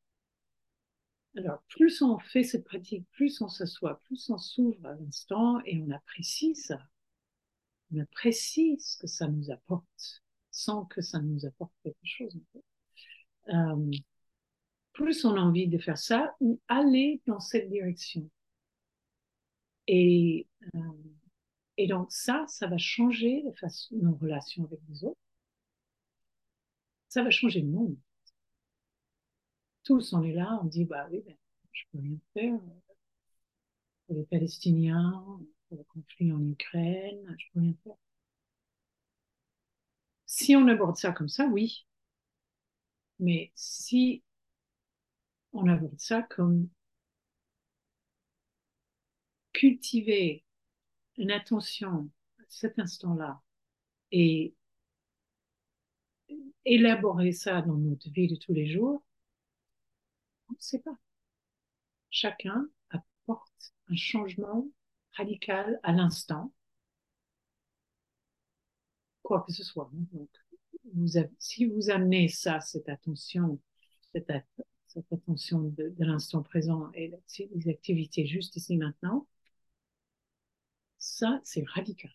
Alors, 1.36 1.64
plus 1.68 2.02
on 2.02 2.20
fait 2.20 2.44
cette 2.44 2.64
pratique, 2.64 3.06
plus 3.12 3.42
on 3.42 3.48
s'assoit, 3.48 4.00
plus 4.06 4.30
on 4.30 4.38
s'ouvre 4.38 4.86
à 4.86 4.94
l'instant 4.96 5.60
et 5.66 5.82
on 5.82 5.90
apprécie 5.90 6.56
ça. 6.56 6.80
On 7.92 8.00
apprécie 8.00 8.80
ce 8.80 8.98
que 8.98 9.08
ça 9.08 9.28
nous 9.28 9.52
apporte, 9.52 10.24
sans 10.52 10.86
que 10.86 11.02
ça 11.02 11.20
nous 11.20 11.46
apporte 11.46 11.74
quelque 11.84 11.98
chose. 12.04 12.38
Euh, 13.50 13.92
plus 14.94 15.26
on 15.26 15.36
a 15.36 15.40
envie 15.40 15.68
de 15.68 15.80
faire 15.80 15.98
ça 15.98 16.36
ou 16.40 16.62
aller 16.68 17.22
dans 17.26 17.40
cette 17.40 17.70
direction. 17.70 18.30
Et, 19.88 20.48
euh, 20.76 20.80
et 21.78 21.88
donc 21.88 22.12
ça, 22.12 22.46
ça 22.48 22.68
va 22.68 22.78
changer 22.78 23.44
nos 23.92 24.16
relations 24.16 24.66
avec 24.66 24.80
les 24.90 25.04
autres. 25.06 25.20
Ça 27.08 27.24
va 27.24 27.32
changer 27.32 27.62
le 27.62 27.70
monde. 27.70 27.96
Tous, 29.86 30.12
on 30.14 30.24
est 30.24 30.34
là, 30.34 30.60
on 30.62 30.66
dit, 30.66 30.84
bah 30.86 31.08
oui, 31.10 31.22
ben, 31.26 31.36
je 31.72 31.84
peux 31.92 32.00
rien 32.00 32.18
faire 32.34 32.60
pour 34.08 34.16
les 34.16 34.24
Palestiniens, 34.26 35.40
pour 35.68 35.78
le 35.78 35.84
conflit 35.86 36.32
en 36.32 36.42
Ukraine, 36.48 37.36
je 37.38 37.46
peux 37.54 37.60
rien 37.60 37.74
faire. 37.84 37.96
Si 40.26 40.54
on 40.58 40.68
aborde 40.68 40.98
ça 40.98 41.14
comme 41.14 41.30
ça, 41.30 41.46
oui, 41.48 41.86
mais 43.20 43.52
si 43.56 44.24
on 45.54 45.68
aborde 45.68 46.00
ça 46.00 46.22
comme 46.22 46.70
cultiver 49.54 50.43
une 51.18 51.32
attention 51.32 52.10
à 52.40 52.44
cet 52.48 52.80
instant-là 52.80 53.42
et 54.12 54.54
élaborer 56.66 57.32
ça 57.32 57.62
dans 57.62 57.78
notre 57.78 58.10
vie 58.12 58.28
de 58.28 58.36
tous 58.36 58.54
les 58.54 58.68
jours, 58.68 59.04
On 60.50 60.54
ne 60.54 60.60
sait 60.60 60.80
pas. 60.80 60.98
Chacun 62.10 62.68
apporte 62.90 63.74
un 63.90 63.96
changement 63.96 64.68
radical 65.14 65.80
à 65.84 65.92
l'instant, 65.92 66.54
quoi 69.24 69.42
que 69.42 69.52
ce 69.52 69.64
soit. 69.64 69.90
Donc, 70.12 70.30
vous 70.94 71.18
avez, 71.18 71.32
si 71.40 71.66
vous 71.66 71.90
amenez 71.90 72.28
ça, 72.28 72.60
cette 72.60 72.90
attention, 72.90 73.60
cette, 74.14 74.30
attention 75.12 75.64
de, 75.64 75.90
de 75.90 76.06
l'instant 76.06 76.44
présent 76.44 76.92
et 76.94 77.12
les 77.40 77.70
activités 77.70 78.26
juste 78.28 78.56
ici 78.56 78.78
maintenant, 78.78 79.28
ça, 81.04 81.40
c'est 81.44 81.64
radical. 81.68 82.10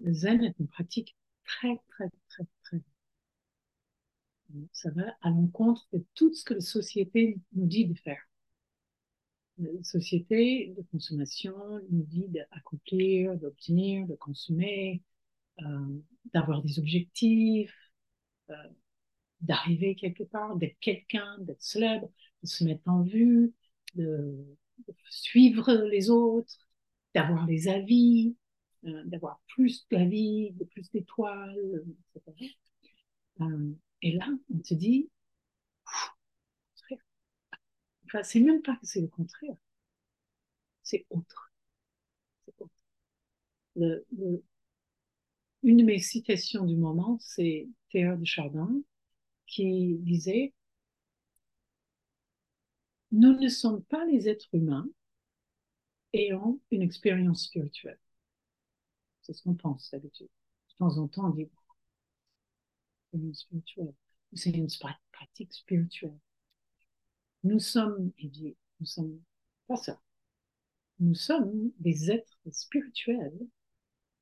Le 0.00 0.12
zen 0.12 0.44
est 0.44 0.54
une 0.60 0.68
pratique 0.68 1.16
très, 1.44 1.80
très, 1.88 2.10
très, 2.28 2.44
très. 2.62 2.80
Ça 4.72 4.90
va 4.90 5.16
à 5.20 5.30
l'encontre 5.30 5.88
de 5.92 6.04
tout 6.14 6.32
ce 6.32 6.44
que 6.44 6.54
la 6.54 6.60
société 6.60 7.40
nous 7.54 7.66
dit 7.66 7.86
de 7.86 7.94
faire. 7.94 8.22
La 9.58 9.82
société 9.84 10.74
de 10.76 10.82
consommation 10.90 11.54
nous 11.90 12.02
dit 12.04 12.26
d'accomplir, 12.28 13.36
d'obtenir, 13.36 14.06
de 14.06 14.14
consommer, 14.16 15.02
euh, 15.62 16.00
d'avoir 16.34 16.62
des 16.62 16.78
objectifs, 16.78 17.74
euh, 18.50 18.54
d'arriver 19.40 19.96
quelque 19.96 20.24
part, 20.24 20.56
d'être 20.56 20.78
quelqu'un, 20.80 21.38
d'être 21.40 21.62
célèbre, 21.62 22.10
de 22.42 22.48
se 22.48 22.64
mettre 22.64 22.88
en 22.88 23.02
vue, 23.02 23.54
de, 23.94 24.46
de 24.88 24.94
suivre 25.10 25.72
les 25.90 26.10
autres, 26.10 26.58
d'avoir 27.14 27.46
des 27.46 27.68
avis, 27.68 28.36
euh, 28.84 29.02
d'avoir 29.06 29.40
plus 29.48 29.86
d'avis, 29.90 30.52
de 30.52 30.64
plus 30.64 30.90
d'étoiles, 30.92 31.84
etc. 32.14 32.56
Euh, 33.40 33.72
et 34.02 34.12
là, 34.12 34.28
on 34.54 34.58
te 34.58 34.74
dit, 34.74 35.08
enfin, 38.06 38.22
c'est 38.22 38.38
même 38.40 38.62
pas 38.62 38.76
que 38.76 38.86
c'est 38.86 39.00
le 39.00 39.08
contraire, 39.08 39.56
c'est 40.84 41.06
autre. 41.10 41.52
autre. 42.46 42.70
Le, 43.76 44.06
le, 44.16 44.42
une 45.64 45.78
de 45.78 45.82
mes 45.82 45.98
citations 45.98 46.64
du 46.64 46.76
moment, 46.76 47.18
c'est 47.20 47.68
Théa 47.90 48.14
de 48.16 48.24
Chardin, 48.24 48.70
qui 49.46 49.96
disait 50.00 50.52
Nous 53.12 53.38
ne 53.38 53.48
sommes 53.48 53.84
pas 53.84 54.04
les 54.06 54.28
êtres 54.28 54.48
humains 54.54 54.88
ayant 56.12 56.58
une 56.70 56.82
expérience 56.82 57.44
spirituelle. 57.44 57.98
C'est 59.22 59.32
ce 59.32 59.42
qu'on 59.42 59.54
pense 59.54 59.90
d'habitude. 59.90 60.28
De 60.70 60.74
temps 60.78 60.98
en 60.98 61.08
temps, 61.08 61.26
on 61.26 61.30
dit 61.30 61.48
une 63.14 63.34
spirituelle, 63.34 63.94
c'est 64.32 64.50
une 64.50 64.68
pratique 65.12 65.52
spirituelle. 65.52 66.18
Nous 67.44 67.60
sommes, 67.60 68.12
il 68.18 68.30
dit, 68.30 68.56
nous 68.80 68.86
sommes 68.86 69.20
pas 69.66 69.76
ça. 69.76 70.00
Nous 71.00 71.14
sommes 71.14 71.72
des 71.78 72.10
êtres 72.10 72.38
spirituels 72.50 73.38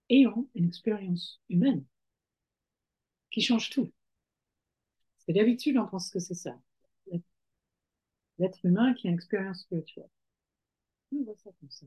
ayant 0.08 0.48
une 0.54 0.66
expérience 0.66 1.40
humaine 1.48 1.84
qui 3.30 3.40
change 3.42 3.70
tout. 3.70 3.92
C'est 5.18 5.32
d'habitude, 5.32 5.76
on 5.78 5.86
pense 5.86 6.10
que 6.10 6.18
c'est 6.18 6.34
ça. 6.34 6.58
L'être 8.38 8.64
humain 8.64 8.92
qui 8.94 9.06
a 9.06 9.10
une 9.10 9.16
expérience 9.16 9.60
spirituelle. 9.60 10.10
On 11.12 11.22
voit 11.24 11.36
ça 11.36 11.50
comme 11.60 11.70
ça. 11.70 11.86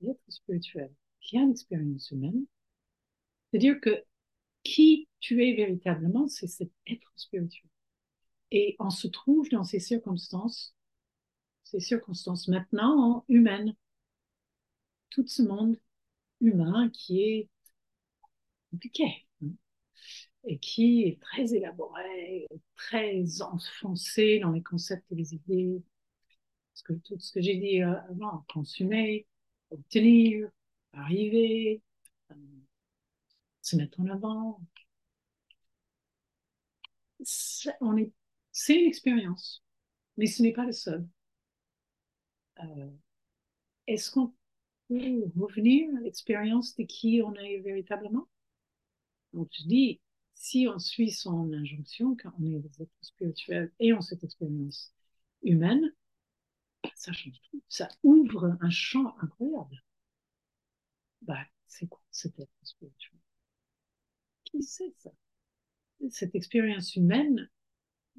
L'être 0.00 0.20
spirituel 0.28 0.92
qui 1.20 1.38
a 1.38 1.40
une 1.40 1.50
expérience 1.50 2.10
humaine, 2.10 2.46
c'est-à-dire 3.50 3.80
que 3.80 4.04
qui 4.62 5.08
tu 5.20 5.44
es 5.44 5.54
véritablement, 5.54 6.26
c'est 6.26 6.46
cet 6.46 6.72
être 6.86 7.12
spirituel. 7.16 7.70
Et 8.50 8.76
on 8.78 8.90
se 8.90 9.08
trouve 9.08 9.48
dans 9.50 9.64
ces 9.64 9.80
circonstances, 9.80 10.74
ces 11.64 11.80
circonstances 11.80 12.48
maintenant 12.48 13.24
humaines. 13.28 13.74
Tout 15.10 15.26
ce 15.26 15.42
monde 15.42 15.76
humain 16.40 16.90
qui 16.90 17.22
est 17.22 17.48
compliqué 18.70 19.26
hein, 19.42 19.48
et 20.44 20.58
qui 20.58 21.02
est 21.02 21.20
très 21.20 21.54
élaboré, 21.54 22.48
très 22.76 23.42
enfoncé 23.42 24.40
dans 24.40 24.50
les 24.52 24.62
concepts 24.62 25.10
et 25.12 25.14
les 25.14 25.34
idées. 25.34 25.82
Parce 26.74 26.82
que 26.82 26.92
tout 26.94 27.18
ce 27.20 27.32
que 27.32 27.40
j'ai 27.40 27.56
dit 27.56 27.82
euh, 27.82 27.94
avant, 28.10 28.44
consommer, 28.48 29.28
obtenir, 29.70 30.48
arriver, 30.92 31.80
euh, 32.32 32.34
se 33.62 33.76
mettre 33.76 34.00
en 34.00 34.06
avant. 34.08 34.60
C'est 37.22 38.76
une 38.76 38.86
expérience, 38.86 39.62
mais 40.16 40.26
ce 40.26 40.42
n'est 40.42 40.52
pas 40.52 40.66
le 40.66 40.72
seul. 40.72 41.06
Euh, 42.60 42.90
Est-ce 43.86 44.10
qu'on 44.10 44.34
revenir 44.90 45.88
à 45.96 46.00
l'expérience 46.00 46.76
de 46.76 46.84
qui 46.84 47.22
on 47.24 47.34
est 47.34 47.60
véritablement? 47.60 48.28
Donc 49.32 49.48
je 49.52 49.64
dis, 49.64 50.00
si 50.34 50.66
on 50.68 50.78
suit 50.78 51.10
son 51.10 51.52
injonction, 51.52 52.16
quand 52.22 52.32
on 52.40 52.44
est 52.46 52.58
des 52.58 52.82
êtres 52.82 52.92
spirituels 53.00 53.72
et 53.80 53.92
on 53.92 54.00
cette 54.00 54.24
expérience 54.24 54.92
humaine, 55.42 55.92
ça 57.04 57.12
change 57.12 57.40
tout. 57.50 57.62
Ça 57.68 57.88
ouvre 58.02 58.56
un 58.60 58.70
champ 58.70 59.14
incroyable. 59.20 59.82
Bah, 61.22 61.44
c'est 61.66 61.86
quoi 61.88 62.00
cet 62.10 62.38
être 62.38 62.50
spirituel 62.62 63.18
Qui 64.44 64.62
sait 64.62 64.94
ça? 64.98 65.10
Cette 66.10 66.34
expérience 66.34 66.96
humaine 66.96 67.50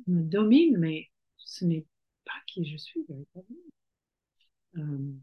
me 0.08 0.24
domine, 0.24 0.78
mais 0.78 1.10
ce 1.38 1.66
n'est 1.66 1.86
pas 2.26 2.34
qui 2.48 2.66
je 2.66 2.78
suis 2.78 3.04
véritablement. 3.08 3.62
Euh, 4.78 5.14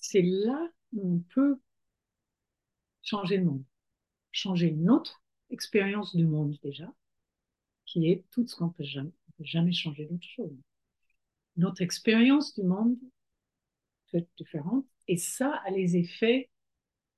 c'est 0.00 0.22
là 0.22 0.70
où 0.92 1.16
on 1.16 1.18
peut 1.34 1.58
changer 3.02 3.36
le 3.38 3.44
monde, 3.44 3.64
changer 4.32 4.72
notre 4.72 5.22
expérience 5.50 6.16
du 6.16 6.26
monde 6.26 6.58
déjà, 6.62 6.92
qui 7.86 8.08
est 8.10 8.24
tout 8.30 8.46
ce 8.46 8.56
qu'on 8.56 8.70
peut 8.70 8.84
jamais, 8.84 9.12
peut 9.38 9.44
jamais 9.44 9.72
changer 9.72 10.06
d'autre 10.06 10.26
chose. 10.26 10.56
Notre 11.56 11.82
expérience 11.82 12.54
du 12.54 12.62
monde 12.62 12.96
est 14.12 14.28
différente 14.36 14.86
et 15.08 15.16
ça 15.16 15.62
a 15.64 15.70
les 15.70 15.96
effets 15.96 16.50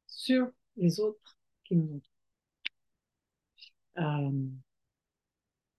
sur 0.07 0.49
les 0.77 1.01
autres 1.01 1.39
qui 1.65 1.77
nous 1.77 1.97
entourent. 1.97 2.03
Euh, 3.99 4.31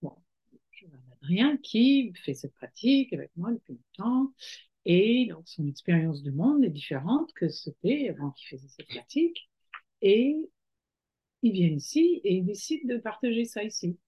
bon, 0.01 0.16
je 0.72 0.86
Adrien 1.22 1.58
qui 1.58 2.14
fait 2.24 2.34
cette 2.34 2.53
pratique 2.55 3.14
avec 3.14 3.32
moi 3.36 3.51
depuis 3.51 3.74
longtemps 3.74 4.34
et 4.89 5.26
donc, 5.26 5.49
son 5.49 5.68
expérience 5.68 6.24
du 6.24 6.32
monde 6.32 6.64
est 6.64 6.70
différente 6.70 7.34
que 7.34 7.49
c'était 7.49 8.08
avant 8.08 8.32
qu'il 8.32 8.47
faisait 8.47 8.70
cette 8.70 8.88
pratique. 8.88 9.49
Et 10.01 10.38
il 11.41 11.51
vient 11.51 11.68
ici 11.68 12.22
et 12.24 12.36
il 12.36 12.45
décide 12.45 12.88
de 12.88 12.95
partager 12.97 13.43
ça 13.43 13.66
ici. 13.66 13.99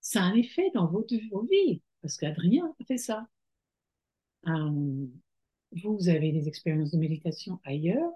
Ça 0.00 0.22
a 0.22 0.24
un 0.24 0.34
effet 0.36 0.70
dans 0.72 0.86
votre, 0.86 1.14
vos 1.30 1.42
vies, 1.42 1.82
parce 2.02 2.16
qu'Adrien 2.16 2.74
a 2.80 2.84
fait 2.84 2.98
ça. 2.98 3.28
Euh, 4.46 5.06
vous 5.72 6.08
avez 6.08 6.32
des 6.32 6.48
expériences 6.48 6.90
de 6.90 6.98
méditation 6.98 7.60
ailleurs, 7.64 8.12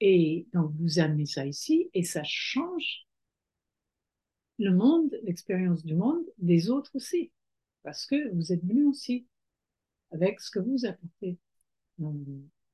et 0.00 0.46
donc 0.52 0.72
vous 0.78 0.98
amenez 0.98 1.26
ça 1.26 1.46
ici, 1.46 1.90
et 1.94 2.02
ça 2.04 2.22
change 2.24 3.06
le 4.58 4.74
monde, 4.74 5.16
l'expérience 5.22 5.84
du 5.84 5.94
monde 5.94 6.24
des 6.38 6.70
autres 6.70 6.90
aussi, 6.94 7.30
parce 7.82 8.06
que 8.06 8.32
vous 8.34 8.52
êtes 8.52 8.64
venus 8.64 8.86
aussi 8.86 9.26
avec 10.10 10.40
ce 10.40 10.50
que 10.50 10.58
vous 10.58 10.84
apportez. 10.86 11.38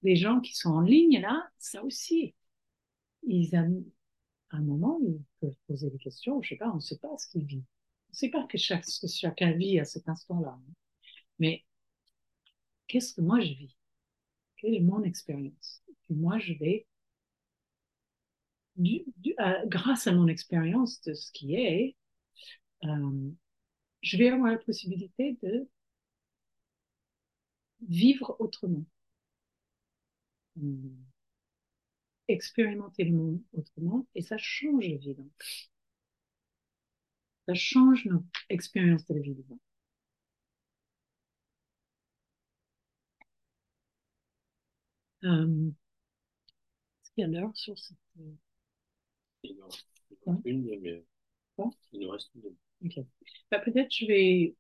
les 0.03 0.17
gens 0.17 0.41
qui 0.41 0.55
sont 0.55 0.71
en 0.71 0.81
ligne, 0.81 1.21
là, 1.21 1.49
ça 1.59 1.85
aussi, 1.85 2.35
ils 3.23 3.55
ont 3.57 3.85
un 4.51 4.61
moment, 4.61 5.01
ils 5.03 5.21
peuvent 5.41 5.57
poser 5.67 5.91
des 5.91 5.99
questions, 5.99 6.41
je 6.43 6.51
sais 6.51 6.57
pas, 6.57 6.71
on 6.71 6.77
ne 6.77 6.81
sait 6.81 6.99
pas 6.99 7.17
ce 7.19 7.29
qu'ils 7.29 7.45
vivent. 7.45 7.65
Sait 8.15 8.31
pas 8.31 8.47
que 8.47 8.57
chaque, 8.57 8.85
chacun 9.09 9.53
vit 9.53 9.79
à 9.79 9.85
cet 9.85 10.09
instant-là. 10.09 10.59
Mais 11.39 11.65
qu'est-ce 12.87 13.13
que 13.15 13.21
moi 13.21 13.41
je 13.41 13.53
vis? 13.53 13.77
Quelle 14.57 14.75
est 14.75 14.81
mon 14.81 15.03
expérience? 15.03 15.83
Moi, 16.09 16.39
je 16.39 16.55
vais, 16.55 16.87
grâce 19.67 20.07
à 20.07 20.13
mon 20.13 20.29
expérience 20.29 21.01
de 21.03 21.15
ce 21.15 21.31
qui 21.33 21.55
est, 21.55 21.97
euh, 22.85 23.31
je 24.03 24.17
vais 24.17 24.29
avoir 24.29 24.53
la 24.53 24.59
possibilité 24.59 25.39
de 25.43 25.69
vivre 27.89 28.37
autrement. 28.39 28.85
Hmm. 30.57 31.05
Expérimenter 32.29 33.05
le 33.05 33.13
monde 33.13 33.41
autrement 33.55 34.07
et 34.15 34.21
ça 34.23 34.37
change 34.39 34.85
vie. 34.85 35.17
Ça 37.47 37.55
change 37.55 38.05
notre 38.05 38.27
expérience 38.51 39.07
de 39.07 39.15
la 39.15 39.21
vie 39.23 39.33
vivante. 39.33 39.59
Euh, 45.25 45.71
Est-ce 47.03 47.11
qu'il 47.13 47.23
y 47.23 47.25
a 47.25 47.29
l'heure 47.29 47.57
sur 47.57 47.79
cette... 47.79 47.97
Il 49.45 49.55
nous 49.57 49.67
reste 49.69 49.87
une, 50.45 50.81
mais... 50.81 51.05
Quoi? 51.57 51.71
Il 51.93 52.01
nous 52.01 52.11
reste 52.11 52.31
une. 52.35 52.57
Ok. 52.85 53.05
Bah, 53.51 53.61
Peut-être 53.61 53.93
je 53.95 54.07
vais 54.07 54.57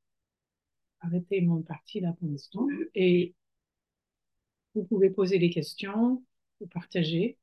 arrêter 1.02 1.40
mon 1.40 1.62
parti 1.62 2.00
là 2.00 2.12
pour 2.18 2.28
l'instant 2.28 2.66
et 2.96 3.32
vous 4.74 4.84
pouvez 4.84 5.10
poser 5.10 5.38
des 5.38 5.50
questions 5.50 6.22
ou 6.60 6.66
partager. 6.68 7.38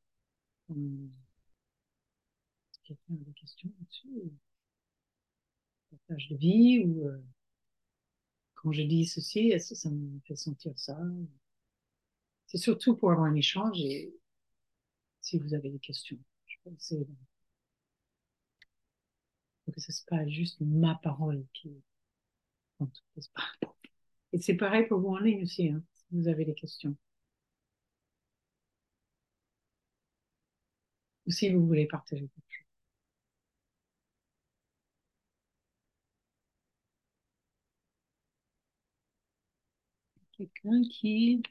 Hum, 0.70 1.12
Quelqu'un 2.84 3.16
a 3.16 3.24
des 3.26 3.34
questions 3.34 3.72
là-dessus 3.80 4.08
Partage 5.92 6.30
de 6.30 6.38
vie 6.38 6.84
ou 6.86 7.08
euh, 7.08 7.22
quand 8.56 8.72
je 8.72 8.82
dis 8.82 9.06
ceci, 9.06 9.50
est-ce 9.50 9.70
que 9.70 9.76
ça 9.76 9.90
me 9.90 10.20
fait 10.26 10.36
sentir 10.36 10.72
ça 10.78 10.98
C'est 12.48 12.58
surtout 12.58 12.96
pour 12.96 13.12
avoir 13.12 13.28
un 13.28 13.36
échange 13.36 13.80
et 13.82 14.14
si 15.22 15.38
vous 15.40 15.54
avez 15.54 15.70
des 15.70 15.80
questions, 15.80 16.18
je. 16.46 16.58
Pour 19.66 19.74
que 19.74 19.82
ce 19.82 19.92
soit 19.92 20.06
pas 20.10 20.28
juste 20.28 20.60
ma 20.62 20.96
parole 20.96 21.46
qui 21.54 21.72
compte, 22.78 23.04
Et 24.34 24.42
c'est 24.42 24.56
pareil 24.56 24.88
pour 24.88 25.00
vous 25.00 25.10
en 25.10 25.20
ligne 25.20 25.44
aussi, 25.44 25.70
hein, 25.70 25.84
si 25.96 26.06
vous 26.12 26.28
avez 26.28 26.46
des 26.46 26.56
questions. 26.56 26.96
Ou 31.26 31.32
si 31.32 31.50
vous 31.52 31.66
voulez 31.66 31.88
partager 31.88 32.28
quelque 32.28 32.52
chose. 32.52 32.71
Quelqu'un 40.42 40.82
qui... 40.90 41.44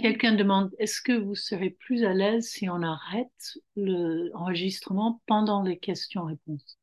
Quelqu'un 0.00 0.34
demande, 0.34 0.74
est-ce 0.80 1.00
que 1.00 1.12
vous 1.12 1.36
serez 1.36 1.70
plus 1.70 2.02
à 2.04 2.12
l'aise 2.12 2.48
si 2.48 2.68
on 2.68 2.82
arrête 2.82 3.56
l'enregistrement 3.76 5.22
pendant 5.26 5.62
les 5.62 5.78
questions-réponses? 5.78 6.76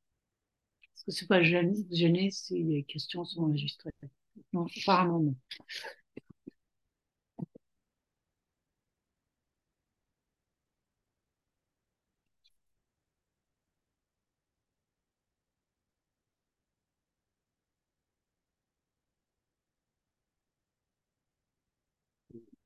Est-ce 0.95 1.05
que 1.05 1.11
c'est 1.11 1.27
pas 1.27 1.43
gêné, 1.43 1.73
gêné 1.91 2.31
si 2.31 2.63
les 2.63 2.83
questions 2.83 3.23
sont 3.25 3.43
enregistrées 3.43 3.91
Non, 4.53 4.67
apparemment 4.83 5.19
non. 5.19 5.35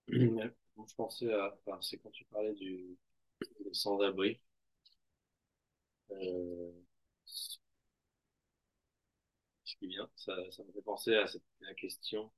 Ouais, 0.10 0.11
Je 0.88 0.96
pensais 0.96 1.32
à, 1.34 1.56
enfin, 1.66 1.78
c'est 1.82 1.98
quand 1.98 2.12
tu 2.12 2.26
parlais 2.26 2.54
du 2.54 2.98
sans-abri. 3.74 4.42
Euh, 6.12 6.72
ce 7.26 7.58
qui 9.76 9.88
vient, 9.88 10.08
ça, 10.16 10.36
ça 10.52 10.64
me 10.64 10.72
fait 10.72 10.84
penser 10.84 11.16
à 11.16 11.26
cette, 11.26 11.42
la 11.62 11.74
question. 11.74 12.32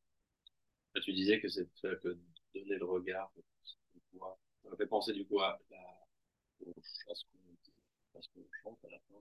Tu 1.04 1.14
disais 1.14 1.40
que 1.40 1.48
c'est 1.50 1.68
que 1.82 2.18
donner 2.56 2.76
le 2.78 2.86
regard, 2.86 3.32
ça 4.64 4.70
me 4.70 4.76
fait 4.76 4.88
penser 4.88 5.14
du 5.14 5.26
coup 5.26 5.40
à, 5.40 5.60
la, 5.70 5.78
à 5.78 7.14
ce 8.22 8.30
qu'on 8.30 8.48
chante 8.64 8.80
à 8.86 8.90
la 8.90 9.00
fin 9.10 9.20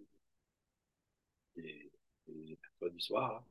des, 1.56 1.90
des 2.26 2.58
soirs. 3.00 3.44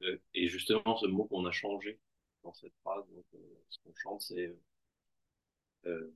là. 0.00 0.08
Euh, 0.08 0.18
et 0.34 0.48
justement, 0.48 0.96
ce 0.96 1.06
mot 1.06 1.24
qu'on 1.26 1.44
a 1.46 1.52
changé 1.52 1.98
dans 2.46 2.54
cette 2.54 2.74
phrase, 2.82 3.04
donc, 3.10 3.24
euh, 3.34 3.38
ce 3.68 3.78
qu'on 3.80 3.94
chante, 3.96 4.20
c'est 4.22 4.46
euh, 4.46 4.56
euh, 5.86 6.14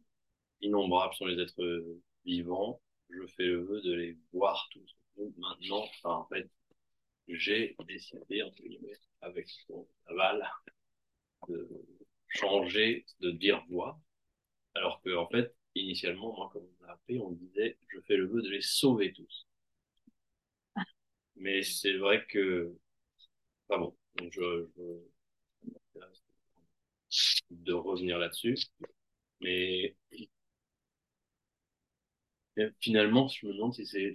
innombrables 0.60 1.14
sont 1.14 1.26
les 1.26 1.42
êtres 1.42 1.98
vivants. 2.24 2.80
Je 3.10 3.26
fais 3.26 3.44
le 3.44 3.64
vœu 3.64 3.80
de 3.82 3.92
les 3.92 4.16
voir 4.32 4.68
tous. 4.70 4.96
Donc 5.16 5.36
maintenant, 5.36 5.84
en 6.04 6.26
fait, 6.26 6.48
j'ai 7.28 7.76
décidé, 7.86 8.42
entre 8.42 8.62
guillemets, 8.62 8.98
avec 9.20 9.48
son 9.66 9.88
aval, 10.06 10.48
de 11.48 11.68
changer, 12.28 13.04
de 13.20 13.30
dire 13.32 13.64
voir. 13.68 13.98
Alors 14.74 15.02
que, 15.02 15.16
en 15.16 15.28
fait, 15.28 15.54
initialement, 15.74 16.32
moi, 16.36 16.50
comme 16.52 16.68
on 16.80 16.84
a 16.84 16.92
appris, 16.92 17.18
on 17.18 17.32
disait, 17.32 17.76
je 17.88 18.00
fais 18.02 18.16
le 18.16 18.26
vœu 18.26 18.42
de 18.42 18.50
les 18.50 18.62
sauver 18.62 19.12
tous. 19.12 19.46
Mais 21.36 21.62
c'est 21.62 21.96
vrai 21.96 22.24
que, 22.28 22.72
enfin 23.68 23.80
bon, 23.80 23.96
je, 24.30 24.68
de 27.50 27.72
revenir 27.72 28.18
là-dessus. 28.18 28.58
Mais 29.40 29.96
finalement, 32.80 33.28
je 33.28 33.46
me 33.46 33.52
demande 33.54 33.74
si 33.74 33.86
c'est 33.86 34.14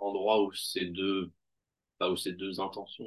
l'endroit 0.00 0.42
où 0.42 0.52
ces 0.52 0.86
deux, 0.86 1.30
pas 1.98 2.10
où 2.10 2.16
ces 2.16 2.32
deux 2.32 2.60
intentions, 2.60 3.06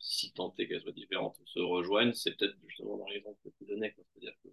si 0.00 0.32
tant 0.32 0.54
est 0.58 0.68
qu'elles 0.68 0.82
soient 0.82 0.92
différentes, 0.92 1.38
se 1.46 1.60
rejoignent, 1.60 2.14
c'est 2.14 2.36
peut-être 2.36 2.56
justement 2.68 2.98
dans 2.98 3.06
l'exemple 3.08 3.38
que 3.44 3.50
tu 3.58 3.66
donnais. 3.66 3.94
C'est-à-dire 3.96 4.34
que 4.44 4.48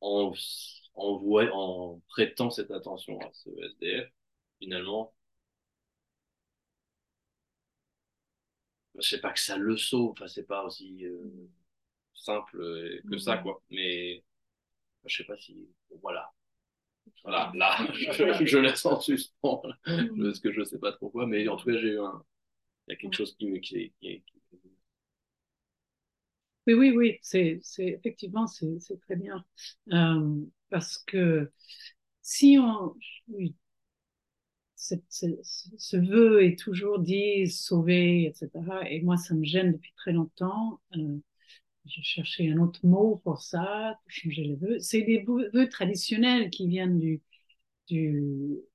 en, 0.00 0.32
en, 0.94 1.20
en 1.52 2.00
prêtant 2.08 2.50
cette 2.50 2.70
attention 2.70 3.18
à 3.20 3.30
ce 3.32 3.50
SDF, 3.50 4.10
finalement, 4.60 5.14
je 9.00 9.08
sais 9.08 9.20
pas 9.20 9.32
que 9.32 9.40
ça 9.40 9.56
le 9.56 9.76
sauve, 9.76 10.12
enfin, 10.12 10.28
c'est 10.28 10.46
pas 10.46 10.64
aussi 10.64 11.04
euh, 11.06 11.18
simple 12.14 12.60
euh, 12.60 13.00
que 13.10 13.18
ça, 13.18 13.38
quoi. 13.38 13.62
Mais 13.70 14.24
je 15.06 15.16
sais 15.18 15.24
pas 15.24 15.36
si, 15.38 15.68
voilà. 16.02 16.32
Voilà, 17.24 17.52
là, 17.54 17.76
je, 17.94 18.46
je 18.46 18.58
laisse 18.58 18.86
en 18.86 19.00
suspens, 19.00 19.62
là, 19.64 19.76
parce 20.22 20.40
que 20.40 20.52
je 20.52 20.64
sais 20.64 20.78
pas 20.78 20.92
trop 20.92 21.10
quoi, 21.10 21.26
mais 21.26 21.46
en 21.48 21.56
tout 21.56 21.66
cas, 21.66 21.78
j'ai 21.78 21.90
eu 21.94 22.00
un, 22.00 22.24
il 22.88 22.92
y 22.92 22.94
a 22.94 22.96
quelque 22.98 23.16
chose 23.16 23.36
qui 23.36 23.48
me, 23.48 23.58
qui, 23.58 23.92
qui, 24.00 24.22
qui- 24.22 24.32
Oui, 26.66 26.74
oui, 26.74 26.90
oui, 26.96 27.18
c'est, 27.22 27.60
c'est, 27.62 27.86
effectivement, 27.86 28.46
c'est, 28.48 28.80
c'est 28.80 29.00
très 29.00 29.14
bien. 29.16 29.44
Euh, 29.92 30.44
parce 30.68 30.98
que 30.98 31.50
si 32.22 32.58
on, 32.60 32.94
oui, 33.28 33.56
ce, 35.08 35.96
vœu 35.96 36.44
est 36.44 36.58
toujours 36.58 36.98
dit 36.98 37.48
sauver, 37.48 38.26
etc. 38.26 38.50
Et 38.90 39.02
moi, 39.02 39.16
ça 39.16 39.34
me 39.34 39.44
gêne 39.44 39.72
depuis 39.72 39.92
très 39.96 40.12
longtemps. 40.12 40.80
Euh, 40.96 41.18
j'ai 41.86 42.02
cherché 42.02 42.50
un 42.50 42.58
autre 42.58 42.84
mot 42.86 43.20
pour 43.24 43.42
ça, 43.42 43.98
pour 44.02 44.10
changer 44.10 44.44
les 44.44 44.56
vœux. 44.56 44.78
C'est 44.80 45.02
des 45.02 45.24
vœux 45.24 45.68
traditionnels 45.68 46.50
qui 46.50 46.68
viennent 46.68 46.98
du, 46.98 47.22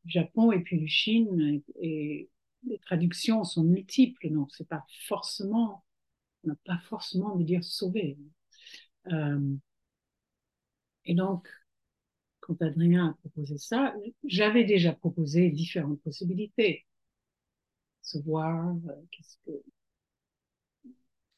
Japon 0.05 0.51
et 0.51 0.62
puis 0.62 0.78
du 0.80 0.88
Chine. 0.88 1.62
Et, 1.76 1.88
et 1.88 2.30
les 2.68 2.80
traductions 2.80 3.43
sont 3.43 3.64
multiples, 3.64 4.30
donc 4.30 4.49
c'est 4.51 4.68
pas 4.68 4.86
forcément, 5.07 5.84
on 6.43 6.49
n'a 6.49 6.55
pas 6.66 6.80
forcément 6.89 7.36
de 7.36 7.43
dire 7.43 7.64
sauver. 7.64 8.18
Euh, 9.12 9.55
et 11.05 11.16
donc, 11.16 11.47
quand 12.52 12.66
Adrien 12.66 13.10
a 13.10 13.14
proposé 13.14 13.58
ça, 13.58 13.95
j'avais 14.24 14.64
déjà 14.64 14.93
proposé 14.93 15.49
différentes 15.49 16.02
possibilités. 16.02 16.86
Se 18.02 18.18
voir, 18.20 18.76
euh, 18.76 19.02
qu'est-ce 19.12 19.38
que... 19.45 19.52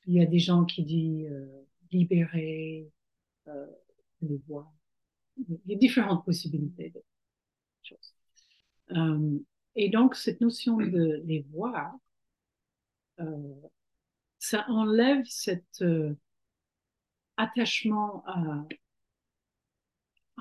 Il 0.06 0.16
y 0.16 0.22
a 0.22 0.26
des 0.26 0.40
gens 0.40 0.66
qui 0.66 0.84
disent 0.84 1.28
euh, 1.32 1.66
libérer, 1.92 2.90
euh, 3.48 3.68
les 4.22 4.38
voir. 4.48 4.72
Il 5.38 5.60
y 5.66 5.76
a 5.76 5.78
différentes 5.78 6.26
possibilités 6.26 6.90
de 6.90 7.04
choses. 7.84 8.14
Euh, 8.92 9.40
et 9.76 9.90
donc, 9.90 10.16
cette 10.16 10.42
notion 10.42 10.78
de 10.78 11.22
les 11.26 11.46
voir, 11.52 11.96
ça 14.40 14.66
enlève 14.68 15.24
cet 15.26 15.84
attachement 17.38 18.24
à 18.26 18.66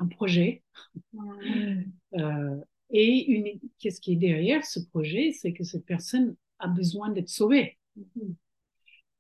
un 0.03 0.07
projet. 0.07 0.63
Euh, 2.19 2.57
et 2.91 3.25
une, 3.33 3.61
qu'est-ce 3.79 4.01
qui 4.01 4.13
est 4.13 4.17
derrière 4.17 4.65
ce 4.65 4.81
projet, 4.81 5.33
c'est 5.33 5.53
que 5.53 5.65
cette 5.65 5.87
personne 5.87 6.37
a 6.59 6.69
besoin 6.69 7.11
d'être 7.11 7.31
sauvée. 7.31 7.79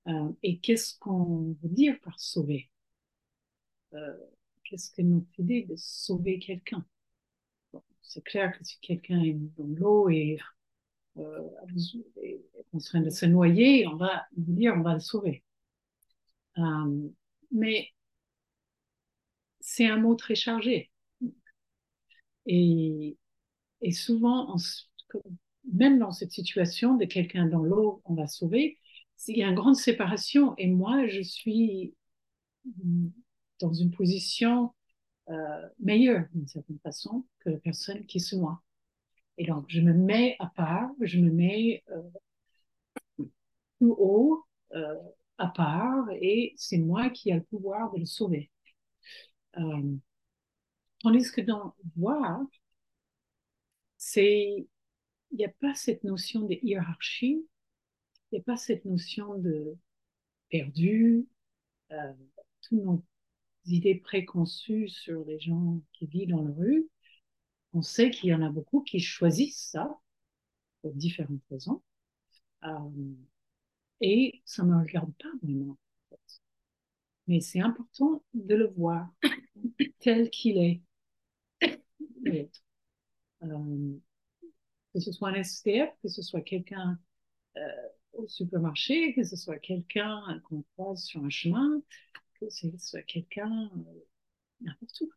Euh, 0.08 0.32
et 0.44 0.58
qu'est-ce 0.60 0.96
qu'on 0.98 1.56
veut 1.62 1.68
dire 1.68 1.98
par 2.02 2.18
sauver? 2.20 2.70
Euh, 3.94 4.16
Qu'est-ce 4.64 4.90
que 4.90 5.02
notre 5.02 5.38
idée 5.38 5.64
de 5.64 5.74
sauver 5.76 6.38
quelqu'un? 6.38 6.84
Bon, 7.72 7.82
C'est 8.02 8.24
clair 8.24 8.56
que 8.58 8.64
si 8.64 8.78
quelqu'un 8.80 9.22
est 9.22 9.34
dans 9.58 9.66
l'eau 9.66 10.10
et 10.10 10.38
euh, 11.18 11.48
est 12.22 12.40
en 12.72 12.78
train 12.78 13.00
de 13.02 13.10
se 13.10 13.26
noyer, 13.26 13.86
on 13.88 13.96
va 13.96 14.26
dire 14.36 14.74
on 14.76 14.82
va 14.82 14.94
le 14.94 15.00
sauver. 15.00 15.44
Mais 17.52 17.88
c'est 19.62 19.86
un 19.86 19.96
mot 19.98 20.14
très 20.14 20.34
chargé. 20.34 20.90
Et, 22.46 23.16
et 23.82 23.92
souvent, 23.92 24.56
même 25.72 25.98
dans 25.98 26.12
cette 26.12 26.32
situation 26.32 26.96
de 26.96 27.04
quelqu'un 27.04 27.46
dans 27.46 27.62
l'eau, 27.62 28.02
on 28.04 28.14
va 28.14 28.26
sauver, 28.26 28.78
il 29.28 29.38
y 29.38 29.44
a 29.44 29.48
une 29.48 29.54
grande 29.54 29.76
séparation 29.76 30.54
et 30.58 30.66
moi, 30.66 31.06
je 31.06 31.20
suis 31.22 31.94
dans 33.60 33.72
une 33.72 33.90
position 33.90 34.72
euh, 35.30 35.68
meilleure 35.78 36.26
d'une 36.34 36.48
certaine 36.48 36.78
façon 36.80 37.24
que 37.40 37.50
la 37.50 37.58
personne 37.58 38.04
qui 38.06 38.18
est 38.18 38.20
sous 38.20 38.40
moi. 38.40 38.62
Et 39.38 39.46
donc, 39.46 39.66
je 39.68 39.80
me 39.80 39.92
mets 39.94 40.36
à 40.40 40.46
part, 40.46 40.90
je 41.00 41.18
me 41.18 41.30
mets 41.30 41.84
euh, 41.90 42.02
plus 43.78 43.90
haut, 43.90 44.44
euh, 44.74 44.94
à 45.38 45.48
part, 45.48 46.06
et 46.20 46.54
c'est 46.56 46.78
moi 46.78 47.10
qui 47.10 47.30
ai 47.30 47.34
le 47.34 47.42
pouvoir 47.42 47.92
de 47.92 47.98
le 47.98 48.06
sauver. 48.06 48.50
Euh, 49.58 49.96
tandis 51.00 51.30
que 51.30 51.40
dans 51.40 51.74
voir, 51.96 52.40
c'est, 53.96 54.66
il 55.30 55.36
n'y 55.36 55.44
a 55.44 55.48
pas 55.48 55.74
cette 55.74 56.04
notion 56.04 56.40
de 56.42 56.54
hiérarchie, 56.62 57.46
il 58.30 58.34
n'y 58.36 58.38
a 58.40 58.42
pas 58.42 58.56
cette 58.56 58.84
notion 58.84 59.38
de 59.38 59.76
perdu, 60.50 61.26
euh, 61.92 62.12
toutes 62.62 62.82
nos 62.82 63.04
idées 63.66 63.96
préconçues 63.96 64.88
sur 64.88 65.24
les 65.24 65.40
gens 65.40 65.80
qui 65.92 66.06
vivent 66.06 66.30
dans 66.30 66.42
la 66.42 66.52
rue. 66.52 66.88
On 67.72 67.82
sait 67.82 68.10
qu'il 68.10 68.30
y 68.30 68.34
en 68.34 68.42
a 68.42 68.50
beaucoup 68.50 68.82
qui 68.82 69.00
choisissent 69.00 69.70
ça 69.70 69.98
pour 70.82 70.92
différentes 70.94 71.42
raisons. 71.50 71.82
Euh, 72.64 73.14
et 74.02 74.42
ça 74.44 74.64
ne 74.64 74.74
me 74.74 74.80
regarde 74.80 75.12
pas 75.14 75.30
vraiment. 75.42 75.78
Mais 77.26 77.40
c'est 77.40 77.60
important 77.60 78.22
de 78.34 78.54
le 78.54 78.68
voir 78.68 79.08
tel 80.00 80.30
qu'il 80.30 80.58
est. 80.58 80.82
Euh, 83.42 83.98
que 84.94 85.00
ce 85.00 85.12
soit 85.12 85.30
un 85.30 85.42
STF, 85.42 85.90
que 86.02 86.08
ce 86.08 86.22
soit 86.22 86.42
quelqu'un 86.42 86.98
euh, 87.56 87.88
au 88.12 88.28
supermarché, 88.28 89.14
que 89.14 89.24
ce 89.24 89.36
soit 89.36 89.58
quelqu'un 89.58 90.40
qu'on 90.44 90.62
croise 90.74 91.02
sur 91.02 91.24
un 91.24 91.30
chemin, 91.30 91.82
que 92.34 92.48
ce 92.50 92.68
soit 92.78 93.02
quelqu'un 93.02 93.70
euh, 93.76 94.04
n'importe 94.60 95.00
où. 95.00 95.10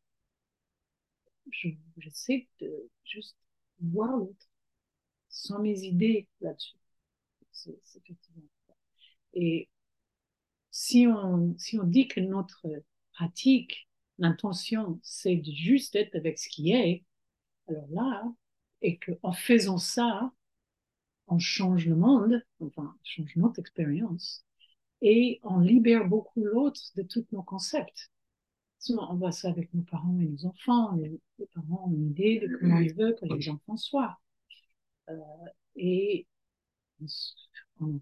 J'essaie 1.98 2.48
de 2.60 2.90
juste 3.04 3.38
voir 3.80 4.18
l'autre 4.18 4.50
sans 5.30 5.60
mes 5.60 5.84
idées 5.84 6.28
là-dessus. 6.42 6.78
C'est 7.52 7.78
effectivement 7.96 8.50
et 9.36 9.70
si 10.76 11.08
on, 11.08 11.58
si 11.58 11.80
on 11.80 11.86
dit 11.86 12.10
que 12.10 12.20
notre 12.20 12.68
pratique, 13.14 13.88
l'intention, 14.18 15.00
c'est 15.04 15.42
juste 15.42 15.96
être 15.96 16.14
avec 16.16 16.38
ce 16.38 16.50
qui 16.50 16.74
est, 16.74 17.06
alors 17.70 17.88
là, 17.92 18.24
et 18.82 19.00
qu'en 19.00 19.32
faisant 19.32 19.78
ça, 19.78 20.34
on 21.28 21.40
change 21.40 21.88
le 21.88 21.96
monde, 21.96 22.44
enfin, 22.60 22.94
on 22.94 23.06
change 23.06 23.38
notre 23.38 23.60
expérience, 23.60 24.44
et 25.02 25.40
on 25.44 25.60
libère 25.60 26.10
beaucoup 26.10 26.44
l'autre 26.44 26.82
de 26.98 27.04
tous 27.04 27.26
nos 27.32 27.42
concepts. 27.42 28.12
Souvent, 28.80 29.14
on 29.14 29.16
voit 29.16 29.32
ça 29.32 29.48
avec 29.48 29.74
nos 29.74 29.84
parents 29.84 30.20
et 30.20 30.26
nos 30.26 30.46
enfants. 30.46 30.94
Les, 30.98 31.22
parents 31.54 31.86
ont 31.88 31.94
une 31.94 32.10
idée 32.10 32.40
de 32.40 32.54
comment 32.54 32.80
ils 32.80 32.94
veulent 32.94 33.16
que 33.16 33.34
les 33.34 33.48
enfants 33.48 33.78
soient. 33.78 34.20
Euh, 35.10 35.16
et 35.78 36.28
on, 37.80 38.02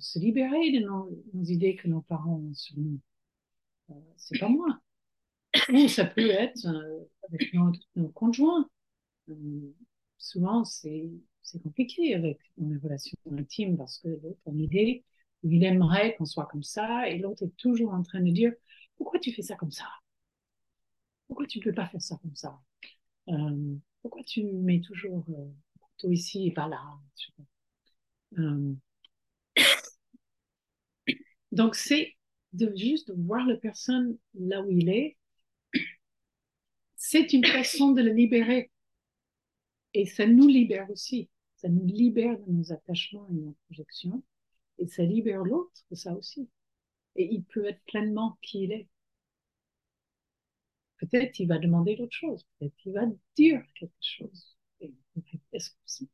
se 0.00 0.18
libérer 0.18 0.72
de 0.72 0.80
nos, 0.80 1.10
idées 1.44 1.76
que 1.76 1.88
nos 1.88 2.02
parents 2.02 2.36
ont 2.36 2.54
sur 2.54 2.76
nous. 2.78 3.00
Euh, 3.90 3.94
c'est 4.16 4.38
pas 4.38 4.48
moi. 4.48 4.80
Ou 5.72 5.88
ça 5.88 6.04
peut 6.04 6.30
être 6.30 6.66
euh, 6.66 7.04
avec 7.28 7.52
nos, 7.54 8.08
conjoints. 8.08 8.68
Euh, 9.28 9.74
souvent, 10.18 10.64
c'est 10.64 11.10
compliqué 11.62 12.14
avec 12.14 12.38
une 12.58 12.78
relation 12.78 13.16
intime 13.30 13.76
parce 13.76 13.98
que 13.98 14.08
l'autre 14.08 14.40
a 14.46 14.50
une 14.50 14.60
idée 14.60 15.04
où 15.42 15.50
il 15.50 15.64
aimerait 15.64 16.16
qu'on 16.16 16.24
soit 16.24 16.46
comme 16.46 16.62
ça 16.62 17.08
et 17.08 17.18
l'autre 17.18 17.44
est 17.44 17.56
toujours 17.56 17.92
en 17.92 18.02
train 18.02 18.20
de 18.20 18.30
dire 18.30 18.52
pourquoi 18.96 19.18
tu 19.18 19.32
fais 19.32 19.42
ça 19.42 19.56
comme 19.56 19.72
ça? 19.72 19.86
Pourquoi 21.26 21.46
tu 21.46 21.58
ne 21.58 21.64
peux 21.64 21.74
pas 21.74 21.86
faire 21.86 22.00
ça 22.00 22.16
comme 22.22 22.36
ça? 22.36 22.60
Pourquoi 24.02 24.22
tu 24.24 24.44
mets 24.44 24.80
toujours 24.80 25.24
euh, 25.30 26.10
ici 26.10 26.48
et 26.48 26.52
pas 26.52 26.68
là? 26.68 26.82
Donc, 31.52 31.74
c'est 31.74 32.16
de 32.54 32.72
juste 32.76 33.12
voir 33.14 33.46
la 33.46 33.56
personne 33.56 34.16
là 34.34 34.62
où 34.62 34.70
il 34.70 34.88
est. 34.88 35.16
C'est 36.96 37.32
une 37.32 37.44
façon 37.44 37.92
de 37.92 38.02
le 38.02 38.12
libérer. 38.12 38.70
Et 39.94 40.06
ça 40.06 40.26
nous 40.26 40.48
libère 40.48 40.90
aussi. 40.90 41.28
Ça 41.56 41.68
nous 41.68 41.84
libère 41.84 42.38
de 42.38 42.50
nos 42.50 42.72
attachements 42.72 43.28
et 43.28 43.34
nos 43.34 43.56
projections. 43.66 44.22
Et 44.78 44.86
ça 44.86 45.02
libère 45.02 45.44
l'autre 45.44 45.84
de 45.90 45.94
ça 45.94 46.14
aussi. 46.14 46.48
Et 47.16 47.28
il 47.30 47.44
peut 47.44 47.66
être 47.66 47.82
pleinement 47.84 48.38
qui 48.40 48.64
il 48.64 48.72
est. 48.72 48.88
Peut-être 50.98 51.38
il 51.38 51.48
va 51.48 51.58
demander 51.58 51.96
d'autres 51.96 52.16
choses. 52.16 52.46
Peut-être 52.58 52.74
il 52.86 52.92
va 52.92 53.06
dire 53.36 53.62
quelque 53.74 53.92
chose. 54.00 54.56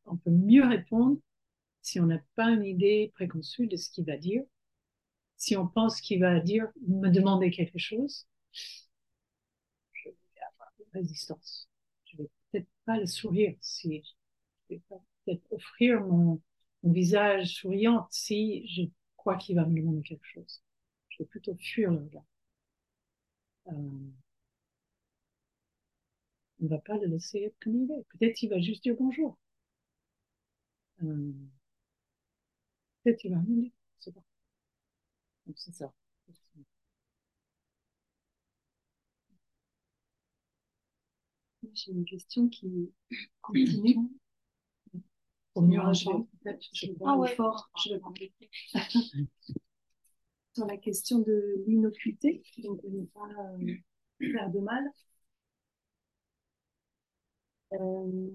on 0.07 0.17
peut 0.17 0.31
mieux 0.31 0.65
répondre 0.65 1.19
si 1.83 2.01
on 2.01 2.07
n'a 2.07 2.21
pas 2.35 2.51
une 2.51 2.65
idée 2.65 3.13
préconçue 3.15 3.67
de 3.67 3.77
ce 3.77 3.91
qu'il 3.91 4.05
va 4.05 4.17
dire? 4.17 4.43
Si 5.39 5.57
on 5.57 5.67
pense 5.69 6.01
qu'il 6.01 6.21
va 6.21 6.41
dire, 6.41 6.69
me 6.87 7.09
demander 7.11 7.51
quelque 7.51 7.79
chose, 7.79 8.27
je 8.53 10.11
vais 10.11 10.17
avoir 10.53 10.71
une 10.81 11.01
résistance. 11.01 11.69
Je 12.07 12.19
vais 12.19 12.29
peut-être 12.51 12.69
pas 12.85 12.99
le 12.99 13.07
sourire 13.07 13.57
si 13.61 14.03
je 14.69 14.75
vais 14.75 14.83
peut-être 14.89 15.53
offrir 15.53 16.03
mon, 16.03 16.43
visage 16.85 17.57
souriant 17.57 18.07
si 18.11 18.67
je 18.69 18.83
crois 19.17 19.37
qu'il 19.37 19.57
va 19.57 19.67
me 19.67 19.77
demander 19.77 20.03
quelque 20.03 20.25
chose. 20.27 20.63
Je 21.09 21.19
vais 21.19 21.27
plutôt 21.27 21.57
fuir 21.57 21.91
le 21.91 21.99
regard. 21.99 22.25
Euh, 23.69 23.73
on 26.61 26.65
ne 26.65 26.69
va 26.69 26.79
pas 26.79 26.97
le 26.97 27.07
laisser 27.07 27.53
comme 27.61 27.77
il 27.83 27.91
est. 27.93 28.05
Peut-être 28.11 28.37
qu'il 28.37 28.51
va 28.51 28.61
juste 28.61 28.83
dire 28.85 28.97
bonjour. 28.99 29.37
Euh, 31.03 31.33
peut-être 33.03 33.19
qu'il 33.19 33.33
va 33.33 33.41
rien 33.41 33.57
dire. 33.57 33.73
C'est 35.57 35.73
ça. 35.75 35.93
J'ai 41.73 41.93
une 41.93 42.05
question 42.05 42.49
qui 42.49 42.93
continue. 43.41 44.11
Pour 45.55 45.63
mieux 45.63 45.81
entendre, 45.81 46.27
peut-être. 46.43 46.65
Ah 47.05 47.17
ouais. 47.17 47.35
fort. 47.35 47.71
Je 47.85 47.95
vais 47.95 48.01
Sur 50.55 50.67
la 50.67 50.77
question 50.77 51.21
de 51.21 51.65
l'innocuité, 51.67 52.43
donc 52.65 52.83
de 52.83 52.89
ne 52.89 53.05
pas 53.07 53.29
euh, 53.55 53.75
faire 54.33 54.51
de 54.51 54.59
mal. 54.61 54.85
Euh, 57.73 58.31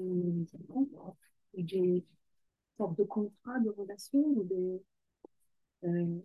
des, 0.00 1.62
des 1.62 2.04
sortes 2.76 2.98
de 2.98 3.04
contrats 3.04 3.60
de 3.60 3.70
relations, 3.70 4.24
ou 4.24 4.44
des, 4.44 4.82
euh, 5.84 6.20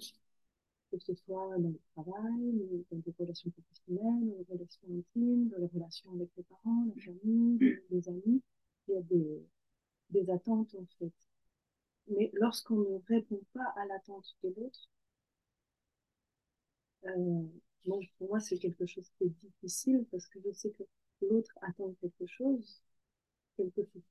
que 0.92 1.00
ce 1.00 1.14
soit 1.16 1.58
dans 1.58 1.70
le 1.70 1.80
travail, 1.94 2.86
dans 2.92 2.98
des 3.00 3.14
relations 3.20 3.50
professionnelles, 3.52 4.30
dans 4.30 4.44
des 4.44 4.54
relations 4.54 4.88
intimes, 4.90 5.50
dans 5.50 5.58
les 5.58 5.68
relations 5.68 6.14
avec 6.14 6.30
les 6.38 6.44
parents, 6.44 6.86
la 6.96 7.02
famille, 7.02 7.80
les, 7.90 8.10
amis. 8.10 8.42
Il 8.88 8.94
y 8.94 8.98
a 8.98 9.02
des, 9.02 9.46
des 10.12 10.30
attentes 10.30 10.76
en 10.76 10.86
fait. 11.00 11.14
Mais 12.08 12.30
lorsqu'on 12.34 12.78
ne 12.78 13.00
répond 13.08 13.42
pas 13.54 13.74
à 13.76 13.86
l'attente 13.88 14.36
de 14.44 14.54
l'autre, 14.56 14.90
euh, 17.08 17.44
pour 18.18 18.30
moi, 18.30 18.40
c'est 18.40 18.58
quelque 18.58 18.86
chose 18.86 19.10
qui 19.18 19.26
est 19.26 19.34
difficile 19.44 20.06
parce 20.12 20.28
que 20.28 20.40
je 20.44 20.52
sais 20.52 20.72
que 20.72 20.84
l'autre 21.22 21.58
attend 21.62 21.94
quelque 22.02 22.26
chose 22.26 22.82
quelque 23.56 23.84
chose, 23.84 24.04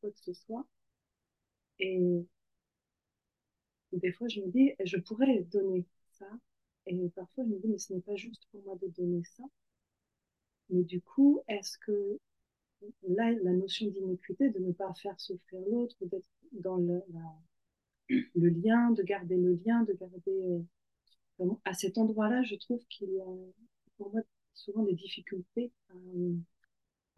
quoi 0.00 0.10
que 0.10 0.20
ce 0.20 0.32
soit. 0.32 0.66
Et 1.78 2.24
des 3.92 4.12
fois, 4.12 4.28
je 4.28 4.40
me 4.40 4.48
dis, 4.48 4.72
je 4.84 4.96
pourrais 4.98 5.40
donner 5.44 5.84
ça. 6.12 6.28
Et 6.86 6.96
parfois, 7.10 7.44
je 7.44 7.50
me 7.50 7.58
dis, 7.58 7.68
mais 7.68 7.78
ce 7.78 7.92
n'est 7.92 8.00
pas 8.00 8.16
juste 8.16 8.46
pour 8.50 8.62
moi 8.64 8.76
de 8.80 8.88
donner 8.88 9.22
ça. 9.24 9.44
Mais 10.70 10.82
du 10.82 11.00
coup, 11.00 11.40
est-ce 11.48 11.78
que 11.78 12.18
là, 13.08 13.32
la 13.42 13.52
notion 13.52 13.88
d'inéquité, 13.88 14.50
de 14.50 14.58
ne 14.58 14.72
pas 14.72 14.92
faire 14.94 15.18
souffrir 15.20 15.60
l'autre, 15.68 15.96
d'être 16.02 16.28
dans 16.52 16.76
le, 16.76 17.02
lien, 18.34 18.90
de 18.92 19.02
garder 19.02 19.36
le 19.36 19.54
lien, 19.64 19.82
de 19.82 19.92
garder... 19.92 20.64
À 21.66 21.74
cet 21.74 21.98
endroit-là, 21.98 22.42
je 22.44 22.54
trouve 22.54 22.82
qu'il 22.88 23.10
y 23.10 23.20
a 23.20 23.26
pour 23.98 24.10
moi 24.10 24.22
souvent 24.54 24.82
des 24.84 24.94
difficultés 24.94 25.70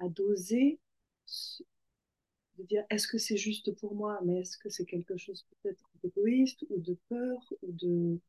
à 0.01 0.09
doser 0.09 0.81
de 2.59 2.65
dire 2.65 2.85
est-ce 2.91 3.09
que 3.09 3.19
c'est 3.19 3.37
juste 3.39 3.73
pour 3.77 3.95
moi, 3.95 4.21
mais 4.25 4.41
est-ce 4.41 4.59
que 4.59 4.69
c'est 4.69 4.85
quelque 4.85 5.17
chose 5.17 5.47
peut-être 5.63 5.89
d'égoïste 6.03 6.65
ou 6.71 6.79
de 6.81 6.97
peur 7.09 7.53
ou 7.63 7.73
de 7.73 8.21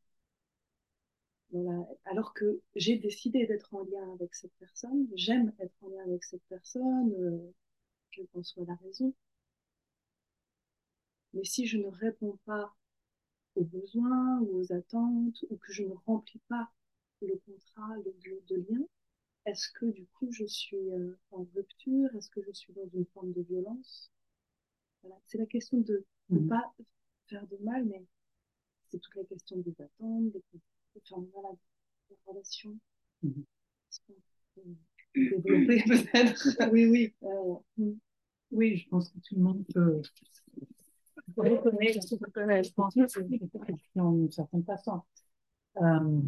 voilà. 1.52 1.86
Alors 2.04 2.32
que 2.34 2.60
j'ai 2.76 2.96
décidé 2.96 3.46
d'être 3.46 3.74
en 3.74 3.82
lien 3.84 4.12
avec 4.14 4.34
cette 4.34 4.52
personne, 4.58 5.06
j'aime 5.14 5.52
être 5.58 5.74
en 5.82 5.88
lien 5.88 6.02
avec 6.04 6.24
cette 6.24 6.42
personne, 6.48 7.12
euh, 7.18 7.52
quelle 8.12 8.28
qu'en 8.28 8.42
soit 8.42 8.64
la 8.66 8.76
raison. 8.76 9.14
Mais 11.34 11.42
si 11.44 11.66
je 11.66 11.76
ne 11.76 11.88
réponds 11.88 12.38
pas 12.44 12.72
aux 13.56 13.64
besoins 13.64 14.40
ou 14.40 14.60
aux 14.60 14.72
attentes, 14.72 15.44
ou 15.50 15.56
que 15.56 15.72
je 15.72 15.82
ne 15.84 15.94
remplis 16.06 16.40
pas 16.48 16.70
le 17.22 17.36
contrat 17.46 17.96
de, 18.04 18.42
de 18.48 18.56
lien, 18.56 18.86
est-ce 19.46 19.68
que 19.70 19.86
du 19.86 20.06
coup 20.06 20.30
je 20.32 20.44
suis 20.46 20.76
euh, 20.76 21.16
en 21.30 21.46
rupture? 21.54 22.08
Est-ce 22.16 22.30
que 22.30 22.42
je 22.42 22.52
suis 22.52 22.72
dans 22.72 22.88
une 22.94 23.06
forme 23.14 23.32
de 23.32 23.42
violence? 23.42 24.10
Voilà. 25.02 25.16
C'est 25.26 25.38
la 25.38 25.46
question 25.46 25.78
de 25.80 26.04
ne 26.30 26.40
Mhm. 26.40 26.48
pas 26.48 26.74
faire 27.28 27.46
de 27.46 27.56
mal, 27.62 27.84
mais 27.84 28.02
c'est 28.90 28.98
toute 28.98 29.14
la 29.16 29.24
question 29.24 29.58
des 29.58 29.74
attentes, 29.80 30.32
des, 30.32 30.42
enfin, 30.98 31.24
voilà, 31.32 31.50
des 32.08 32.16
relations. 32.26 32.76
Qu'on 33.22 33.32
peut 35.42 35.54
Développer 35.54 35.82
peut-être? 35.88 36.70
Oui, 36.72 36.86
oui, 36.86 37.14
Euh, 37.24 37.54
mm. 37.78 37.92
oui, 38.52 38.76
je 38.76 38.88
pense 38.88 39.10
que 39.10 39.18
tout 39.20 39.34
le 39.36 39.42
monde 39.42 39.64
peut 39.74 40.02
reconnaître 41.36 42.00
je 42.02 42.72
pense 42.72 42.94
que 42.94 43.06
c'est 43.08 43.26
une 43.96 44.30
certaine 44.30 44.64
façon. 44.64 45.02
Euh, 45.80 46.20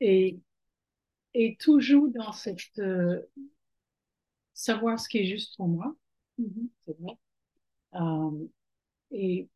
et, 0.00 0.38
et 1.34 1.56
toujours 1.60 2.08
dans 2.08 2.32
cette 2.32 2.78
euh, 2.78 3.20
savoir 4.54 4.98
ce 4.98 5.08
qui 5.08 5.18
est 5.18 5.26
juste 5.26 5.56
pour 5.56 5.68
moi, 5.68 5.94
Mhm. 6.38 6.68
c'est 6.86 6.96
vrai. 6.98 7.18
Euh, 7.94 8.46
et 9.12 9.48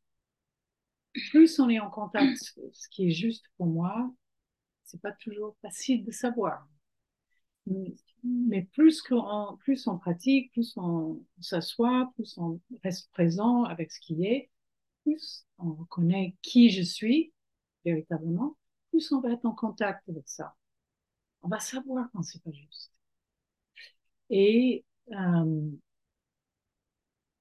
plus 1.30 1.58
on 1.60 1.68
est 1.68 1.80
en 1.80 1.90
contact 1.90 2.38
ce 2.72 2.88
qui 2.88 3.08
est 3.08 3.10
juste 3.10 3.44
pour 3.56 3.66
moi, 3.66 4.10
c'est 4.84 5.00
pas 5.00 5.12
toujours 5.12 5.56
facile 5.62 6.04
de 6.04 6.12
savoir. 6.12 6.66
Mais 8.24 8.62
plus 8.72 9.02
qu'on 9.02 9.56
plus 9.60 9.86
on 9.86 9.98
pratique, 9.98 10.52
plus 10.52 10.76
on 10.76 11.22
s'assoit, 11.40 12.10
plus 12.14 12.36
on 12.38 12.60
reste 12.82 13.10
présent 13.12 13.64
avec 13.64 13.92
ce 13.92 14.00
qui 14.00 14.24
est, 14.24 14.50
plus 15.04 15.46
on 15.58 15.74
reconnaît 15.74 16.36
qui 16.42 16.70
je 16.70 16.82
suis 16.82 17.32
véritablement, 17.84 18.56
plus 18.90 19.12
on 19.12 19.20
va 19.20 19.32
être 19.32 19.46
en 19.46 19.54
contact 19.54 20.08
avec 20.08 20.28
ça. 20.28 20.54
On 21.42 21.48
va 21.48 21.58
savoir 21.58 22.08
quand 22.12 22.22
c'est 22.22 22.40
pas 22.44 22.52
juste. 22.52 22.92
Et 24.30 24.84
euh, 25.12 25.70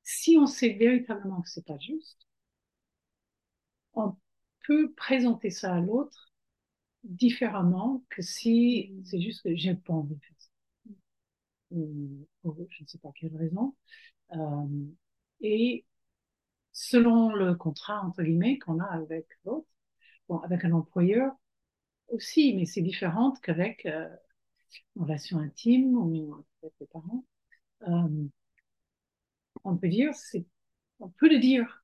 si 0.01 0.39
on 0.39 0.47
sait 0.47 0.69
véritablement 0.73 1.43
que 1.43 1.49
c'est 1.51 1.63
pas 1.67 1.77
juste, 1.77 2.25
on 3.95 4.15
peut 4.65 4.93
présenter 4.93 5.49
ça 5.49 5.73
à 5.75 5.81
l'autre 5.81 6.31
différemment 7.03 8.03
que 8.09 8.21
si 8.23 8.93
c'est 9.05 9.21
juste 9.21 9.43
que 9.43 9.55
j'ai 9.55 9.75
pas 9.75 9.93
envie 9.93 10.15
de 10.15 10.21
faire 10.21 10.35
ça. 10.39 10.49
Ou 11.71 12.27
je 12.69 12.83
ne 12.83 12.87
sais 12.87 12.97
pas 12.99 13.11
quelle 13.15 13.35
raison. 13.35 13.75
Euh, 14.33 14.67
et 15.41 15.85
selon 16.73 17.33
le 17.33 17.55
contrat, 17.55 18.01
entre 18.05 18.23
guillemets, 18.23 18.59
qu'on 18.59 18.79
a 18.79 18.85
avec 18.85 19.27
l'autre, 19.45 19.67
bon, 20.29 20.39
avec 20.39 20.65
un 20.65 20.73
employeur 20.73 21.33
aussi, 22.09 22.53
mais 22.55 22.65
c'est 22.65 22.81
différent 22.81 23.33
qu'avec 23.43 23.85
euh, 23.85 24.07
une 24.95 25.03
relation 25.03 25.39
intime 25.39 25.95
ou 25.97 26.45
avec 26.63 26.73
les 26.79 26.87
parents. 26.87 27.25
Euh, 27.87 28.27
on 29.63 29.77
peut 29.77 29.89
dire, 29.89 30.13
c'est, 30.15 30.45
on 30.99 31.09
peut 31.09 31.29
le 31.29 31.39
dire, 31.39 31.83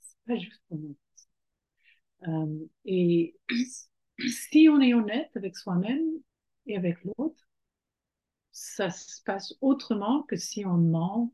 c'est 0.00 0.18
pas 0.26 0.36
juste 0.36 0.62
pour 0.68 0.78
nous. 0.78 0.96
Euh, 2.28 2.66
et 2.84 3.36
si 4.28 4.68
on 4.70 4.80
est 4.80 4.94
honnête 4.94 5.30
avec 5.36 5.56
soi-même 5.56 6.02
et 6.66 6.76
avec 6.76 6.98
l'autre, 7.04 7.46
ça 8.52 8.90
se 8.90 9.22
passe 9.24 9.54
autrement 9.60 10.22
que 10.22 10.36
si 10.36 10.64
on 10.64 10.76
ment. 10.78 11.32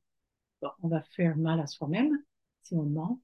Bon, 0.62 0.70
on 0.82 0.89
va 0.89 1.03
faire 1.03 1.37
mal 1.37 1.61
à 1.61 1.66
soi-même 1.66 2.22
si 2.62 2.74
on 2.74 2.84
ment 2.84 3.20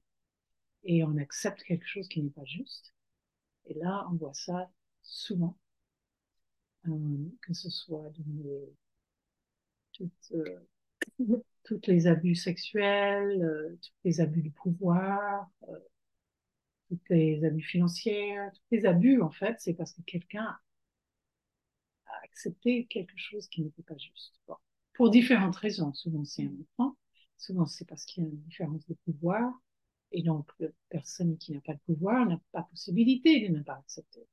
et 0.83 1.03
on 1.03 1.17
accepte 1.17 1.63
quelque 1.63 1.87
chose 1.87 2.07
qui 2.09 2.21
n'est 2.23 2.29
pas 2.31 2.45
juste. 2.45 2.92
Et 3.65 3.73
là, 3.75 4.07
on 4.11 4.15
voit 4.15 4.33
ça 4.33 4.69
souvent, 5.01 5.57
euh, 6.87 7.29
que 7.41 7.53
ce 7.53 7.69
soit 7.69 8.09
dans 8.17 8.43
les, 8.43 8.73
toutes, 9.93 10.31
euh, 10.33 10.59
les 11.87 12.07
abus 12.07 12.35
sexuels, 12.35 13.41
euh, 13.41 13.77
tous 13.81 13.93
les 14.03 14.21
abus 14.21 14.41
de 14.41 14.49
pouvoir, 14.49 15.49
tous 16.89 16.99
les 17.09 17.43
abus 17.45 17.63
financiers, 17.63 18.35
tous 18.53 18.61
les 18.71 18.85
abus, 18.85 19.21
en 19.21 19.31
fait, 19.31 19.55
c'est 19.59 19.73
parce 19.73 19.93
que 19.93 20.01
quelqu'un 20.01 20.57
a 22.05 22.23
accepté 22.23 22.85
quelque 22.85 23.17
chose 23.17 23.47
qui 23.47 23.61
n'était 23.61 23.83
pas 23.83 23.97
juste. 23.97 24.39
Pour 24.93 25.09
différentes 25.09 25.55
raisons. 25.55 25.93
Souvent, 25.93 26.23
c'est 26.23 26.43
un 26.43 26.53
enfant. 26.77 26.95
Souvent, 27.37 27.65
c'est 27.65 27.85
parce 27.85 28.05
qu'il 28.05 28.23
y 28.23 28.27
a 28.27 28.29
une 28.29 28.41
différence 28.41 28.85
de 28.87 28.95
pouvoir. 29.05 29.51
Et 30.13 30.23
donc, 30.23 30.49
la 30.59 30.69
personne 30.89 31.37
qui 31.37 31.51
n'a 31.51 31.59
pas 31.61 31.73
de 31.73 31.79
pouvoir 31.85 32.25
n'a 32.25 32.39
pas 32.53 32.63
possibilité 32.63 33.47
de 33.49 33.53
ne 33.53 33.61
pas 33.63 33.75
accepter. 33.75 34.25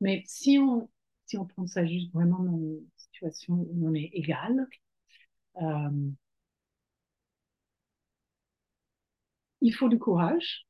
Mais 0.00 0.22
si 0.26 0.58
on, 0.58 0.88
si 1.26 1.36
on 1.38 1.46
prend 1.46 1.66
ça 1.66 1.84
juste 1.86 2.12
vraiment 2.12 2.40
dans 2.42 2.56
une 2.58 2.86
situation 2.96 3.54
où 3.54 3.88
on 3.88 3.94
est 3.94 4.10
égal, 4.12 4.66
euh, 5.62 6.10
il 9.60 9.72
faut 9.72 9.88
du 9.88 9.98
courage. 10.00 10.66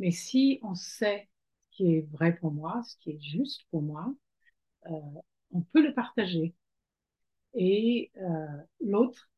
Mais 0.00 0.10
si 0.10 0.58
on 0.62 0.74
sait 0.74 1.28
ce 1.70 1.76
qui 1.76 1.94
est 1.94 2.00
vrai 2.12 2.34
pour 2.36 2.50
moi, 2.52 2.82
ce 2.84 2.96
qui 2.96 3.10
est 3.12 3.20
juste 3.20 3.64
pour 3.70 3.82
moi, 3.82 4.12
euh, 4.88 4.92
on 5.52 5.62
peut 5.62 5.82
le 5.86 5.94
partager. 5.94 6.54
Et 7.54 8.10
euh, 8.16 8.46
l'autre 8.80 9.30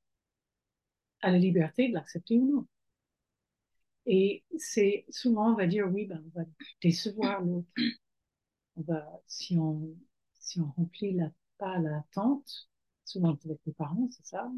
a 1.22 1.30
la 1.32 1.38
liberté 1.38 1.88
de 1.88 1.94
l'accepter 1.94 2.38
ou 2.38 2.46
non. 2.46 2.66
Et 4.06 4.44
c'est 4.58 5.04
souvent 5.10 5.52
on 5.52 5.56
va 5.56 5.66
dire 5.66 5.88
oui, 5.92 6.06
ben 6.06 6.22
on 6.34 6.40
va 6.40 6.46
décevoir 6.82 7.40
l'autre. 7.42 7.68
On 8.76 8.82
va 8.82 9.06
si 9.26 9.56
on 9.58 9.96
si 10.34 10.60
on 10.60 10.70
remplit 10.76 11.14
la 11.14 11.30
pas 11.58 11.78
l'attente, 11.78 12.68
souvent 13.04 13.30
avec 13.44 13.60
les 13.66 13.72
parents, 13.72 14.08
c'est 14.10 14.26
ça. 14.26 14.50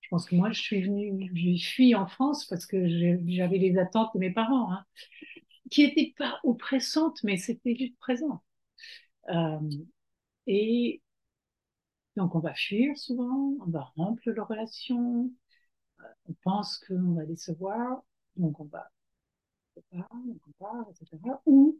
Je 0.00 0.08
pense 0.08 0.26
que 0.26 0.36
moi 0.36 0.52
je 0.52 0.60
suis 0.60 0.82
venue, 0.82 1.30
je 1.34 1.56
suis 1.62 1.94
en 1.94 2.06
France 2.06 2.44
parce 2.46 2.64
que 2.66 2.86
j'avais 2.88 3.58
les 3.58 3.76
attentes 3.78 4.10
de 4.14 4.20
mes 4.20 4.32
parents, 4.32 4.72
hein, 4.72 4.84
qui 5.70 5.82
étaient 5.84 6.14
pas 6.18 6.40
oppressantes, 6.44 7.22
mais 7.24 7.36
c'était 7.38 7.76
juste 7.76 7.98
présent. 7.98 8.42
Euh, 9.30 9.60
et 10.46 11.02
donc 12.16 12.34
on 12.34 12.40
va 12.40 12.54
fuir 12.54 12.96
souvent, 12.98 13.54
on 13.60 13.70
va 13.70 13.92
rompre 13.96 14.22
la 14.30 14.44
relation, 14.44 15.30
on 16.28 16.34
pense 16.44 16.78
qu'on 16.78 17.14
va 17.14 17.26
décevoir, 17.26 18.02
donc 18.36 18.60
on 18.60 18.64
va 18.64 18.90
on 19.92 20.52
part, 20.58 20.86
etc. 20.90 21.18
Ou 21.44 21.78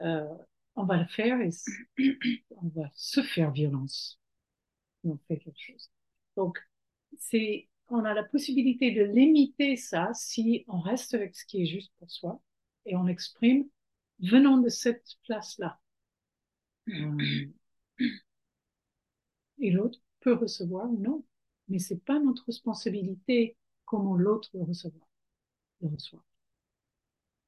euh, 0.00 0.26
on 0.74 0.84
va 0.84 0.96
le 0.96 1.06
faire 1.06 1.40
et 1.40 1.50
on 2.50 2.68
va 2.68 2.90
se 2.94 3.22
faire 3.22 3.52
violence. 3.52 4.18
On 5.04 5.16
quelque 5.28 5.50
chose. 5.56 5.90
Donc 6.36 6.58
c'est 7.16 7.68
on 7.90 8.04
a 8.04 8.12
la 8.12 8.24
possibilité 8.24 8.90
de 8.90 9.02
limiter 9.02 9.76
ça 9.76 10.10
si 10.12 10.64
on 10.68 10.80
reste 10.80 11.14
avec 11.14 11.34
ce 11.34 11.46
qui 11.46 11.62
est 11.62 11.66
juste 11.66 11.92
pour 11.98 12.10
soi 12.10 12.40
et 12.84 12.96
on 12.96 13.06
exprime 13.06 13.66
venant 14.20 14.58
de 14.58 14.68
cette 14.68 15.16
place-là. 15.24 15.80
Euh, 16.88 17.46
et 19.58 19.70
l'autre 19.70 20.00
peut 20.20 20.34
recevoir 20.34 20.90
ou 20.90 20.98
non, 20.98 21.24
mais 21.68 21.78
c'est 21.78 22.04
pas 22.04 22.18
notre 22.18 22.44
responsabilité 22.46 23.56
comment 23.84 24.16
l'autre 24.16 24.50
le 24.54 24.62
recevoir, 24.62 25.07
reçoit. 25.86 26.24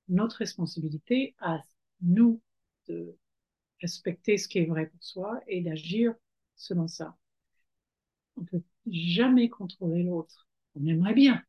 Notre 0.08 0.36
responsabilité 0.36 1.34
à 1.38 1.62
nous 2.02 2.40
de 2.88 3.16
respecter 3.80 4.38
ce 4.38 4.48
qui 4.48 4.58
est 4.58 4.66
vrai 4.66 4.86
pour 4.86 5.02
soi 5.02 5.40
et 5.46 5.62
d'agir 5.62 6.14
selon 6.56 6.88
ça. 6.88 7.16
On 8.36 8.44
peut 8.44 8.62
jamais 8.86 9.48
contrôler 9.48 10.02
l'autre. 10.02 10.46
On 10.74 10.86
aimerait 10.86 11.14
bien, 11.14 11.42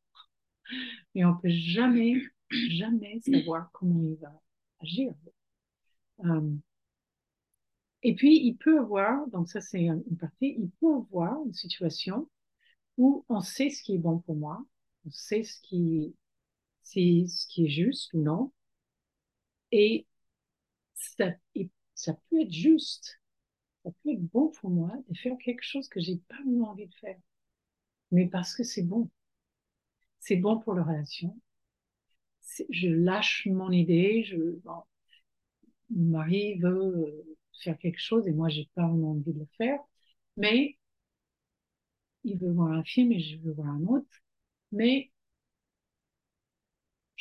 mais 1.14 1.26
on 1.26 1.36
peut 1.36 1.49
jamais, 1.49 2.22
jamais 2.49 3.20
savoir 3.22 3.70
comment 3.72 4.03
il 4.03 4.16
va 4.16 4.41
agir. 4.80 5.14
Euh, 6.26 6.56
et 8.03 8.16
puis, 8.16 8.44
il 8.45 8.56
peut 8.56 8.80
avoir, 8.80 9.28
donc 9.30 9.49
ça 9.49 9.62
c'est 9.62 9.84
une 9.84 10.18
partie, 10.18 10.56
il 10.58 10.70
peut 10.80 10.94
avoir 10.94 11.44
une 11.45 11.53
situation 11.53 12.30
où 12.98 13.26
on 13.30 13.41
sait 13.41 13.70
ce 13.70 13.84
qui 13.84 13.95
est 13.95 13.99
bon 13.99 14.20
pour 14.20 14.36
moi, 14.36 14.64
on 15.06 15.12
sait 15.12 15.44
ce 15.44 15.62
qui, 15.62 16.16
c'est 16.84 17.26
ce 17.28 17.48
qui 17.48 17.66
est 17.66 17.70
juste 17.70 18.14
ou 18.14 18.22
non, 18.22 18.52
et 19.72 20.08
ça, 20.95 21.32
ça 21.95 22.14
peut 22.30 22.41
être 22.41 22.53
juste, 22.53 23.20
ça 23.86 23.91
peut 24.03 24.12
être 24.14 24.24
bon 24.32 24.49
pour 24.52 24.70
moi 24.72 24.91
de 25.10 25.18
faire 25.18 25.38
quelque 25.40 25.64
chose 25.64 25.90
que 25.90 25.99
j'ai 26.02 26.18
pas 26.30 26.38
vraiment 26.45 26.72
envie 26.72 26.88
de 26.88 26.95
faire, 26.95 27.20
mais 28.12 28.28
parce 28.28 28.56
que 28.56 28.64
c'est 28.64 28.84
bon, 28.84 29.10
c'est 30.22 30.38
bon 30.38 30.58
pour 30.58 30.74
la 30.74 30.84
relation. 30.84 31.38
Je 32.70 32.88
lâche 32.88 33.48
mon 33.49 33.72
idée, 33.72 34.24
je, 34.24 34.36
bon, 34.64 34.84
mon 35.91 36.10
mari 36.18 36.58
veut 36.60 37.24
faire 37.64 37.78
quelque 37.78 37.99
chose 37.99 38.28
et 38.28 38.32
moi, 38.32 38.49
j'ai 38.49 38.70
pas 38.76 38.88
vraiment 38.88 39.12
envie 39.12 39.34
de 39.34 39.40
le 39.40 39.48
faire. 39.58 39.80
Mais 40.38 40.78
il 42.24 42.38
veut 42.40 42.52
voir 42.52 42.72
un 42.72 42.84
film 42.84 43.12
et 43.12 43.20
je 43.20 43.38
veux 43.40 43.53
voir 43.53 43.68
un 43.70 43.84
autre. 43.86 44.10
Mais 44.72 45.10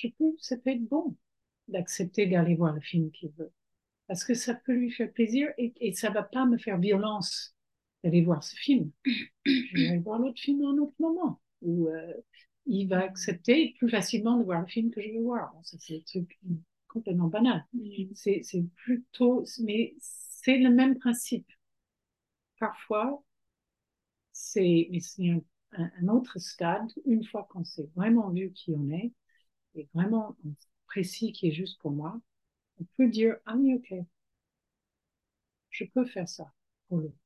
je 0.01 0.09
peux, 0.19 0.35
ça 0.39 0.57
peut 0.57 0.71
être 0.71 0.89
bon 0.89 1.17
d'accepter 1.69 2.27
d'aller 2.27 2.55
voir 2.57 2.75
le 2.75 2.81
film 2.81 3.11
qu'il 3.13 3.31
veut. 3.39 3.53
Parce 4.09 4.25
que 4.25 4.35
ça 4.35 4.55
peut 4.55 4.75
lui 4.75 4.91
faire 4.91 5.13
plaisir 5.13 5.51
et, 5.59 5.73
et 5.81 5.95
ça 5.95 6.11
va 6.11 6.23
pas 6.23 6.47
me 6.47 6.59
faire 6.59 6.79
violence 6.79 7.57
d'aller 8.05 8.23
voir 8.23 8.43
ce 8.45 8.57
film. 8.57 8.91
Je 9.47 9.77
vais 9.77 9.89
aller 9.89 9.99
voir 9.99 10.19
l'autre 10.19 10.41
film 10.41 10.65
à 10.65 10.69
un 10.71 10.79
autre 10.79 10.95
moment. 10.99 11.41
Où 11.63 11.89
euh, 11.89 12.15
il 12.67 12.89
va 12.89 13.01
accepter 13.05 13.75
plus 13.79 13.91
facilement 13.91 14.39
de 14.39 14.45
voir 14.45 14.61
le 14.63 14.67
film 14.67 14.91
que 14.91 15.01
je 15.01 15.11
veux 15.11 15.23
voir. 15.23 15.53
Bon, 15.55 15.63
ça, 15.63 15.77
c'est 15.81 15.97
un 15.97 16.01
truc 16.01 16.39
complètement 16.89 17.29
banal. 17.29 17.67
C'est, 18.15 18.43
c'est 18.43 18.65
plutôt, 18.77 19.45
mais 19.63 19.95
c'est 19.99 20.59
le 20.59 20.71
même 20.71 20.99
principe. 20.99 21.47
Parfois, 22.61 23.25
c'est, 24.33 24.89
mais 24.91 25.01
c'est 25.01 25.29
un, 25.31 25.41
un 25.73 26.09
autre 26.09 26.39
stade, 26.39 26.89
une 27.07 27.25
fois 27.25 27.47
qu'on 27.51 27.65
s'est 27.65 27.89
vraiment 27.95 28.31
vu 28.31 28.53
qui 28.53 28.73
on 28.73 28.91
est, 28.91 29.13
et 29.75 29.89
vraiment 29.95 30.37
précis 30.87 31.33
qui 31.33 31.49
est 31.49 31.53
juste 31.53 31.81
pour 31.81 31.91
moi, 31.93 32.21
on 32.81 32.85
peut 32.97 33.09
dire, 33.09 33.37
ah 33.47 33.57
oui, 33.57 33.75
ok, 33.77 33.95
je 35.71 35.85
peux 35.85 36.05
faire 36.05 36.29
ça 36.29 36.53
pour 36.89 36.99
l'autre. 36.99 37.17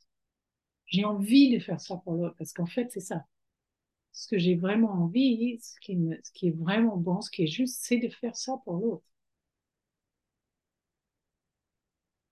J'ai 0.87 1.05
envie 1.05 1.53
de 1.55 1.59
faire 1.59 1.79
ça 1.81 1.97
pour 1.99 2.15
l'autre, 2.15 2.37
parce 2.39 2.55
qu'en 2.55 2.65
fait, 2.67 2.91
c'est 2.91 3.01
ça. 3.01 3.27
Ce 4.13 4.29
que 4.29 4.39
j'ai 4.39 4.57
vraiment 4.57 4.93
envie, 4.93 5.61
ce 5.63 5.81
qui, 5.81 5.97
me, 5.97 6.19
ce 6.25 6.33
qui 6.33 6.49
est 6.49 6.53
vraiment 6.59 6.97
bon, 6.99 7.21
ce 7.23 7.31
qui 7.31 7.45
est 7.45 7.49
juste, 7.49 7.81
c'est 7.83 7.99
de 7.99 8.09
faire 8.11 8.37
ça 8.37 8.55
pour 8.65 8.75
l'autre. 8.79 9.05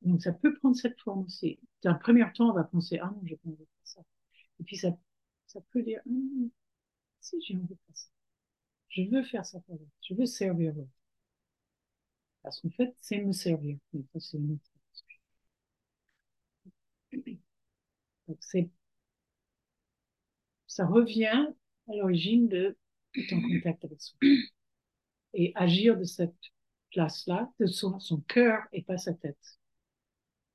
Donc, 0.02 0.20
ça 0.22 0.32
peut 0.32 0.54
prendre 0.58 0.76
cette 0.76 1.00
forme 1.00 1.24
aussi. 1.24 1.58
D'un 1.82 1.94
premier 1.94 2.24
temps, 2.34 2.50
on 2.50 2.54
va 2.54 2.64
penser, 2.64 2.98
ah 3.00 3.10
non, 3.14 3.20
j'ai 3.24 3.36
pas 3.36 3.48
envie 3.48 3.56
de 3.58 3.64
faire 3.64 3.86
ça. 3.86 4.00
Et 4.60 4.64
puis, 4.64 4.76
ça, 4.76 4.90
ça 5.46 5.60
peut 5.72 5.82
dire, 5.82 6.00
ah, 6.06 6.10
si 7.20 7.40
j'ai 7.40 7.56
envie 7.56 7.68
de 7.68 7.74
faire 7.86 7.96
ça. 7.96 8.08
Je 8.92 9.02
veux 9.10 9.24
faire 9.24 9.44
ça 9.44 9.58
pour 9.66 9.74
l'autre. 9.74 9.90
Je 10.02 10.14
veux 10.14 10.24
servir 10.24 10.72
l'autre. 10.72 10.88
Parce 12.42 12.60
qu'en 12.60 12.70
fait, 12.70 12.94
c'est 13.00 13.18
me 13.20 13.32
servir. 13.32 13.78
Ça, 14.18 14.38
Donc, 18.26 18.38
c'est, 18.40 18.68
ça 20.66 20.86
revient 20.86 21.46
à 21.88 21.94
l'origine 21.94 22.48
de 22.48 22.76
être 23.16 23.32
en 23.34 23.40
contact 23.42 23.84
avec 23.84 24.00
soi. 24.00 24.18
Et 25.34 25.52
agir 25.56 25.98
de 25.98 26.04
cette 26.04 26.34
place-là, 26.90 27.52
de 27.60 27.66
son, 27.66 28.00
son 28.00 28.20
cœur 28.22 28.62
et 28.72 28.82
pas 28.82 28.96
sa 28.96 29.12
tête. 29.12 29.58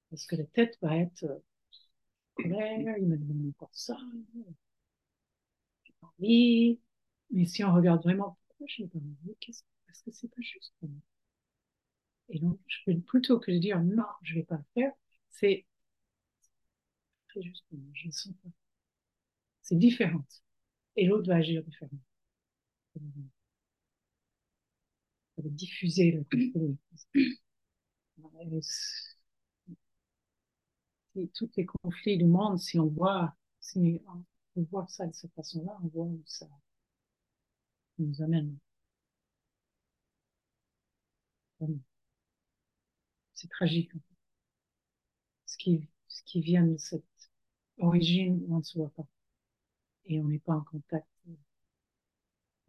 Parce 0.09 0.25
que 0.25 0.35
la 0.35 0.43
tête 0.43 0.77
va 0.81 0.97
être 0.97 1.23
euh, 1.23 1.39
il 2.39 3.07
me 3.07 3.17
demande 3.17 3.49
encore 3.49 3.69
ça, 3.73 3.97
j'ai 5.83 5.93
envie. 6.01 6.79
Mais 7.31 7.45
si 7.45 7.63
on 7.63 7.73
regarde 7.73 8.03
vraiment 8.03 8.37
pourquoi 8.47 8.67
je 8.69 8.81
n'ai 8.83 8.87
pas 8.89 8.99
envie, 8.99 9.35
qu'est-ce 9.39 9.63
parce 9.85 10.01
que 10.01 10.11
c'est 10.11 10.27
pas 10.27 10.41
juste 10.41 10.73
pour 10.79 10.89
moi. 10.89 11.01
Et 12.29 12.39
donc, 12.39 12.59
je 12.67 12.77
peux 12.85 12.99
plutôt 13.01 13.39
que 13.39 13.51
de 13.51 13.57
dire 13.57 13.81
non, 13.81 14.05
je 14.21 14.35
vais 14.35 14.43
pas 14.43 14.57
le 14.57 14.63
faire, 14.73 14.91
c'est 15.29 15.65
très 17.29 17.41
juste 17.41 17.63
pour 17.69 17.77
moi, 17.79 17.89
je 17.93 18.07
ne 18.07 18.11
sens 18.11 18.33
pas. 18.43 18.49
C'est 19.61 19.77
différent. 19.77 20.25
Et 20.95 21.05
l'autre 21.05 21.27
va 21.29 21.35
agir 21.37 21.63
différemment. 21.63 21.99
Ça 25.35 25.41
va 25.41 25.49
diffuser 25.49 26.11
le 26.11 26.77
tous 31.33 31.49
les 31.57 31.65
conflits 31.65 32.17
du 32.17 32.25
monde, 32.25 32.59
si 32.59 32.79
on 32.79 32.87
voit, 32.87 33.35
si 33.59 34.01
on 34.55 34.61
voit 34.71 34.87
ça 34.87 35.05
de 35.07 35.13
cette 35.13 35.33
façon-là, 35.33 35.77
on 35.83 35.87
voit 35.87 36.05
où 36.05 36.21
ça 36.25 36.47
nous 37.99 38.21
amène. 38.21 38.57
C'est 43.35 43.49
tragique. 43.49 43.91
Ce 45.47 45.57
qui, 45.57 45.87
ce 46.07 46.21
qui 46.23 46.41
vient 46.41 46.63
de 46.63 46.77
cette 46.77 47.03
origine 47.79 48.45
on 48.49 48.59
ne 48.59 48.63
se 48.63 48.77
voit 48.77 48.91
pas. 48.91 49.07
Et 50.05 50.19
on 50.19 50.27
n'est 50.27 50.39
pas 50.39 50.53
en 50.53 50.61
contact. 50.61 51.07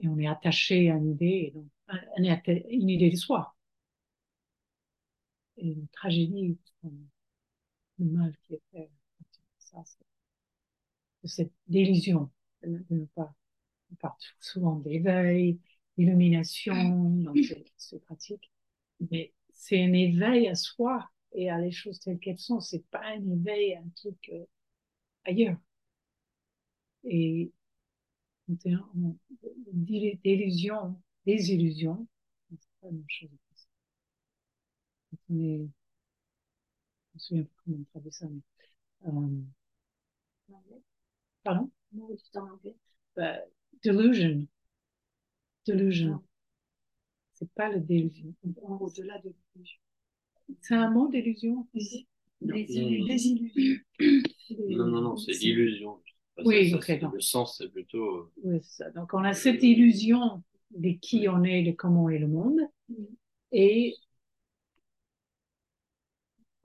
Et 0.01 0.09
on 0.09 0.19
est 0.19 0.27
attaché 0.27 0.91
à 0.91 0.97
une 0.97 1.11
idée, 1.11 1.53
donc, 1.55 1.69
une 2.71 2.89
idée 2.89 3.11
de 3.11 3.17
soi. 3.17 3.55
Et 5.59 5.69
une 5.73 5.89
tragédie, 5.89 6.57
le 7.99 8.07
mal 8.07 8.35
qui 8.43 8.55
est 8.55 8.63
fait. 8.73 8.91
Ça, 9.59 9.83
c'est 9.85 11.29
cette 11.29 11.53
délusion 11.67 12.31
de 12.63 12.83
ne 12.91 13.05
pas. 13.07 13.35
On 13.91 13.95
parle 13.97 14.15
souvent 14.41 14.77
d'éveil, 14.77 15.59
d'illumination 15.97 16.75
dans 17.23 17.35
ces, 17.77 17.99
pratiques, 18.01 18.53
mais 19.11 19.33
c'est 19.51 19.83
un 19.83 19.93
éveil 19.93 20.49
à 20.49 20.55
soi 20.55 21.09
et 21.33 21.51
à 21.51 21.59
les 21.59 21.71
choses 21.71 22.01
telles 22.01 22.19
qu'elles 22.19 22.39
sont. 22.39 22.61
C'est 22.61 22.87
pas 22.91 23.05
un 23.05 23.27
éveil 23.31 23.75
à 23.75 23.81
un 23.81 23.89
truc 23.97 24.31
euh, 24.33 24.45
ailleurs. 25.25 25.59
Et 27.05 27.53
d'illusion, 29.69 31.01
désillusion, 31.27 32.07
c'est 32.51 32.59
pas 32.81 32.87
la 32.89 32.93
même 32.93 33.05
chose. 33.09 33.31
On 35.31 35.41
est 35.41 35.69
me 37.19 37.21
souviens 37.21 37.45
plus 37.45 37.57
comment 37.65 37.79
on 37.81 37.85
traduit 37.85 38.13
ça, 38.13 38.27
mais. 38.29 38.41
Euh... 39.07 39.43
Pardon? 41.43 41.71
Non, 41.93 42.09
en 42.35 42.51
anglais. 42.51 42.77
Bah, 43.17 43.39
delusion. 43.85 44.47
Delusion. 45.67 46.23
C'est 47.35 47.51
pas 47.53 47.71
le 47.71 47.81
délusion. 47.81 48.35
Au-delà 48.63 49.19
de 49.19 49.33
l'illusion. 49.55 49.81
C'est 50.61 50.75
un 50.75 50.91
mot 50.91 51.09
d'illusion? 51.09 51.67
Des, 52.41 52.67
illusions. 52.71 53.81
Non, 54.69 54.87
non, 54.87 55.01
non, 55.03 55.17
c'est 55.17 55.33
illusion. 55.43 56.01
oui, 56.45 56.71
ça. 56.71 56.97
Le 57.13 57.21
sens, 57.21 57.59
c'est 57.59 57.69
plutôt. 57.69 58.07
Euh, 58.07 58.33
oui, 58.45 58.59
c'est 58.63 58.85
ça. 58.85 58.91
Donc, 58.91 59.13
on 59.15 59.25
a 59.25 59.35
cette 59.35 59.63
illusion 59.63 60.43
de 60.71 60.91
qui 60.91 61.29
on 61.29 61.43
est, 61.45 61.63
de 61.63 61.73
comment 61.73 62.09
est 62.09 62.19
le 62.19 62.29
monde. 62.29 62.61
Et 63.53 63.95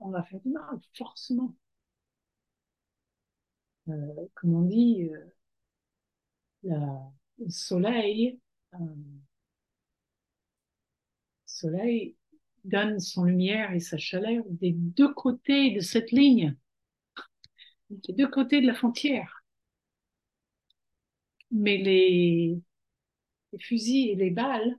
on 0.00 0.10
va 0.10 0.22
faire 0.22 0.40
du 0.40 0.50
mal, 0.50 0.80
forcément. 0.92 1.54
Euh, 3.88 3.92
comme 4.34 4.54
on 4.54 4.62
dit, 4.62 5.10
euh, 5.12 5.33
le 6.64 7.50
soleil, 7.50 8.38
euh, 8.74 8.78
soleil 11.46 12.16
donne 12.64 13.00
son 13.00 13.24
lumière 13.24 13.72
et 13.72 13.80
sa 13.80 13.96
chaleur 13.96 14.44
des 14.48 14.72
deux 14.72 15.12
côtés 15.14 15.70
de 15.72 15.80
cette 15.80 16.12
ligne, 16.12 16.54
des 17.88 18.12
deux 18.12 18.28
côtés 18.28 18.60
de 18.60 18.66
la 18.66 18.74
frontière. 18.74 19.42
Mais 21.50 21.78
les, 21.78 22.60
les 23.52 23.58
fusils 23.58 24.10
et 24.10 24.16
les 24.16 24.30
balles, 24.30 24.76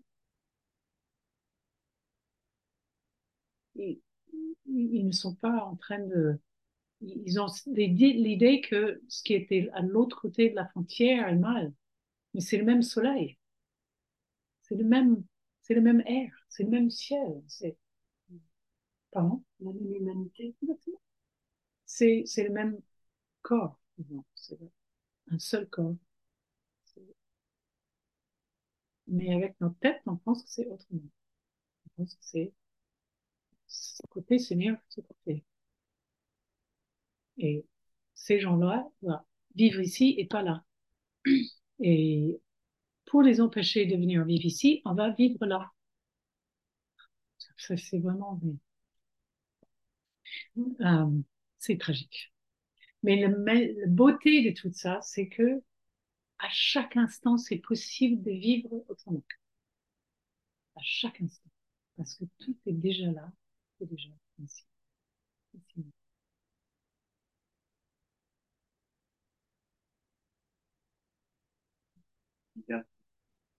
ils 3.75 5.05
ne 5.05 5.11
sont 5.11 5.35
pas 5.35 5.63
en 5.63 5.75
train 5.75 5.99
de... 5.99 6.39
Ils 6.99 7.39
ont 7.39 7.45
l'idée 7.67 8.59
que 8.59 9.01
ce 9.07 9.23
qui 9.23 9.33
était 9.33 9.69
à 9.73 9.81
l'autre 9.81 10.19
côté 10.19 10.49
de 10.49 10.55
la 10.55 10.67
frontière 10.67 11.29
est 11.29 11.35
mal. 11.35 11.71
Mais 12.33 12.41
c'est 12.41 12.57
le 12.57 12.65
même 12.65 12.83
soleil. 12.83 13.37
C'est 14.63 14.75
le 14.75 14.83
même, 14.83 15.23
c'est 15.61 15.75
le 15.75 15.79
même 15.81 16.01
air. 16.05 16.29
C'est 16.49 16.63
le 16.63 16.69
même 16.69 16.89
ciel. 16.89 17.41
C'est, 17.47 17.77
pardon? 19.11 19.43
La 19.61 19.71
même 19.73 19.95
humanité. 19.95 20.55
C'est, 21.85 22.23
c'est 22.27 22.43
le 22.43 22.51
même 22.53 22.79
corps. 23.43 23.79
C'est 24.35 24.59
un 25.31 25.39
seul 25.39 25.67
corps. 25.69 25.95
Mais 29.07 29.33
avec 29.33 29.59
notre 29.61 29.79
tête, 29.79 29.99
on 30.05 30.15
pense 30.17 30.43
que 30.43 30.49
c'est 30.51 30.67
autrement. 30.67 31.01
On 31.97 32.03
pense 32.03 32.15
que 32.15 32.21
c'est 32.25 32.53
ce 33.67 34.01
côté, 34.09 34.39
c'est 34.39 34.55
mieux 34.55 34.75
ce 34.89 35.01
côté. 35.01 35.43
Et 37.37 37.65
ces 38.13 38.39
gens-là 38.39 38.87
doivent 39.01 39.21
vivre 39.55 39.81
ici 39.81 40.15
et 40.17 40.25
pas 40.25 40.43
là. 40.43 40.63
Et 41.79 42.39
pour 43.05 43.21
les 43.21 43.41
empêcher 43.41 43.85
de 43.85 43.95
venir 43.95 44.25
vivre 44.25 44.45
ici, 44.45 44.81
on 44.85 44.93
va 44.93 45.11
vivre 45.11 45.45
là. 45.45 45.71
Ça, 47.57 47.77
c'est 47.77 47.99
vraiment... 47.99 48.39
Euh, 50.57 51.05
c'est 51.59 51.77
tragique. 51.77 52.33
Mais 53.03 53.21
la 53.21 53.29
beauté 53.87 54.43
de 54.43 54.51
tout 54.59 54.71
ça, 54.73 54.99
c'est 55.01 55.27
que 55.29 55.61
à 56.39 56.49
chaque 56.49 56.97
instant, 56.97 57.37
c'est 57.37 57.57
possible 57.57 58.23
de 58.23 58.31
vivre 58.31 58.83
autrement. 58.89 59.23
À 60.77 60.81
chaque 60.83 61.19
instant. 61.21 61.49
Parce 61.97 62.15
que 62.15 62.25
tout 62.39 62.55
est 62.65 62.73
déjà 62.73 63.11
là, 63.11 63.31
c'est 63.79 63.89
déjà 63.89 64.09
regarde 65.53 65.94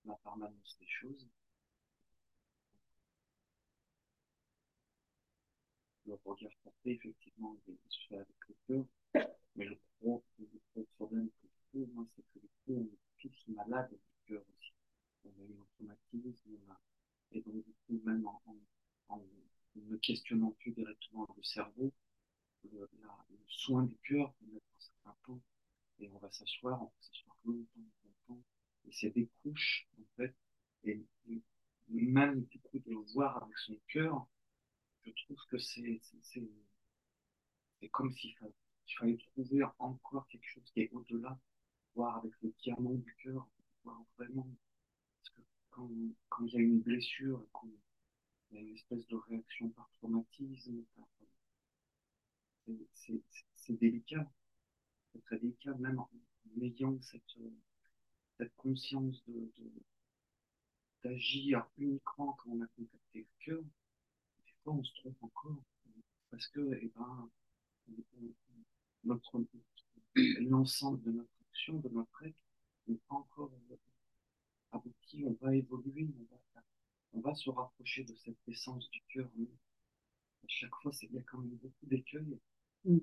la 0.06 0.14
permanence 0.24 0.76
des 0.80 0.86
choses. 0.86 1.26
Le 6.06 6.14
regard 6.24 6.52
porté, 6.64 6.92
effectivement, 6.92 7.54
il 7.68 7.76
se 7.90 7.98
fait 8.08 8.16
avec 8.16 8.28
le 8.48 8.54
cœur, 8.66 8.84
mais 9.56 9.66
le 9.66 9.78
gros, 10.00 10.24
le 10.76 10.84
problème 10.96 11.28
que 11.30 11.48
je 11.48 11.68
trouve, 11.70 11.94
moi, 11.94 12.06
c'est 12.16 12.22
que 12.32 12.38
du 12.40 12.48
coup, 12.64 12.74
on 12.74 12.84
est 12.84 12.98
tous 13.18 13.48
malades 13.54 13.90
du 13.90 14.26
cœur 14.34 14.42
aussi. 14.58 14.72
On 15.24 15.30
a 15.30 15.44
eu 15.44 15.54
un 15.60 15.66
traumatisme, 15.76 16.50
on 16.68 16.72
a... 16.72 16.80
et 17.32 17.42
donc 17.42 17.64
du 17.64 17.74
coup, 17.86 18.00
même 18.04 18.26
en, 18.26 18.42
ne 19.76 19.96
questionnant 19.98 20.52
plus 20.60 20.72
directement 20.72 21.28
le 21.36 21.42
cerveau, 21.42 21.92
le, 22.72 22.80
le 22.80 23.38
soin 23.48 23.84
du 23.84 23.96
cœur 24.08 24.32
peut 24.34 24.46
mettre 24.52 24.66
un 24.76 24.80
certain 24.80 25.16
temps, 25.26 25.40
et 26.00 26.10
on 26.14 26.18
va 26.18 26.30
s'asseoir, 26.32 26.82
on 26.82 26.86
va 26.86 26.92
s'asseoir 27.00 27.36
longtemps, 27.44 27.90
c'est 28.92 29.10
des 29.10 29.28
couches, 29.42 29.88
en 29.98 30.04
fait, 30.16 30.34
et, 30.84 31.04
même 31.88 32.42
du 32.46 32.58
coup 32.60 32.78
de 32.78 32.90
le 32.90 32.98
voir 33.12 33.42
avec 33.42 33.56
son 33.58 33.78
cœur, 33.88 34.26
je 35.04 35.12
trouve 35.24 35.38
que 35.48 35.58
c'est 35.58 36.00
comme 37.92 38.12
s'il 38.12 38.34
fallait, 38.36 38.54
fallait 38.98 39.16
trouver 39.16 39.62
encore 39.78 40.26
quelque 40.28 40.46
chose 40.46 40.68
qui 40.72 40.80
est 40.80 40.90
au-delà, 40.92 41.38
voir 41.94 42.16
avec 42.18 42.32
le 42.42 42.52
diamant 42.58 42.94
du 42.94 43.14
cœur, 43.22 43.46
voir 43.84 44.02
vraiment, 44.18 44.48
parce 45.18 45.30
que 45.30 45.42
quand, 45.70 45.90
quand 46.28 46.44
il 46.46 46.54
y 46.54 46.56
a 46.56 46.60
une 46.60 46.80
blessure, 46.80 47.46
quand 47.52 47.68
il 48.50 48.56
y 48.56 48.58
a 48.58 48.62
une 48.62 48.74
espèce 48.74 49.06
de 49.06 49.16
réaction 49.16 49.68
par 49.70 49.88
traumatisme, 49.98 50.82
c'est 53.54 53.78
délicat, 53.78 54.28
c'est 55.12 55.22
très 55.22 55.38
délicat, 55.38 55.74
même 55.74 55.98
en 56.00 56.10
ayant 56.60 57.00
cette, 57.00 57.22
cette 58.38 58.54
conscience 58.56 59.22
de, 59.26 59.50
d'agir 61.02 61.66
uniquement 61.78 62.32
quand 62.32 62.50
on 62.50 62.60
a 62.62 62.66
contacté 62.66 63.20
le 63.20 63.26
cœur, 63.40 63.62
des 63.62 64.52
fois 64.62 64.74
on 64.74 64.84
se 64.84 64.94
trompe 64.94 65.22
encore, 65.22 65.62
parce 66.30 66.46
que 66.48 66.78
eh 66.80 66.92
ben, 66.94 67.30
notre 69.04 69.40
l'ensemble 70.40 71.02
de 71.02 71.12
notre 71.12 71.30
action, 71.50 71.78
de 71.78 71.88
notre 71.88 72.22
être, 72.24 72.42
n'est 72.86 73.00
pas 73.08 73.16
encore 73.16 73.50
abouti, 74.72 75.24
on 75.24 75.36
va 75.40 75.54
évoluer, 75.54 76.08
on 76.18 76.34
va, 76.34 76.62
on 77.12 77.20
va 77.20 77.34
se 77.34 77.50
rapprocher 77.50 78.04
de 78.04 78.14
cette 78.14 78.36
essence 78.48 78.90
du 78.90 79.02
cœur, 79.08 79.28
mais 79.36 79.46
à 79.46 80.48
chaque 80.48 80.74
fois, 80.82 80.92
il 81.02 81.12
y 81.12 81.18
a 81.18 81.22
quand 81.22 81.38
même 81.38 81.56
beaucoup 81.56 81.86
d'écueils. 81.86 82.38
Mm. 82.84 82.98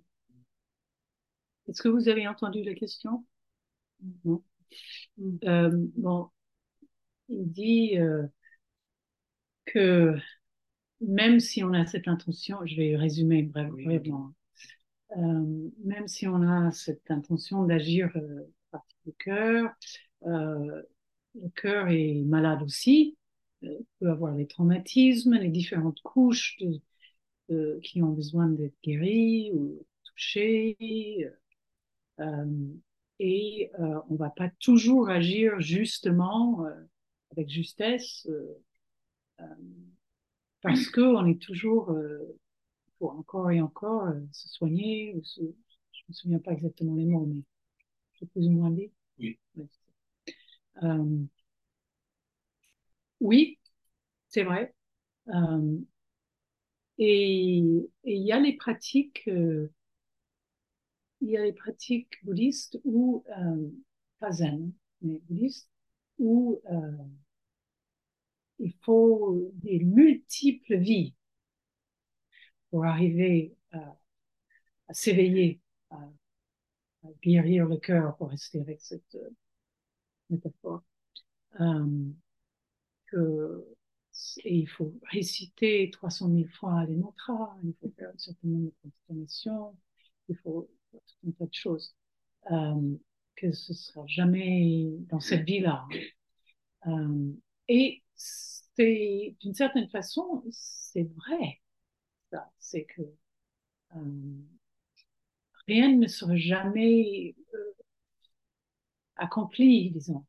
Est-ce 1.68 1.81
que 1.81 1.89
vous 1.89 2.07
avez 2.07 2.27
entendu 2.27 2.64
la 2.64 2.76
question? 2.76 3.26
Non. 4.26 4.43
Mm. 5.18 5.38
Euh, 5.45 5.72
bon, 5.98 6.30
il 7.30 7.52
dit 7.52 7.98
euh, 7.98 8.28
que 9.66 10.16
même 11.02 11.40
si 11.40 11.64
on 11.64 11.74
a 11.74 11.86
cette 11.86 12.08
intention, 12.08 12.60
je 12.66 12.76
vais 12.76 12.95
résumer 12.95 13.44
brièvement, 13.44 14.34
euh, 15.18 15.70
même 15.84 16.08
si 16.08 16.28
on 16.28 16.41
a 16.44 16.72
cette 16.72 17.10
intention 17.12 17.66
d'agir 17.66 18.12
à 18.16 18.20
partir 18.72 18.98
du 19.06 19.14
cœur, 19.14 19.72
le 21.36 21.50
cœur 21.56 21.88
est 21.90 22.24
malade 22.26 22.62
aussi, 22.64 23.18
euh, 23.64 23.80
peut 24.00 24.10
avoir 24.10 24.36
les 24.36 24.48
traumatismes, 24.48 25.36
les 25.36 25.50
différentes 25.50 26.02
couches 26.02 26.58
de, 26.60 26.82
de, 27.50 27.80
qui 27.84 28.02
ont 28.02 28.12
besoin 28.12 28.48
d'être 28.48 28.76
guéries 28.84 29.52
ou 29.54 29.86
touchées. 30.04 31.30
Euh, 32.20 32.45
et 33.26 33.72
euh, 33.80 34.02
on 34.10 34.16
va 34.16 34.30
pas 34.30 34.50
toujours 34.60 35.10
agir 35.10 35.60
justement 35.62 36.66
avec 37.32 37.50
justesse 37.50 38.28
parce 40.62 40.88
que 40.90 41.02
on 41.02 41.26
est 41.28 41.41
toujours 41.41 41.94
pour 43.04 43.12
encore 43.12 43.52
et 43.52 43.62
encore 43.62 44.08
euh, 44.08 44.20
se 44.32 44.48
soigner. 44.50 45.14
Ou 45.16 45.24
se, 45.24 45.41
je 45.41 46.02
me 46.08 46.14
souviens 46.14 46.40
pas 46.40 46.54
exactement 46.54 46.95
les 46.95 47.06
mots, 47.06 47.26
mais 47.26 47.41
j'ai 48.16 48.28
plus 48.28 48.48
ou 48.48 48.52
moins 48.52 48.72
dit. 48.72 48.91
Oui. 49.20 49.40
Euh, 50.84 51.26
oui, 53.20 53.60
c'est 54.30 54.44
vrai. 54.44 54.76
Euh, 55.30 55.78
et 56.98 57.58
il 57.58 57.91
y 58.04 58.32
a 58.32 58.40
les 58.40 58.54
pratiques, 58.56 59.24
euh, 59.28 59.72
il 61.24 61.30
y 61.30 61.38
a 61.38 61.44
les 61.44 61.54
pratiques 61.54 62.24
bouddhistes 62.24 62.80
ou 62.84 63.24
euh, 63.38 63.70
pas 64.20 64.32
mais 65.02 65.22
bouddhistes 65.30 65.70
où 66.20 66.62
euh, 66.70 66.91
il 68.60 68.74
faut 68.82 69.52
des 69.54 69.80
multiples 69.80 70.78
vies 70.78 71.16
pour 72.70 72.86
arriver 72.86 73.56
à, 73.72 74.94
s'éveiller, 74.94 75.62
à, 75.91 75.98
guérir 77.22 77.68
le 77.68 77.78
cœur, 77.78 78.18
pour 78.18 78.30
rester 78.30 78.60
avec 78.60 78.82
cette 78.82 79.16
euh, 79.16 79.30
métaphore. 80.30 80.84
Euh, 81.62 82.12
que, 83.08 83.66
et 84.44 84.56
il 84.58 84.68
faut 84.68 84.94
réciter 85.12 85.90
300 85.91 86.30
000 86.30 86.50
fois 86.60 86.86
les 86.86 86.95
mantras, 86.95 87.56
il 87.64 87.74
faut 87.80 87.91
faire 87.98 88.10
un 88.14 88.18
certain 88.18 88.48
nombre 88.48 88.66
de 88.66 88.74
constellations, 88.82 89.78
il 90.30 90.38
faut 90.38 90.70
tout 90.99 91.28
un 91.30 91.32
tas 91.32 91.45
de 91.45 91.53
choses. 91.53 91.95
Euh, 92.52 92.98
que 93.36 93.52
ce 93.52 93.74
sera 93.74 94.06
jamais 94.06 94.91
dans 95.10 95.20
cette 95.20 95.45
vie-là. 95.45 95.88
Euh, 96.88 97.34
et 97.68 98.03
c'est, 98.15 99.36
d'une 99.40 99.56
certaine 99.56 99.90
façon, 99.90 100.44
c'est 100.52 101.10
vrai 101.15 101.61
c'est 102.60 102.86
que 102.86 103.02
euh, 103.95 103.99
rien 105.68 105.95
ne 105.95 106.07
sera 106.07 106.36
jamais 106.36 107.36
accompli, 109.15 109.91
disons. 109.91 110.26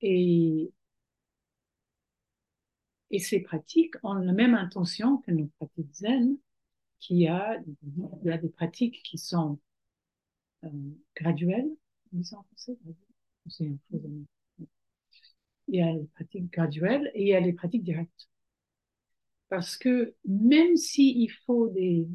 Et, 0.00 0.72
et 3.10 3.18
ces 3.18 3.40
pratiques 3.40 3.94
ont 4.02 4.14
la 4.14 4.32
même 4.32 4.54
intention 4.54 5.18
que 5.18 5.30
nos 5.30 5.46
pratiques 5.58 5.94
zen, 5.94 6.36
qui 7.04 7.26
a, 7.26 7.62
il 7.66 8.28
y 8.28 8.30
a 8.30 8.38
des 8.38 8.48
pratiques 8.48 9.02
qui 9.02 9.18
sont 9.18 9.58
graduelles, 11.14 11.68
il 12.14 12.24
y 15.68 15.82
a 15.82 15.92
les 15.92 16.06
pratiques 16.14 16.50
graduelles 16.50 17.10
et 17.14 17.22
il 17.22 17.28
y 17.28 17.34
a 17.34 17.40
les 17.40 17.52
pratiques 17.52 17.84
directes. 17.84 18.30
Parce 19.50 19.76
que 19.76 20.14
même 20.24 20.76
s'il 20.76 21.30
faut 21.30 21.68
des 21.68 22.08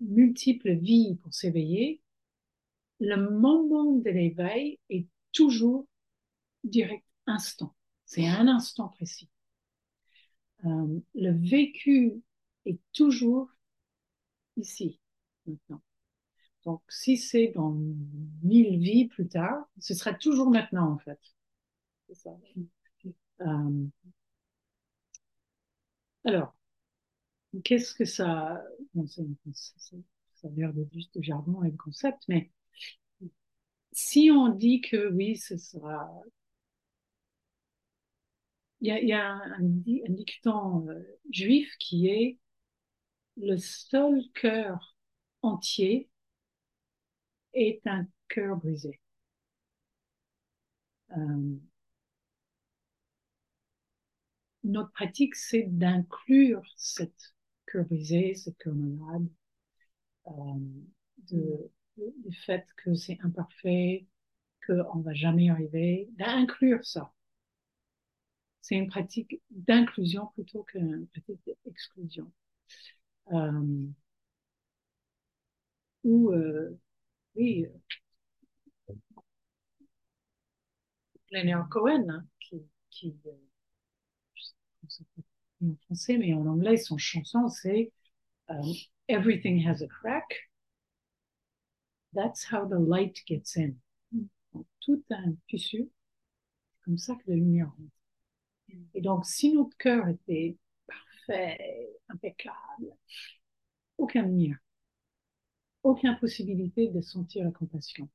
multiples 0.00 0.74
vies 0.74 1.16
pour 1.22 1.32
s'éveiller, 1.32 2.02
le 3.00 3.30
moment 3.30 3.92
de 3.92 4.10
l'éveil 4.10 4.78
est 4.90 5.06
toujours 5.32 5.88
direct, 6.64 7.06
instant. 7.26 7.74
C'est 8.04 8.28
un 8.28 8.46
instant 8.46 8.88
précis. 8.88 9.30
Euh, 10.66 11.00
le 11.14 11.30
vécu 11.30 12.22
est 12.66 12.78
toujours 12.92 13.53
ici, 14.56 15.00
maintenant. 15.46 15.82
Donc, 16.64 16.82
si 16.88 17.16
c'est 17.18 17.48
dans 17.54 17.76
mille 18.42 18.78
vies 18.80 19.06
plus 19.06 19.28
tard, 19.28 19.68
ce 19.78 19.94
sera 19.94 20.14
toujours 20.14 20.50
maintenant, 20.50 20.92
en 20.92 20.98
fait. 20.98 21.20
C'est 22.08 22.14
ça. 22.14 22.30
Euh, 23.40 23.86
alors, 26.24 26.54
qu'est-ce 27.64 27.94
que 27.94 28.04
ça, 28.04 28.62
bon, 28.94 29.06
ça, 29.06 29.22
ça, 29.54 29.96
ça 30.34 30.48
a 30.48 30.50
l'air 30.50 30.72
de 30.72 30.86
juste 30.92 31.20
jargon 31.22 31.62
et 31.64 31.70
de 31.70 31.76
concept, 31.76 32.24
mais 32.28 32.50
si 33.92 34.30
on 34.30 34.48
dit 34.48 34.80
que 34.80 35.10
oui, 35.12 35.36
ce 35.36 35.56
sera, 35.56 36.10
il 38.80 38.88
y 38.88 38.90
a, 38.90 39.00
il 39.00 39.08
y 39.08 39.12
a 39.12 39.26
un, 39.32 39.60
un, 39.60 40.12
dicton 40.12 40.88
euh, 40.88 41.02
juif 41.30 41.74
qui 41.78 42.08
est 42.08 42.38
le 43.36 43.56
seul 43.58 44.22
cœur 44.34 44.96
entier 45.42 46.08
est 47.54 47.80
un 47.86 48.06
cœur 48.28 48.56
brisé. 48.58 49.00
Euh, 51.16 51.58
notre 54.64 54.90
pratique, 54.90 55.36
c'est 55.36 55.62
d'inclure 55.62 56.62
cette 56.76 57.34
cœur 57.66 57.84
brisé, 57.84 58.34
ce 58.34 58.50
cœur 58.50 58.74
malade, 58.74 59.28
euh, 60.26 61.68
du 61.96 62.34
fait 62.44 62.66
que 62.76 62.94
c'est 62.94 63.18
imparfait, 63.22 64.06
qu'on 64.66 65.00
va 65.00 65.14
jamais 65.14 65.44
y 65.44 65.50
arriver, 65.50 66.08
d'inclure 66.18 66.84
ça. 66.84 67.12
C'est 68.62 68.74
une 68.74 68.88
pratique 68.88 69.40
d'inclusion 69.50 70.26
plutôt 70.34 70.64
qu'une 70.64 71.06
pratique 71.06 71.38
d'exclusion. 71.64 72.32
Euh, 73.32 73.92
ou, 76.04 76.30
euh, 76.32 76.78
oui, 77.36 77.66
Leonard 81.30 81.68
Cohen, 81.68 82.08
hein, 82.08 82.24
qui, 82.40 82.62
qui 82.90 83.14
euh, 83.26 83.30
je 84.34 84.42
sais 84.44 84.52
comment 84.76 84.90
ça 84.90 85.66
en 85.66 85.76
français, 85.86 86.18
mais 86.18 86.34
en 86.34 86.46
anglais, 86.46 86.76
son 86.76 86.98
chanson, 86.98 87.48
c'est 87.48 87.92
euh, 88.50 88.54
Everything 89.08 89.66
has 89.66 89.82
a 89.82 89.88
crack. 89.88 90.26
That's 92.14 92.44
how 92.44 92.64
the 92.66 92.78
light 92.78 93.20
gets 93.26 93.56
in. 93.58 93.76
Donc, 94.54 94.66
tout 94.80 95.04
un 95.10 95.36
fissure. 95.48 95.86
Comme 96.84 96.98
ça 96.98 97.14
que 97.16 97.30
la 97.30 97.36
lumière 97.36 97.68
rentre. 97.68 97.92
Et 98.94 99.00
donc, 99.00 99.26
si 99.26 99.52
notre 99.52 99.76
cœur 99.76 100.08
était 100.08 100.56
impeccable, 102.08 102.92
aucun 103.98 104.22
lumière, 104.22 104.58
aucune 105.82 106.16
possibilité 106.18 106.88
de 106.88 107.00
sentir 107.00 107.44
la 107.44 107.50
compassion, 107.50 108.08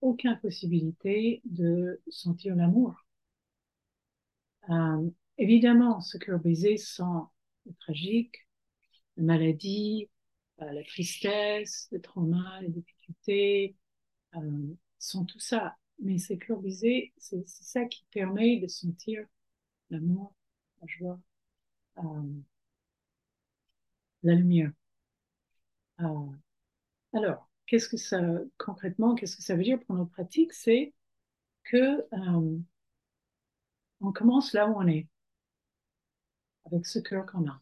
aucune 0.00 0.38
possibilité 0.40 1.40
de 1.44 2.00
sentir 2.08 2.54
l'amour. 2.56 2.94
Euh, 4.70 5.10
évidemment, 5.38 6.00
ce 6.00 6.18
cœur 6.18 6.38
brisé 6.40 6.76
sent 6.76 7.02
le 7.66 7.72
tragique, 7.74 8.46
la 9.16 9.24
maladie, 9.24 10.10
euh, 10.62 10.72
la 10.72 10.84
tristesse, 10.84 11.88
le 11.92 12.00
trauma, 12.00 12.60
les 12.62 12.68
difficultés, 12.68 13.76
euh, 14.36 14.74
sont 14.98 15.24
tout 15.24 15.40
ça. 15.40 15.76
Mais 16.00 16.18
ce 16.18 16.34
cœur 16.34 16.58
brisé, 16.58 17.12
c'est 17.18 17.46
ça 17.46 17.84
qui 17.86 18.04
permet 18.12 18.60
de 18.60 18.68
sentir 18.68 19.24
l'amour, 19.90 20.34
la 20.80 20.86
joie, 20.86 21.20
euh, 21.98 22.22
la 24.22 24.34
lumière. 24.34 24.72
Euh, 26.00 26.26
alors, 27.12 27.48
qu'est-ce 27.66 27.88
que 27.88 27.96
ça, 27.96 28.20
concrètement, 28.58 29.14
qu'est-ce 29.14 29.36
que 29.36 29.42
ça 29.42 29.56
veut 29.56 29.62
dire 29.64 29.80
pour 29.80 29.96
nos 29.96 30.06
pratiques? 30.06 30.52
C'est 30.52 30.94
que 31.64 31.76
euh, 32.12 32.58
on 34.00 34.12
commence 34.12 34.52
là 34.52 34.68
où 34.68 34.74
on 34.76 34.86
est, 34.86 35.06
avec 36.66 36.86
ce 36.86 36.98
cœur 36.98 37.26
qu'on 37.26 37.48
a. 37.48 37.60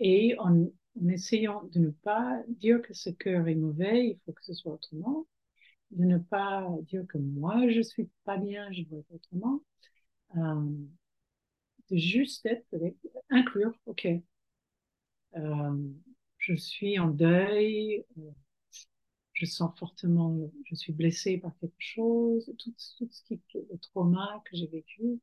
Et 0.00 0.36
en, 0.38 0.66
essayant 1.08 1.62
de 1.72 1.78
ne 1.78 1.90
pas 1.90 2.42
dire 2.48 2.82
que 2.82 2.94
ce 2.94 3.10
cœur 3.10 3.46
est 3.48 3.54
mauvais, 3.54 4.08
il 4.08 4.18
faut 4.24 4.32
que 4.32 4.44
ce 4.44 4.54
soit 4.54 4.72
autrement, 4.74 5.26
de 5.92 6.04
ne 6.04 6.18
pas 6.18 6.68
dire 6.82 7.06
que 7.08 7.18
moi 7.18 7.68
je 7.70 7.80
suis 7.80 8.10
pas 8.24 8.36
bien, 8.36 8.70
je 8.72 8.82
veux 8.90 8.98
être 8.98 9.12
autrement, 9.14 9.60
juste 11.90 12.46
être 12.46 12.66
inclure, 13.30 13.72
ok, 13.86 14.08
euh, 15.36 15.88
je 16.38 16.54
suis 16.54 16.98
en 16.98 17.08
deuil, 17.08 18.04
euh, 18.18 18.30
je 19.32 19.46
sens 19.46 19.72
fortement, 19.78 20.50
je 20.66 20.74
suis 20.74 20.92
blessée 20.92 21.38
par 21.38 21.56
quelque 21.58 21.74
chose, 21.78 22.52
tout, 22.58 22.72
tout 22.98 23.08
ce 23.10 23.22
qui 23.24 23.40
le 23.54 23.78
trauma 23.78 24.42
que 24.44 24.56
j'ai 24.56 24.66
vécu. 24.66 25.20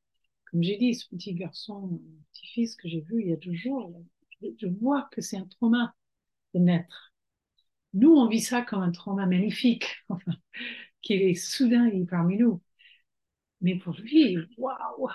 Comme 0.52 0.64
j'ai 0.64 0.77
dit, 0.77 0.95
ce 0.95 1.07
petit 1.10 1.34
garçon, 1.34 1.81
mon 1.88 2.02
petit-fils 2.31 2.76
que 2.76 2.88
j'ai 2.88 3.02
vu 3.02 3.22
il 3.22 3.30
y 3.30 3.34
a 3.34 3.35
deux 3.38 3.53
jours, 3.53 3.94
je, 4.41 4.48
je 4.57 4.68
vois 4.68 5.07
que 5.11 5.22
c'est 5.22 5.38
un 5.38 5.45
trauma 5.45 5.94
de 6.53 6.60
naître. 6.60 7.14
Nous, 7.94 8.11
on 8.15 8.27
vit 8.30 8.41
ça 8.41 8.61
comme 8.64 8.84
un 8.84 8.91
trauma 8.91 9.26
magnifique, 9.26 9.88
enfin, 10.10 10.34
qui 11.02 11.14
est 11.15 11.35
soudain 11.35 11.88
il 11.89 12.03
est 12.03 12.06
parmi 12.07 12.38
nous. 12.38 12.61
Mais 13.61 13.76
pour 13.77 13.94
lui, 13.95 14.38
waouh, 14.57 15.10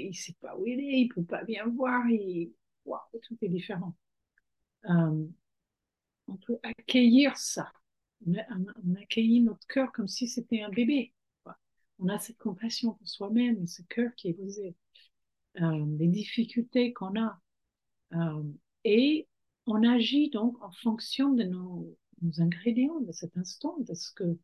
il 0.00 0.08
ne 0.08 0.14
sait 0.14 0.36
pas 0.40 0.56
où 0.56 0.66
il 0.66 0.80
est, 0.80 1.00
il 1.00 1.08
peut 1.08 1.24
pas 1.24 1.44
bien 1.44 1.66
voir, 1.66 2.08
il, 2.08 2.52
waouh, 2.84 3.00
tout 3.22 3.36
est 3.42 3.48
différent. 3.48 3.94
Euh, 4.88 5.26
on 6.28 6.36
peut 6.36 6.58
accueillir 6.62 7.36
ça. 7.36 7.70
On, 8.26 8.94
accueillit 9.00 9.40
notre 9.40 9.66
cœur 9.66 9.92
comme 9.92 10.08
si 10.08 10.28
c'était 10.28 10.62
un 10.62 10.70
bébé. 10.70 11.12
On 11.98 12.08
a 12.08 12.18
cette 12.18 12.38
compassion 12.38 12.94
pour 12.94 13.08
soi-même 13.08 13.62
et 13.62 13.66
ce 13.66 13.82
cœur 13.82 14.14
qui 14.16 14.28
est 14.28 14.32
brisé. 14.32 14.74
Euh, 15.60 15.86
les 15.98 16.08
difficultés 16.08 16.92
qu'on 16.92 17.20
a. 17.20 17.40
Euh, 18.14 18.42
et 18.84 19.28
on 19.66 19.82
agit 19.88 20.30
donc 20.30 20.60
en 20.62 20.72
fonction 20.72 21.32
de 21.32 21.44
nos, 21.44 21.96
nos, 22.22 22.40
ingrédients 22.40 23.00
de 23.00 23.12
cet 23.12 23.36
instant, 23.36 23.76
de 23.80 23.94
ce 23.94 24.12
que, 24.12 24.38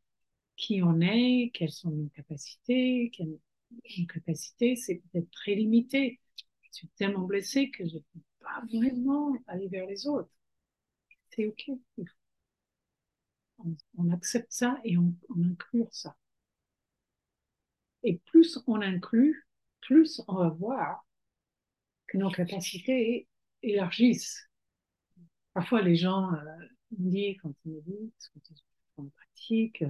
qui 0.56 0.82
on 0.82 1.00
est, 1.00 1.50
quelles 1.54 1.72
sont 1.72 1.90
nos 1.90 2.08
capacités. 2.10 3.10
Quelles, 3.14 3.38
nos 3.70 4.06
capacités, 4.06 4.76
c'est 4.76 4.96
peut-être 4.96 5.30
très 5.30 5.54
limité. 5.54 6.20
Je 6.62 6.68
suis 6.72 6.88
tellement 6.96 7.24
blessée 7.24 7.70
que 7.70 7.86
je 7.86 7.96
ne 7.96 8.00
peux 8.00 8.20
pas 8.40 8.62
vraiment 8.72 9.36
aller 9.46 9.68
vers 9.68 9.86
les 9.86 10.06
autres. 10.06 10.30
C'est 11.30 11.46
OK. 11.46 11.70
On, 13.96 14.10
accepte 14.12 14.52
ça 14.52 14.78
et 14.84 14.96
on, 14.96 15.14
on 15.30 15.42
inclut 15.44 15.84
ça. 15.90 16.16
Et 18.04 18.18
plus 18.26 18.58
on 18.66 18.80
inclut, 18.80 19.46
plus 19.80 20.22
on 20.28 20.36
va 20.36 20.48
voir 20.50 21.04
que 22.06 22.16
nos 22.16 22.30
capacités 22.30 23.28
élargissent. 23.62 24.48
Parfois, 25.52 25.82
les 25.82 25.96
gens 25.96 26.32
euh, 26.32 26.38
me 26.98 27.10
disent, 27.10 27.36
quand 27.42 27.52
ils 27.64 27.72
me 27.72 27.80
disent, 27.80 28.30
quand 28.32 28.40
ils 28.50 28.56
font 28.94 29.10
pratique, 29.10 29.84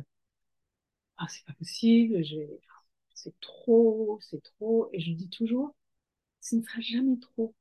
ah, 1.18 1.26
c'est 1.28 1.44
pas 1.44 1.52
possible, 1.52 2.22
c'est 3.18 3.38
trop, 3.40 4.18
c'est 4.22 4.42
trop. 4.42 4.88
Et 4.92 5.00
je 5.00 5.12
dis 5.12 5.28
toujours, 5.30 5.74
ce 6.40 6.56
ne 6.56 6.62
sera 6.62 6.80
jamais 6.80 7.18
trop. 7.20 7.54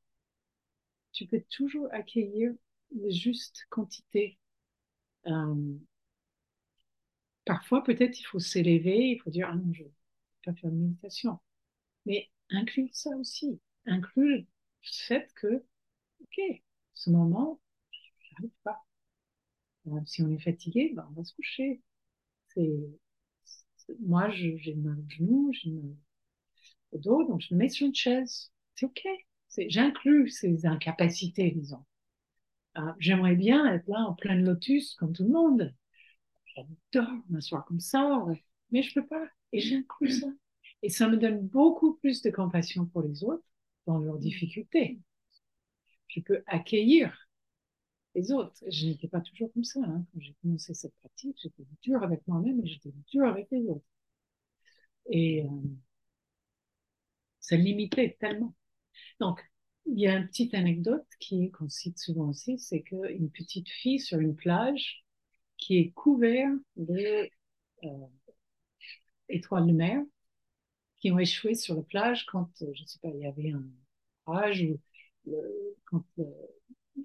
Tu 1.12 1.26
peux 1.26 1.42
toujours 1.50 1.90
accueillir 1.92 2.54
la 2.96 3.10
juste 3.10 3.66
quantité. 3.70 4.38
Euh, 5.28 5.78
parfois, 7.46 7.84
peut-être, 7.84 8.20
il 8.20 8.24
faut 8.24 8.40
s'élever, 8.40 9.12
il 9.12 9.20
faut 9.22 9.30
dire, 9.30 9.48
ah 9.52 9.56
non, 9.56 9.72
je 9.74 9.84
ne 9.84 9.88
vais 9.88 9.94
pas 10.46 10.54
faire 10.54 10.72
de 10.72 10.76
méditation. 10.76 11.40
Mais 12.06 12.30
inclure 12.52 12.90
ça 12.94 13.12
aussi. 13.18 13.60
Inclure 13.86 14.40
le 14.40 14.46
fait 14.84 15.32
que, 15.36 15.64
OK, 16.22 16.42
ce 16.94 17.10
moment, 17.12 17.60
j'arrive 18.32 18.52
pas. 18.64 18.84
Alors, 19.88 20.08
si 20.08 20.22
on 20.22 20.30
est 20.30 20.38
fatigué, 20.40 20.92
ben, 20.96 21.08
on 21.10 21.14
va 21.14 21.24
se 21.24 21.34
coucher. 21.34 21.82
C'est, 22.50 22.70
moi, 24.00 24.30
j'ai 24.30 24.76
mal 24.76 25.00
au 25.00 25.10
genou, 25.10 25.52
j'ai 25.54 25.72
mal 25.72 25.96
au 26.92 26.98
dos, 26.98 27.24
donc 27.28 27.42
je 27.42 27.54
me 27.54 27.60
mets 27.60 27.70
sur 27.70 27.88
une 27.88 27.96
chaise. 27.96 28.52
C'est 28.76 28.86
OK. 28.86 29.08
J'inclus 29.70 30.30
ces 30.30 30.66
incapacités, 30.66 31.52
disons. 31.52 31.84
Euh, 32.78 32.92
J'aimerais 33.00 33.36
bien 33.36 33.66
être 33.74 33.88
là 33.88 34.02
en 34.02 34.14
pleine 34.14 34.46
lotus, 34.46 34.94
comme 34.96 35.14
tout 35.14 35.24
le 35.24 35.32
monde. 35.32 35.74
J'adore 36.56 37.14
m'asseoir 37.30 37.66
comme 37.66 37.80
ça, 37.80 38.26
mais 38.72 38.84
je 38.84 38.94
peux 38.94 39.06
pas. 39.06 39.26
Et 39.52 39.60
j'inclus 39.60 40.22
ça. 40.22 40.28
Et 40.84 40.90
ça 40.90 41.08
me 41.08 41.18
donne 41.18 41.48
beaucoup 41.48 41.96
plus 41.96 42.22
de 42.22 42.30
compassion 42.30 42.86
pour 42.86 43.02
les 43.02 43.24
autres 43.24 43.44
dans 43.86 44.00
leurs 44.00 44.20
difficultés. 44.20 45.00
Je 46.08 46.22
peux 46.22 46.44
accueillir 46.48 47.27
les 48.18 48.32
autres. 48.32 48.64
Je 48.68 48.88
n'étais 48.88 49.08
pas 49.08 49.22
toujours 49.22 49.52
comme 49.54 49.64
ça. 49.64 49.80
Hein. 49.84 50.06
Quand 50.14 50.20
j'ai 50.20 50.36
commencé 50.42 50.74
cette 50.74 50.96
pratique, 50.96 51.38
j'étais 51.42 51.66
dur 51.82 52.04
avec 52.04 52.28
moi-même 52.28 52.60
et 52.64 52.68
j'étais 52.68 52.92
dur 53.12 53.28
avec 53.28 53.48
les 53.52 53.64
autres. 53.68 53.86
Et 55.10 55.44
euh, 55.44 55.48
ça 57.40 57.56
limitait 57.56 58.18
tellement. 58.20 58.54
Donc, 59.20 59.42
il 59.86 60.00
y 60.00 60.08
a 60.08 60.18
une 60.18 60.28
petite 60.28 60.54
anecdote 60.54 61.06
qui 61.20 61.52
qu'on 61.52 61.70
cite 61.70 62.00
souvent 62.00 62.30
aussi, 62.30 62.60
c'est 62.60 62.82
qu'une 62.82 63.32
petite 63.32 63.70
fille 63.70 64.00
sur 64.00 64.20
une 64.20 64.36
plage 64.36 65.06
qui 65.58 65.78
est 65.78 65.92
couverte 65.92 66.60
de 66.76 67.30
euh, 67.84 68.08
de 69.30 69.72
mer 69.72 70.04
qui 70.98 71.12
ont 71.12 71.20
échoué 71.20 71.56
sur 71.56 71.76
la 71.76 71.84
plage 71.84 72.26
quand, 72.26 72.50
je 72.60 72.66
ne 72.66 72.88
sais 72.88 73.00
pas, 73.00 73.10
il 73.10 73.22
y 73.22 73.28
avait 73.28 73.52
un 73.52 73.64
orage 74.26 74.64
ou 74.64 74.80
quand 75.86 76.04
le, 76.18 76.26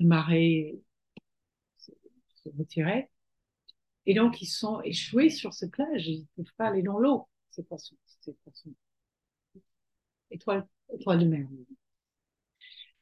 le 0.00 0.06
marais 0.06 0.80
se, 2.44 2.48
retirait. 2.56 3.10
Et 4.06 4.14
donc, 4.14 4.42
ils 4.42 4.46
sont 4.46 4.80
échoués 4.82 5.30
sur 5.30 5.54
cette 5.54 5.72
plage. 5.72 6.08
Ils 6.08 6.22
ne 6.38 6.44
peuvent 6.44 6.54
pas 6.56 6.68
aller 6.68 6.82
dans 6.82 6.98
l'eau, 6.98 7.28
ces 7.50 7.62
poissons. 7.62 7.96
Ces 8.20 8.32
poissons. 8.34 8.74
Étoiles, 10.30 10.66
de 11.06 11.24
mer. 11.26 11.46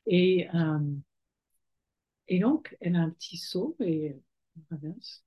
Et, 0.06 0.48
euh, 0.54 0.78
et 2.28 2.38
donc, 2.38 2.76
elle 2.80 2.96
a 2.96 3.00
un 3.00 3.10
petit 3.10 3.36
seau 3.36 3.76
et 3.80 4.16
on 4.56 4.76
ramasse, 4.76 5.24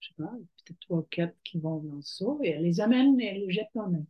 je 0.00 0.08
sais 0.08 0.14
pas, 0.16 0.32
peut-être 0.64 0.80
trois 0.80 0.98
ou 0.98 1.02
quatre 1.02 1.36
qui 1.44 1.58
vont 1.58 1.78
dans 1.80 1.96
le 1.96 2.02
seau 2.02 2.40
et 2.42 2.50
elle 2.50 2.62
les 2.62 2.80
amène 2.80 3.20
et 3.20 3.26
elle 3.26 3.46
les 3.46 3.52
jette 3.52 3.68
dans 3.74 3.82
la 3.82 3.88
mer. 3.88 4.04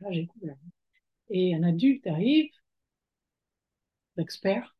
Là, 0.00 0.12
j'ai 0.12 0.26
couvert. 0.26 0.56
Et 1.30 1.54
un 1.54 1.62
adulte 1.62 2.06
arrive, 2.06 2.50
l'expert, 4.16 4.76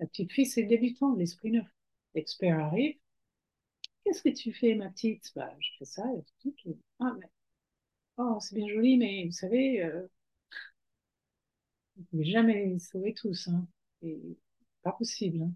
la 0.00 0.06
petite 0.06 0.32
fille, 0.32 0.46
c'est 0.46 0.64
débutant, 0.64 1.14
l'esprit 1.14 1.50
neuf. 1.52 1.66
L'expert 2.14 2.60
arrive. 2.60 2.96
Qu'est-ce 4.04 4.22
que 4.22 4.28
tu 4.28 4.52
fais, 4.52 4.74
ma 4.74 4.90
petite? 4.90 5.32
Bah, 5.34 5.54
Je 5.58 5.68
fais 5.78 5.84
ça. 5.86 6.04
Et 6.14 6.22
tout. 6.42 6.78
Ah. 6.98 7.16
Oh, 8.18 8.38
c'est 8.40 8.54
bien 8.54 8.68
joli, 8.68 8.96
mais 8.98 9.24
vous 9.24 9.32
savez, 9.32 9.82
euh, 9.82 10.06
vous 11.96 12.02
pouvez 12.10 12.24
jamais 12.24 12.66
les 12.66 12.78
sauver 12.80 13.14
tous, 13.14 13.46
hein. 13.48 13.66
Pas 14.82 14.92
possible. 14.92 15.42
Hein. 15.42 15.54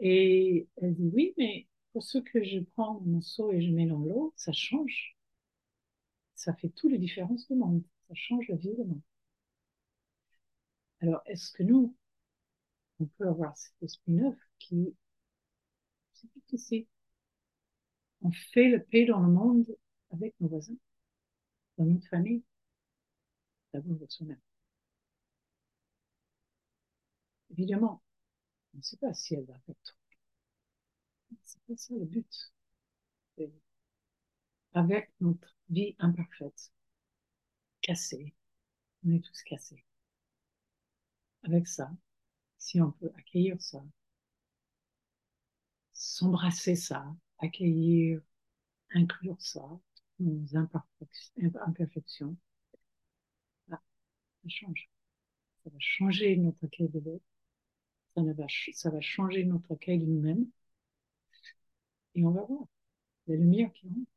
Et 0.00 0.68
elle 0.76 0.94
dit 0.94 1.08
oui, 1.14 1.32
mais 1.38 1.66
pour 1.92 2.02
ce 2.02 2.18
que 2.18 2.44
je 2.44 2.58
prends 2.58 3.00
mon 3.00 3.22
seau 3.22 3.52
et 3.52 3.62
je 3.62 3.72
mets 3.72 3.86
dans 3.86 4.00
l'eau, 4.00 4.34
ça 4.36 4.52
change. 4.52 5.16
Ça 6.34 6.52
fait 6.52 6.68
toutes 6.68 6.92
les 6.92 6.98
différences 6.98 7.48
du 7.48 7.54
monde. 7.54 7.82
Ça 8.06 8.12
change 8.14 8.46
la 8.48 8.56
vie 8.56 8.74
du 8.74 8.84
monde. 8.84 9.00
Alors, 11.02 11.20
est-ce 11.26 11.52
que 11.52 11.62
nous, 11.62 11.94
on 13.00 13.04
peut 13.04 13.28
avoir 13.28 13.54
cet 13.58 13.74
esprit 13.82 14.12
neuf 14.12 14.34
qui, 14.58 14.94
c'est 16.22 16.56
ici, 16.56 16.88
on 18.22 18.30
fait 18.32 18.68
le 18.70 18.82
paix 18.82 19.04
dans 19.04 19.20
le 19.20 19.30
monde 19.30 19.66
avec 20.12 20.34
nos 20.40 20.48
voisins, 20.48 20.76
dans 21.76 21.84
notre 21.84 22.08
famille, 22.08 22.42
d'abord 23.72 23.96
avec 23.96 24.10
soi-même. 24.10 24.40
Évidemment, 27.50 28.02
on 28.74 28.78
ne 28.78 28.82
sait 28.82 28.96
pas 28.98 29.14
si 29.14 29.34
elle 29.34 29.44
va 29.46 29.58
faire 29.66 29.76
tout. 29.84 29.94
C'est 31.44 31.60
pas 31.66 31.76
ça 31.76 31.94
le 31.94 32.04
but. 32.06 32.52
Avec 34.74 35.10
notre 35.20 35.56
vie 35.70 35.96
imparfaite, 35.98 36.72
cassée, 37.80 38.34
on 39.04 39.12
est 39.12 39.24
tous 39.24 39.42
cassés. 39.44 39.84
Avec 41.44 41.68
ça, 41.68 41.90
si 42.58 42.80
on 42.80 42.92
peut 42.92 43.12
accueillir 43.16 43.60
ça, 43.60 43.84
s'embrasser 46.02 46.74
ça, 46.74 47.06
accueillir, 47.38 48.20
inclure 48.92 49.40
ça, 49.40 49.62
nos 50.18 50.56
imperfections, 50.56 52.36
ah, 53.70 53.80
ça 54.42 54.48
change. 54.48 54.90
Ça 55.64 55.70
va 55.70 55.76
changer 55.78 56.36
notre 56.36 56.64
accueil 56.64 56.88
de 56.88 56.98
l'autre. 57.00 57.24
Ça, 58.16 58.22
ça 58.74 58.90
va 58.90 59.00
changer 59.00 59.44
notre 59.44 59.72
accueil 59.72 60.00
de 60.00 60.06
nous-mêmes. 60.06 60.46
Et 62.14 62.24
on 62.24 62.30
va 62.30 62.42
voir 62.42 62.66
la 63.28 63.36
lumière 63.36 63.72
qui 63.72 63.88
rentre. 63.88 64.10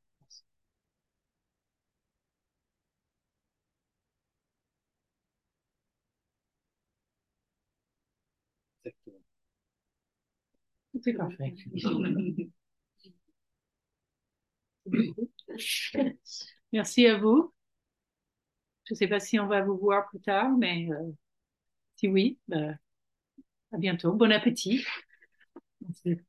C'est 11.03 11.13
parfait. 11.13 11.55
Merci 16.73 17.07
à 17.07 17.17
vous. 17.17 17.53
Je 18.85 18.93
ne 18.93 18.97
sais 18.97 19.07
pas 19.07 19.19
si 19.19 19.39
on 19.39 19.47
va 19.47 19.61
vous 19.61 19.77
voir 19.77 20.07
plus 20.09 20.19
tard, 20.21 20.49
mais 20.57 20.87
euh, 20.91 21.11
si 21.97 22.07
oui, 22.09 22.39
bah, 22.47 22.73
à 23.73 23.77
bientôt. 23.77 24.13
Bon 24.13 24.31
appétit. 24.31 24.83
C'est 25.93 26.25